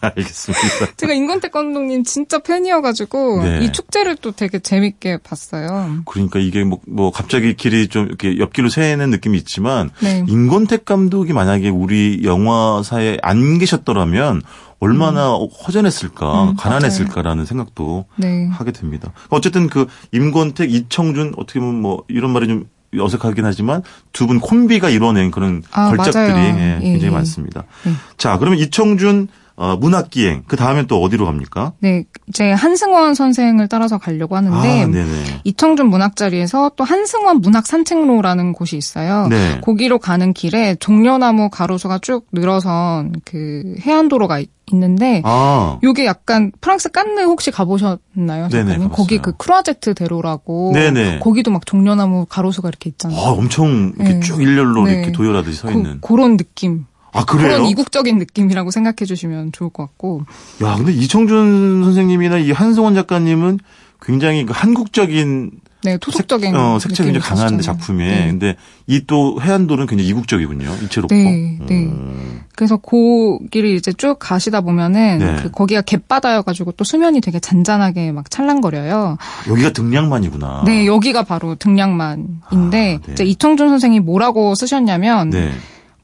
알겠습니다. 0.00 0.94
제가 0.96 1.12
임권택 1.12 1.52
감독님 1.52 2.04
진짜 2.04 2.38
팬이어가지고 2.38 3.42
네. 3.42 3.64
이 3.64 3.72
축제를 3.72 4.16
또 4.16 4.32
되게 4.32 4.58
재밌게 4.58 5.18
봤어요. 5.18 6.02
그러니까 6.06 6.38
이게 6.38 6.64
뭐, 6.64 6.80
뭐 6.86 7.10
갑자기 7.10 7.54
길이 7.54 7.88
좀 7.88 8.06
이렇게 8.06 8.38
옆길로 8.38 8.68
새는 8.68 9.10
느낌이 9.10 9.36
있지만 9.38 9.90
네. 10.00 10.24
임권택 10.28 10.84
감독이 10.84 11.32
만약에 11.32 11.68
우리 11.68 12.20
영화사에 12.24 13.18
안 13.22 13.58
계셨더라면 13.58 14.42
얼마나 14.80 15.30
허전했을까, 15.32 16.50
음, 16.50 16.56
가난했을까라는 16.56 17.46
생각도 17.46 18.04
네. 18.16 18.48
하게 18.48 18.70
됩니다. 18.72 19.12
어쨌든 19.30 19.68
그 19.68 19.86
임권택, 20.12 20.70
이청준 20.72 21.34
어떻게 21.38 21.58
보면 21.58 21.80
뭐 21.80 22.04
이런 22.08 22.32
말이 22.32 22.48
좀 22.48 22.68
어색하긴 23.00 23.44
하지만 23.44 23.82
두 24.12 24.26
분 24.26 24.40
콤비가 24.40 24.88
이뤄낸 24.88 25.30
그런 25.30 25.62
아, 25.72 25.88
걸작들이. 25.90 26.38
예, 26.38 26.76
예, 26.76 26.80
굉장히 26.80 27.06
예. 27.06 27.10
많습니다. 27.10 27.64
네. 27.84 27.92
자, 28.16 28.38
그러면 28.38 28.58
이청준 28.58 29.28
어, 29.56 29.76
문학기행 29.76 30.42
그 30.48 30.56
다음엔 30.56 30.88
또 30.88 31.00
어디로 31.00 31.26
갑니까? 31.26 31.74
네, 31.78 32.02
이제 32.26 32.50
한승원 32.50 33.14
선생을 33.14 33.68
따라서 33.68 33.98
가려고 33.98 34.34
하는데 34.36 34.84
아. 34.84 35.40
이청준 35.44 35.90
문학 35.90 36.16
자리에서 36.16 36.72
또 36.74 36.82
한승원 36.82 37.40
문학 37.40 37.64
산책로라는 37.66 38.52
곳이 38.52 38.76
있어요. 38.76 39.28
네. 39.28 39.60
거기로 39.62 39.98
가는 40.00 40.32
길에 40.32 40.74
종려나무 40.80 41.50
가로수가 41.50 41.98
쭉 42.02 42.26
늘어선 42.32 43.12
그 43.24 43.76
해안도로가 43.80 44.40
있- 44.66 44.72
있는데 44.74 45.22
아, 45.24 45.78
요게 45.82 46.06
약간 46.06 46.52
프랑스 46.60 46.90
깐느 46.90 47.20
혹시 47.20 47.50
가보셨나요? 47.50 48.48
네네. 48.48 48.88
거기 48.92 49.18
그 49.18 49.32
크루아제트 49.36 49.94
대로라고 49.94 50.72
네네. 50.74 51.18
거기도 51.20 51.50
막 51.50 51.66
종려나무 51.66 52.26
가로수가 52.28 52.68
이렇게 52.68 52.90
있잖아요. 52.90 53.18
아, 53.18 53.30
엄청 53.30 53.92
이렇게 53.96 54.14
네. 54.14 54.20
쭉 54.20 54.40
일렬로 54.42 54.84
네. 54.84 54.94
이렇게 54.94 55.12
도열하듯이 55.12 55.58
서 55.58 55.70
있는. 55.70 56.00
그, 56.00 56.08
그런 56.08 56.36
느낌. 56.36 56.86
아, 57.12 57.24
그래요? 57.24 57.48
그런 57.48 57.66
이국적인 57.66 58.18
느낌이라고 58.18 58.70
생각해 58.72 59.04
주시면 59.06 59.52
좋을 59.52 59.70
것 59.70 59.84
같고. 59.84 60.22
야, 60.62 60.74
근데 60.76 60.92
이청준 60.92 61.84
선생님이나 61.84 62.38
이 62.38 62.50
한승원 62.50 62.94
작가님은 62.94 63.60
굉장히 64.02 64.44
그 64.44 64.52
한국적인 64.54 65.52
네, 65.84 65.98
토속적인 65.98 66.56
어, 66.56 66.78
색채가 66.78 67.10
굉장히 67.10 67.18
있으시잖아요. 67.18 67.60
작품에. 67.60 68.06
네. 68.08 68.26
근데 68.28 68.56
이 68.86 69.04
또 69.06 69.38
해안도는 69.40 69.86
굉장히 69.86 70.08
이국적이군요. 70.08 70.66
이채롭고. 70.84 71.14
네, 71.14 71.58
네. 71.66 71.84
음. 71.84 72.40
그래서 72.56 72.76
고기를 72.78 73.70
이제 73.70 73.92
쭉 73.92 74.16
가시다 74.18 74.62
보면은 74.62 75.18
네. 75.18 75.36
그 75.42 75.50
거기가 75.50 75.82
갯바다여가지고 75.82 76.72
또 76.72 76.84
수면이 76.84 77.20
되게 77.20 77.38
잔잔하게 77.38 78.12
막 78.12 78.30
찰랑거려요. 78.30 79.18
여기가 79.48 79.70
등량만이구나. 79.74 80.62
네, 80.66 80.86
여기가 80.86 81.24
바로 81.24 81.54
등량만인데 81.56 82.40
아, 82.48 82.70
네. 82.70 82.98
이제 83.12 83.24
이청준 83.24 83.68
선생이 83.68 84.00
뭐라고 84.00 84.54
쓰셨냐면 84.54 85.30
네. 85.30 85.52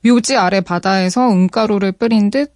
묘지 0.04 0.36
아래 0.36 0.60
바다에서 0.60 1.30
은가루를 1.30 1.92
뿌린 1.92 2.30
듯 2.30 2.54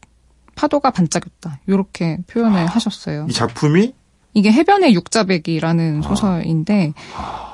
파도가 0.56 0.90
반짝였다. 0.90 1.60
이렇게 1.66 2.18
표현을 2.28 2.66
하셨어요. 2.66 3.26
이 3.28 3.32
작품이 3.32 3.92
이게 4.34 4.52
해변의 4.52 4.94
육자배기라는 4.94 6.02
소설인데 6.02 6.92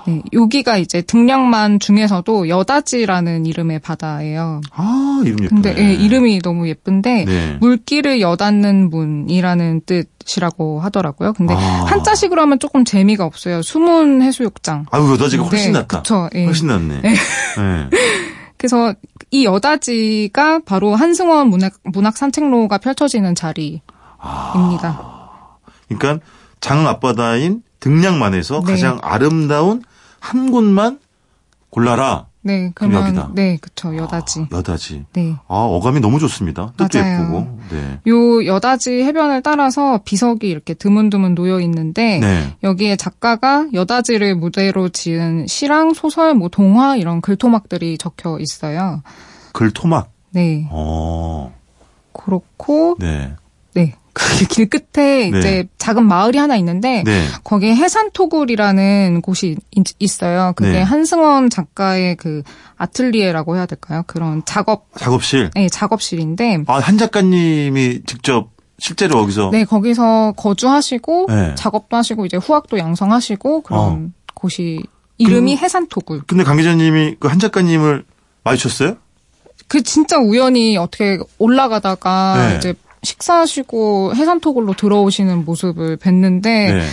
네, 0.06 0.22
여기가 0.32 0.78
이제 0.78 1.02
등량만 1.02 1.78
중에서도 1.78 2.48
여다지라는 2.48 3.44
이름의 3.44 3.80
바다예요. 3.80 4.62
아, 4.72 5.22
이름 5.24 5.44
예쁘네. 5.44 5.48
근데 5.48 5.74
예, 5.78 5.92
이름이 5.92 6.40
너무 6.40 6.68
예쁜데 6.68 7.24
네. 7.26 7.58
물길을 7.60 8.22
여닫는 8.22 8.88
문이라는 8.88 9.82
뜻이라고 9.84 10.80
하더라고요. 10.80 11.34
근데 11.34 11.54
아. 11.54 11.58
한자식으로 11.58 12.40
하면 12.42 12.58
조금 12.58 12.86
재미가 12.86 13.26
없어요. 13.26 13.60
수문 13.60 14.22
해수욕장. 14.22 14.86
아유, 14.90 15.12
여다지가 15.12 15.44
훨씬 15.44 15.72
네, 15.72 15.80
낫다. 15.80 15.98
그쵸, 15.98 16.30
예. 16.34 16.46
훨씬 16.46 16.68
낫네. 16.68 17.02
네. 17.02 17.14
그래서 18.56 18.94
이 19.30 19.44
여다지가 19.44 20.60
바로 20.66 20.94
한승원 20.94 21.48
문학, 21.48 21.74
문학 21.84 22.16
산책로가 22.16 22.78
펼쳐지는 22.78 23.34
자리입니다. 23.34 23.80
그러니까 25.88 26.20
장흥 26.60 26.86
앞바다인 26.86 27.62
등량만에서 27.80 28.62
네. 28.66 28.72
가장 28.72 28.98
아름다운 29.02 29.82
한 30.18 30.50
곳만 30.50 30.98
골라라. 31.70 32.26
네, 32.42 32.72
그러면 32.74 33.02
여기다. 33.02 33.30
네, 33.34 33.58
그쵸, 33.60 33.94
여다지. 33.94 34.46
여다지. 34.50 35.04
네. 35.12 35.34
아, 35.46 35.56
어감이 35.56 36.00
너무 36.00 36.18
좋습니다. 36.18 36.72
뜻도 36.76 36.98
맞아요. 36.98 37.20
예쁘고. 37.20 37.58
네. 37.70 38.00
요 38.06 38.46
여다지 38.46 39.02
해변을 39.02 39.42
따라서 39.42 40.00
비석이 40.04 40.48
이렇게 40.48 40.72
드문드문 40.72 41.34
놓여 41.34 41.60
있는데 41.60 42.18
네. 42.18 42.56
여기에 42.62 42.96
작가가 42.96 43.66
여다지를 43.74 44.36
무대로 44.36 44.88
지은 44.88 45.46
시랑 45.48 45.92
소설, 45.92 46.34
뭐 46.34 46.48
동화 46.48 46.96
이런 46.96 47.20
글토막들이 47.20 47.98
적혀 47.98 48.38
있어요. 48.40 49.02
글토막. 49.52 50.10
네, 50.30 50.66
어. 50.70 51.54
그렇고 52.12 52.96
네. 52.98 53.34
네. 53.74 53.94
그 54.12 54.46
길 54.46 54.68
끝에 54.68 55.30
네. 55.30 55.38
이제 55.38 55.68
작은 55.78 56.04
마을이 56.06 56.38
하나 56.38 56.56
있는데 56.56 57.02
네. 57.04 57.24
거기에 57.44 57.74
해산토굴이라는 57.74 59.20
곳이 59.22 59.56
있- 59.70 59.94
있어요. 59.98 60.52
그게 60.56 60.70
네. 60.72 60.82
한승원 60.82 61.50
작가의 61.50 62.16
그 62.16 62.42
아틀리에라고 62.76 63.56
해야 63.56 63.66
될까요? 63.66 64.02
그런 64.06 64.42
작업 64.44 64.86
작업실. 64.98 65.50
네, 65.54 65.68
작업실인데 65.68 66.64
아, 66.66 66.78
한 66.78 66.98
작가님이 66.98 68.00
직접 68.06 68.50
실제로 68.78 69.20
거기서 69.20 69.50
네, 69.52 69.64
거기서 69.64 70.32
거주하시고 70.36 71.26
네. 71.28 71.54
작업도 71.54 71.96
하시고 71.96 72.24
이제 72.26 72.36
후학도 72.36 72.78
양성하시고 72.78 73.62
그런 73.62 74.14
곳이 74.34 74.82
이름이 75.18 75.56
해산토굴. 75.58 76.22
근데 76.26 76.44
강 76.44 76.56
기자님이 76.56 77.16
그 77.20 77.28
한 77.28 77.38
작가님을 77.38 78.04
마주쳤어요? 78.42 78.96
그 79.68 79.82
진짜 79.82 80.18
우연히 80.18 80.76
어떻게 80.78 81.18
올라가다가 81.38 82.48
네. 82.48 82.56
이제 82.56 82.74
식사하시고 83.02 84.14
해산토굴로 84.14 84.74
들어오시는 84.74 85.44
모습을 85.44 85.96
뵀는데 85.96 86.42
네. 86.42 86.86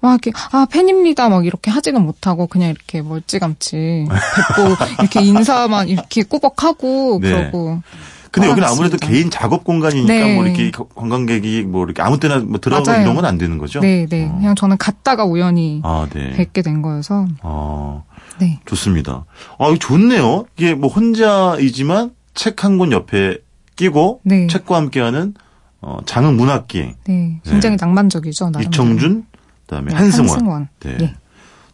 막 0.00 0.12
이렇게 0.24 0.30
아 0.52 0.66
팬입니다 0.70 1.28
막 1.28 1.44
이렇게 1.46 1.70
하지는 1.70 2.02
못하고 2.02 2.46
그냥 2.46 2.70
이렇게 2.70 3.02
멀찌감치 3.02 4.06
뵙고 4.08 4.74
이렇게 5.02 5.20
인사만 5.22 5.88
이렇게 5.88 6.22
꾸벅하고 6.22 7.18
네. 7.22 7.30
그러고 7.30 7.82
근데 8.30 8.48
여기는 8.50 8.68
아무래도. 8.68 8.98
개인 8.98 9.30
작업 9.30 9.64
공간이니까 9.64 10.12
네. 10.12 10.34
뭐 10.34 10.44
이렇게 10.44 10.70
관광객이 10.94 11.62
뭐 11.62 11.84
이렇게 11.86 12.02
아무 12.02 12.20
때나 12.20 12.38
뭐 12.40 12.60
들어가고 12.60 12.86
맞아요. 12.90 13.02
이런 13.02 13.14
건 13.16 13.24
안 13.24 13.38
되는 13.38 13.56
거죠? 13.56 13.80
네, 13.80 14.06
네. 14.08 14.28
그냥 14.28 14.54
저는 14.54 14.76
갔다가 14.76 15.24
우연히 15.24 15.80
아, 15.82 16.06
네. 16.12 16.32
뵙게 16.32 16.60
된 16.60 16.82
거여서 16.82 17.26
아, 17.40 18.02
네. 18.38 18.60
좋습니다. 18.66 19.24
아, 19.58 19.74
좋네요. 19.80 20.44
이게 20.58 20.74
뭐 20.74 20.90
혼자이지만 20.90 22.10
책 22.34 22.62
한 22.64 22.76
권 22.78 22.92
옆에 22.92 23.38
끼고 23.76 24.20
네. 24.24 24.46
책과 24.46 24.76
함께하는 24.76 25.32
어, 25.80 25.98
장흥 26.06 26.36
문학기행 26.36 26.96
네. 27.06 27.40
굉장히 27.44 27.76
낭만적이죠. 27.80 28.46
나름대로. 28.50 28.68
이청준 28.68 29.26
그다음에 29.66 29.90
네, 29.90 29.96
한승원. 29.96 30.30
한승원. 30.30 30.68
네. 30.80 30.96
예. 31.00 31.14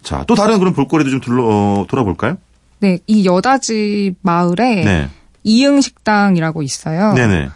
자, 0.02 0.24
또 0.26 0.34
다른 0.34 0.58
그런 0.58 0.74
볼거리도 0.74 1.10
좀 1.10 1.20
둘러 1.20 1.44
어, 1.46 1.86
돌아볼까요? 1.88 2.36
네, 2.80 2.98
이 3.06 3.24
여다지 3.24 4.14
마을에 4.20 4.84
네. 4.84 5.08
이응 5.42 5.80
식당이라고 5.80 6.62
있어요. 6.62 7.14
네네. 7.14 7.48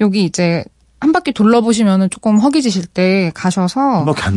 여기 0.00 0.24
이제 0.24 0.64
한 1.00 1.12
바퀴 1.12 1.32
둘러보시면은 1.32 2.10
조금 2.10 2.38
허기지실 2.38 2.86
때 2.86 3.30
가셔서 3.34 3.80
한 3.80 4.04
바퀴 4.04 4.22
안 4.22 4.36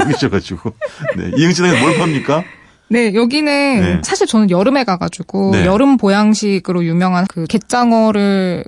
여기 0.00 0.10
있어가지고. 0.14 0.72
네. 1.16 1.30
이응시장에 1.36 1.80
뭘 1.80 1.98
팝니까? 1.98 2.44
네, 2.88 3.14
여기는 3.14 3.80
네. 3.80 4.00
사실 4.04 4.26
저는 4.26 4.50
여름에 4.50 4.84
가가지고 4.84 5.50
네. 5.52 5.66
여름 5.66 5.96
보양식으로 5.96 6.84
유명한 6.84 7.26
그 7.28 7.44
갯장어를 7.46 8.64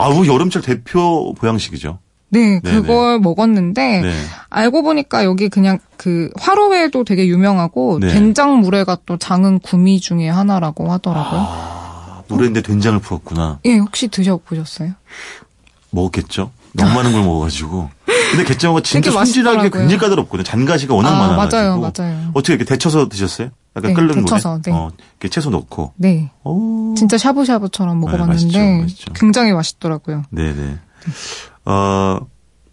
아우, 0.00 0.26
여름철 0.26 0.62
대표 0.62 1.34
보양식이죠. 1.34 1.98
네, 2.32 2.60
네네. 2.60 2.80
그걸 2.80 3.18
먹었는데 3.18 4.00
네. 4.02 4.12
알고 4.50 4.82
보니까 4.82 5.24
여기 5.24 5.48
그냥 5.48 5.78
그 5.96 6.30
화로회도 6.38 7.04
되게 7.04 7.26
유명하고 7.26 7.98
네. 8.00 8.08
된장 8.08 8.60
물회가 8.60 8.98
또 9.04 9.16
장흥 9.16 9.58
구미 9.60 10.00
중에 10.00 10.28
하나라고 10.28 10.90
하더라고요. 10.92 11.40
아, 11.40 12.22
물에인데 12.28 12.62
된장을 12.62 12.98
부었구나. 13.00 13.58
예, 13.64 13.78
혹시 13.78 14.06
드셔보셨어요? 14.08 14.92
먹었겠죠? 15.90 16.52
너무 16.72 16.94
많은 16.94 17.12
걸 17.12 17.22
먹어가지고. 17.24 17.90
근데 18.30 18.44
갯장어가 18.44 18.80
진짜 18.82 19.10
되게 19.10 19.12
손질하기 19.12 19.56
맛있더라고요. 19.56 19.80
굉장히 19.80 19.98
까다롭거든요. 20.00 20.44
잔가시가 20.44 20.94
워낙 20.94 21.10
아, 21.16 21.18
많아가지고. 21.18 21.56
맞아요, 21.56 21.80
맞아요. 21.80 22.30
어떻게 22.32 22.54
이렇게 22.54 22.64
데쳐서 22.64 23.08
드셨어요? 23.08 23.50
약간 23.76 23.90
네, 23.90 23.94
끓는 23.94 24.08
물에? 24.10 24.22
데쳐서, 24.22 24.60
네. 24.62 24.72
어, 24.72 24.90
이렇게 25.20 25.28
채소 25.28 25.50
넣고. 25.50 25.92
네, 25.96 26.30
오. 26.44 26.94
진짜 26.96 27.16
샤브샤브처럼 27.18 28.00
먹어봤는데 28.00 28.58
맛있죠, 28.58 28.58
맛있죠. 28.58 29.12
굉장히 29.14 29.52
맛있더라고요. 29.52 30.22
네네. 30.30 30.78
어, 31.66 32.18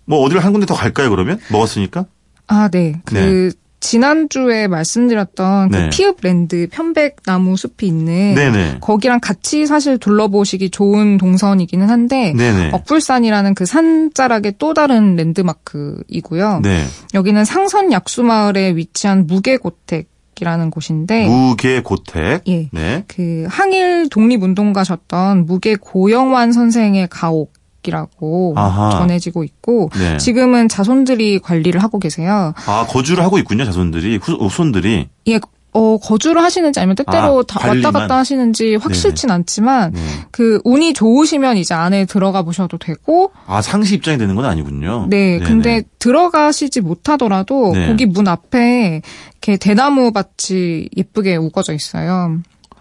뭐 0.05 0.19
어디를 0.21 0.43
한 0.43 0.53
군데 0.53 0.65
더 0.65 0.73
갈까요, 0.73 1.09
그러면? 1.09 1.39
먹었으니까? 1.51 2.05
아, 2.47 2.69
네. 2.69 3.01
그 3.05 3.51
지난주에 3.79 4.67
말씀드렸던 4.67 5.69
네. 5.69 5.83
그 5.83 5.89
피읍랜드 5.89 6.67
편백나무 6.71 7.55
숲이 7.55 7.85
있는 7.85 8.33
네네. 8.33 8.77
거기랑 8.81 9.19
같이 9.19 9.67
사실 9.67 9.99
둘러보시기 9.99 10.71
좋은 10.71 11.17
동선이기는 11.17 11.87
한데 11.87 12.33
네네. 12.33 12.71
억불산이라는 12.73 13.53
그 13.53 13.65
산자락의 13.65 14.55
또 14.57 14.73
다른 14.73 15.15
랜드마크이고요. 15.15 16.61
네. 16.63 16.85
여기는 17.13 17.45
상선 17.45 17.91
약수마을에 17.91 18.75
위치한 18.75 19.27
무계고택 19.27 20.09
이라는 20.41 20.69
곳인데 20.69 21.27
무게 21.27 21.81
고택. 21.81 22.47
예. 22.47 22.69
네. 22.71 23.03
그 23.07 23.45
항일 23.49 24.09
독립운동가셨던 24.09 25.45
무계 25.45 25.75
고영환 25.75 26.51
선생의 26.51 27.07
가옥 27.09 27.53
이라고 27.83 28.53
아하. 28.57 28.89
전해지고 28.89 29.45
있고 29.45 29.89
네. 29.97 30.17
지금은 30.17 30.67
자손들이 30.67 31.39
관리를 31.39 31.81
하고 31.81 31.99
계세요. 31.99 32.53
아, 32.65 32.85
거주를 32.89 33.23
하고 33.23 33.37
있군요, 33.37 33.63
자손들이. 33.63 34.17
후, 34.17 34.33
후손들이. 34.33 35.07
예, 35.27 35.39
어, 35.77 35.97
거주를 35.99 36.41
하시는지 36.41 36.79
아니면 36.79 36.95
때때로 36.95 37.45
아? 37.53 37.67
왔다 37.67 37.91
갔다 37.91 38.17
하시는지 38.17 38.75
확실진 38.77 39.29
않지만 39.29 39.91
네. 39.91 40.01
그 40.31 40.59
운이 40.63 40.93
좋으시면 40.93 41.57
이제 41.57 41.75
안에 41.75 42.05
들어가 42.05 42.41
보셔도 42.41 42.79
되고 42.79 43.31
아, 43.45 43.61
상시 43.61 43.93
입장이 43.93 44.17
되는 44.17 44.35
건 44.35 44.45
아니군요. 44.45 45.05
네, 45.07 45.37
네네. 45.37 45.45
근데 45.45 45.83
들어가시지 45.99 46.81
못하더라도 46.81 47.73
네. 47.73 47.87
거기 47.87 48.07
문 48.07 48.27
앞에 48.27 49.03
이렇게 49.33 49.57
대나무 49.57 50.11
밭이 50.11 50.89
예쁘게 50.97 51.35
우거져 51.35 51.73
있어요. 51.73 52.39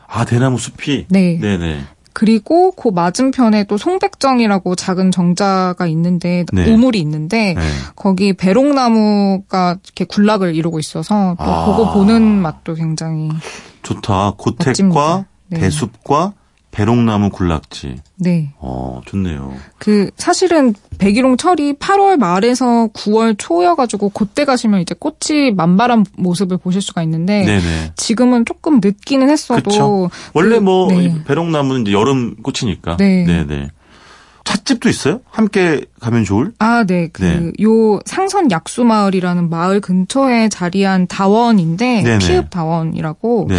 아, 0.08 0.24
대나무 0.24 0.56
숲이? 0.56 1.06
네. 1.10 1.38
네네. 1.38 1.80
그리고 2.16 2.70
그 2.72 2.88
맞은편에 2.88 3.64
또 3.64 3.76
송백정이라고 3.76 4.74
작은 4.74 5.10
정자가 5.10 5.86
있는데 5.88 6.46
네. 6.50 6.72
오물이 6.72 6.98
있는데 7.00 7.52
네. 7.52 7.60
거기 7.94 8.32
배롱나무가 8.32 9.76
이렇게 9.84 10.06
군락을 10.06 10.54
이루고 10.54 10.78
있어서 10.78 11.36
또 11.38 11.44
아. 11.44 11.66
그거 11.66 11.92
보는 11.92 12.22
맛도 12.22 12.72
굉장히 12.72 13.28
좋다. 13.82 14.32
고택과 14.38 14.64
멋집니다. 14.70 15.26
네. 15.48 15.60
대숲과 15.60 16.32
배롱나무 16.76 17.30
군락지. 17.30 17.96
네. 18.16 18.50
어, 18.58 19.00
좋네요. 19.06 19.54
그 19.78 20.10
사실은 20.18 20.74
백일홍 20.98 21.38
철이 21.38 21.72
8월 21.74 22.18
말에서 22.18 22.88
9월 22.92 23.34
초여가지고 23.38 24.10
그때 24.10 24.44
가시면 24.44 24.82
이제 24.82 24.94
꽃이 24.98 25.52
만발한 25.52 26.04
모습을 26.18 26.58
보실 26.58 26.82
수가 26.82 27.02
있는데 27.04 27.46
네네. 27.46 27.92
지금은 27.96 28.44
조금 28.44 28.80
늦기는 28.84 29.30
했어도 29.30 29.62
그쵸. 29.62 30.10
원래 30.34 30.56
그- 30.58 30.64
뭐 30.64 30.88
네. 30.92 31.04
이 31.04 31.24
배롱나무는 31.24 31.82
이제 31.82 31.92
여름 31.92 32.36
꽃이니까. 32.42 32.98
네. 32.98 33.24
네네. 33.24 33.68
찻집도 34.44 34.90
있어요? 34.90 35.20
함께 35.30 35.80
가면 35.98 36.24
좋을? 36.24 36.52
아, 36.58 36.84
네. 36.86 37.08
그, 37.10 37.22
네. 37.22 37.52
요 37.64 37.98
상선 38.04 38.50
약수마을이라는 38.50 39.48
마을 39.48 39.80
근처에 39.80 40.50
자리한 40.50 41.06
다원인데, 41.08 42.02
네네. 42.02 42.18
피읍 42.18 42.50
다원이라고, 42.50 43.46
네. 43.48 43.56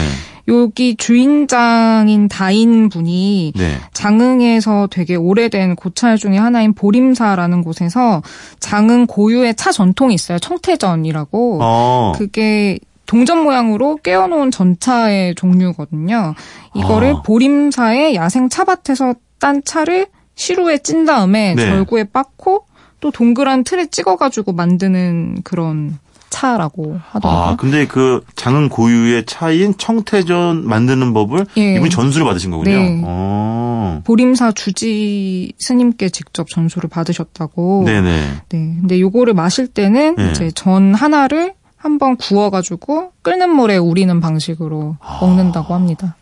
여기 0.48 0.96
주인장인 0.96 2.28
다인 2.30 2.90
분이 2.90 3.54
네. 3.56 3.78
장흥에서 3.94 4.88
되게 4.90 5.16
오래된 5.16 5.76
고찰 5.76 6.18
중에 6.18 6.38
하나인 6.38 6.74
보림사라는 6.74 7.64
곳에서 7.64 8.22
장흥 8.60 9.08
고유의 9.08 9.56
차 9.56 9.72
전통이 9.72 10.14
있어요. 10.14 10.40
청태전이라고. 10.40 11.60
어. 11.62 12.14
그게 12.16 12.80
동전 13.06 13.44
모양으로 13.44 13.98
깨어놓은 14.04 14.52
전차의 14.52 15.36
종류거든요. 15.36 16.36
이거를 16.76 17.16
아. 17.16 17.22
보림사의 17.24 18.16
야생 18.16 18.50
차밭에서 18.50 19.16
딴 19.40 19.64
차를 19.64 20.08
시루에 20.36 20.78
찐 20.78 21.06
다음에 21.06 21.56
네. 21.56 21.66
절구에 21.66 22.06
빻고 22.06 22.66
또 23.00 23.12
동그란 23.12 23.64
틀에 23.64 23.88
찍어가지고 23.88 24.54
만드는 24.54 25.42
그런 25.44 25.98
차라고 26.30 27.00
하더라고요. 27.10 27.44
아, 27.44 27.56
근데 27.56 27.88
그 27.88 28.22
장흥 28.36 28.70
고유의 28.70 29.26
차인 29.26 29.78
청태전 29.78 30.68
만드는 30.68 31.14
법을 31.14 31.46
예. 31.58 31.76
이분이 31.76 31.90
전수를 31.90 32.26
받으신 32.26 32.52
거군요. 32.52 32.72
네. 32.72 33.02
어. 33.06 34.02
보림사 34.04 34.52
주지 34.52 35.54
스님께 35.60 36.10
직접 36.10 36.50
전수를 36.50 36.90
받으셨다고. 36.90 37.84
네네. 37.86 38.28
네. 38.50 38.76
근데 38.80 39.00
요거를 39.00 39.34
마실 39.34 39.68
때는 39.68 40.16
네. 40.16 40.32
이제 40.32 40.52
전 40.52 40.94
하나를 40.94 41.54
한번 41.76 42.18
구워가지고 42.18 43.12
끓는 43.22 43.50
물에 43.50 43.78
우리는 43.78 44.20
방식으로 44.20 44.98
아. 45.00 45.20
먹는다고 45.22 45.74
합니다. 45.74 46.16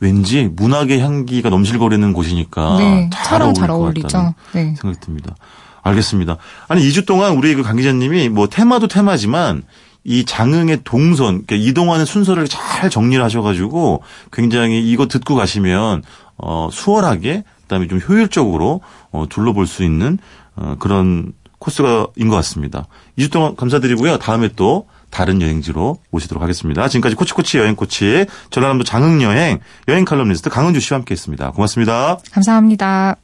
왠지 0.00 0.50
문학의 0.52 1.00
향기가 1.00 1.48
넘실거리는 1.48 2.12
곳이니까 2.12 2.78
네, 2.78 3.10
잘 3.12 3.24
차랑 3.24 3.54
잘것 3.54 3.76
어울리죠. 3.76 4.34
네. 4.54 4.74
생각이 4.76 4.98
듭니다. 5.00 5.34
알겠습니다. 5.82 6.36
아니 6.68 6.82
2주 6.88 7.06
동안 7.06 7.32
우리 7.32 7.54
그 7.54 7.62
강 7.62 7.76
기자님이 7.76 8.28
뭐 8.28 8.48
테마도 8.48 8.88
테마지만 8.88 9.62
이 10.04 10.24
장흥의 10.24 10.80
동선, 10.84 11.44
그러니까 11.46 11.56
이동하는 11.56 12.04
순서를 12.04 12.48
잘 12.48 12.90
정리를 12.90 13.22
하셔가지고 13.24 14.02
굉장히 14.32 14.90
이거 14.90 15.06
듣고 15.06 15.36
가시면 15.36 16.02
어 16.38 16.68
수월하게 16.72 17.44
그다음에 17.62 17.86
좀 17.86 18.00
효율적으로 18.00 18.80
어 19.12 19.26
둘러볼 19.28 19.66
수 19.68 19.84
있는 19.84 20.18
어 20.56 20.74
그런 20.80 21.32
코스가인 21.60 22.28
것 22.28 22.34
같습니다. 22.36 22.86
2주 23.16 23.30
동안 23.30 23.54
감사드리고요. 23.54 24.18
다음에 24.18 24.48
또 24.56 24.88
다른 25.10 25.40
여행지로 25.40 25.98
모시도록 26.10 26.42
하겠습니다. 26.42 26.88
지금까지 26.88 27.14
코치코치 27.14 27.58
여행코치 27.58 28.26
전라남도 28.50 28.82
장흥여행 28.82 29.60
여행 29.86 30.04
칼럼니스트 30.04 30.50
강은주 30.50 30.80
씨와 30.80 30.98
함께했습니다. 30.98 31.52
고맙습니다. 31.52 32.18
감사합니다. 32.32 33.16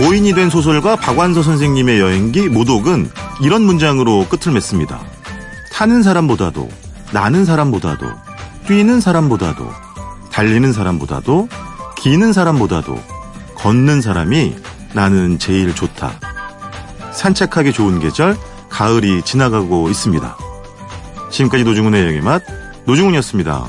고인이 0.00 0.32
된 0.32 0.48
소설가 0.48 0.96
박완서 0.96 1.42
선생님의 1.42 2.00
여행기 2.00 2.48
모독은 2.48 3.10
이런 3.42 3.60
문장으로 3.60 4.26
끝을 4.30 4.50
맺습니다. 4.50 4.98
타는 5.74 6.02
사람보다도, 6.02 6.70
나는 7.12 7.44
사람보다도, 7.44 8.06
뛰는 8.66 9.02
사람보다도, 9.02 9.70
달리는 10.32 10.72
사람보다도, 10.72 11.50
기는 11.98 12.32
사람보다도, 12.32 12.98
걷는 13.56 14.00
사람이 14.00 14.56
나는 14.94 15.38
제일 15.38 15.74
좋다. 15.74 16.18
산책하기 17.12 17.74
좋은 17.74 18.00
계절, 18.00 18.38
가을이 18.70 19.20
지나가고 19.20 19.90
있습니다. 19.90 20.34
지금까지 21.30 21.62
노중훈의 21.62 22.02
여행의 22.04 22.22
맛, 22.22 22.42
노중훈이었습니다. 22.86 23.68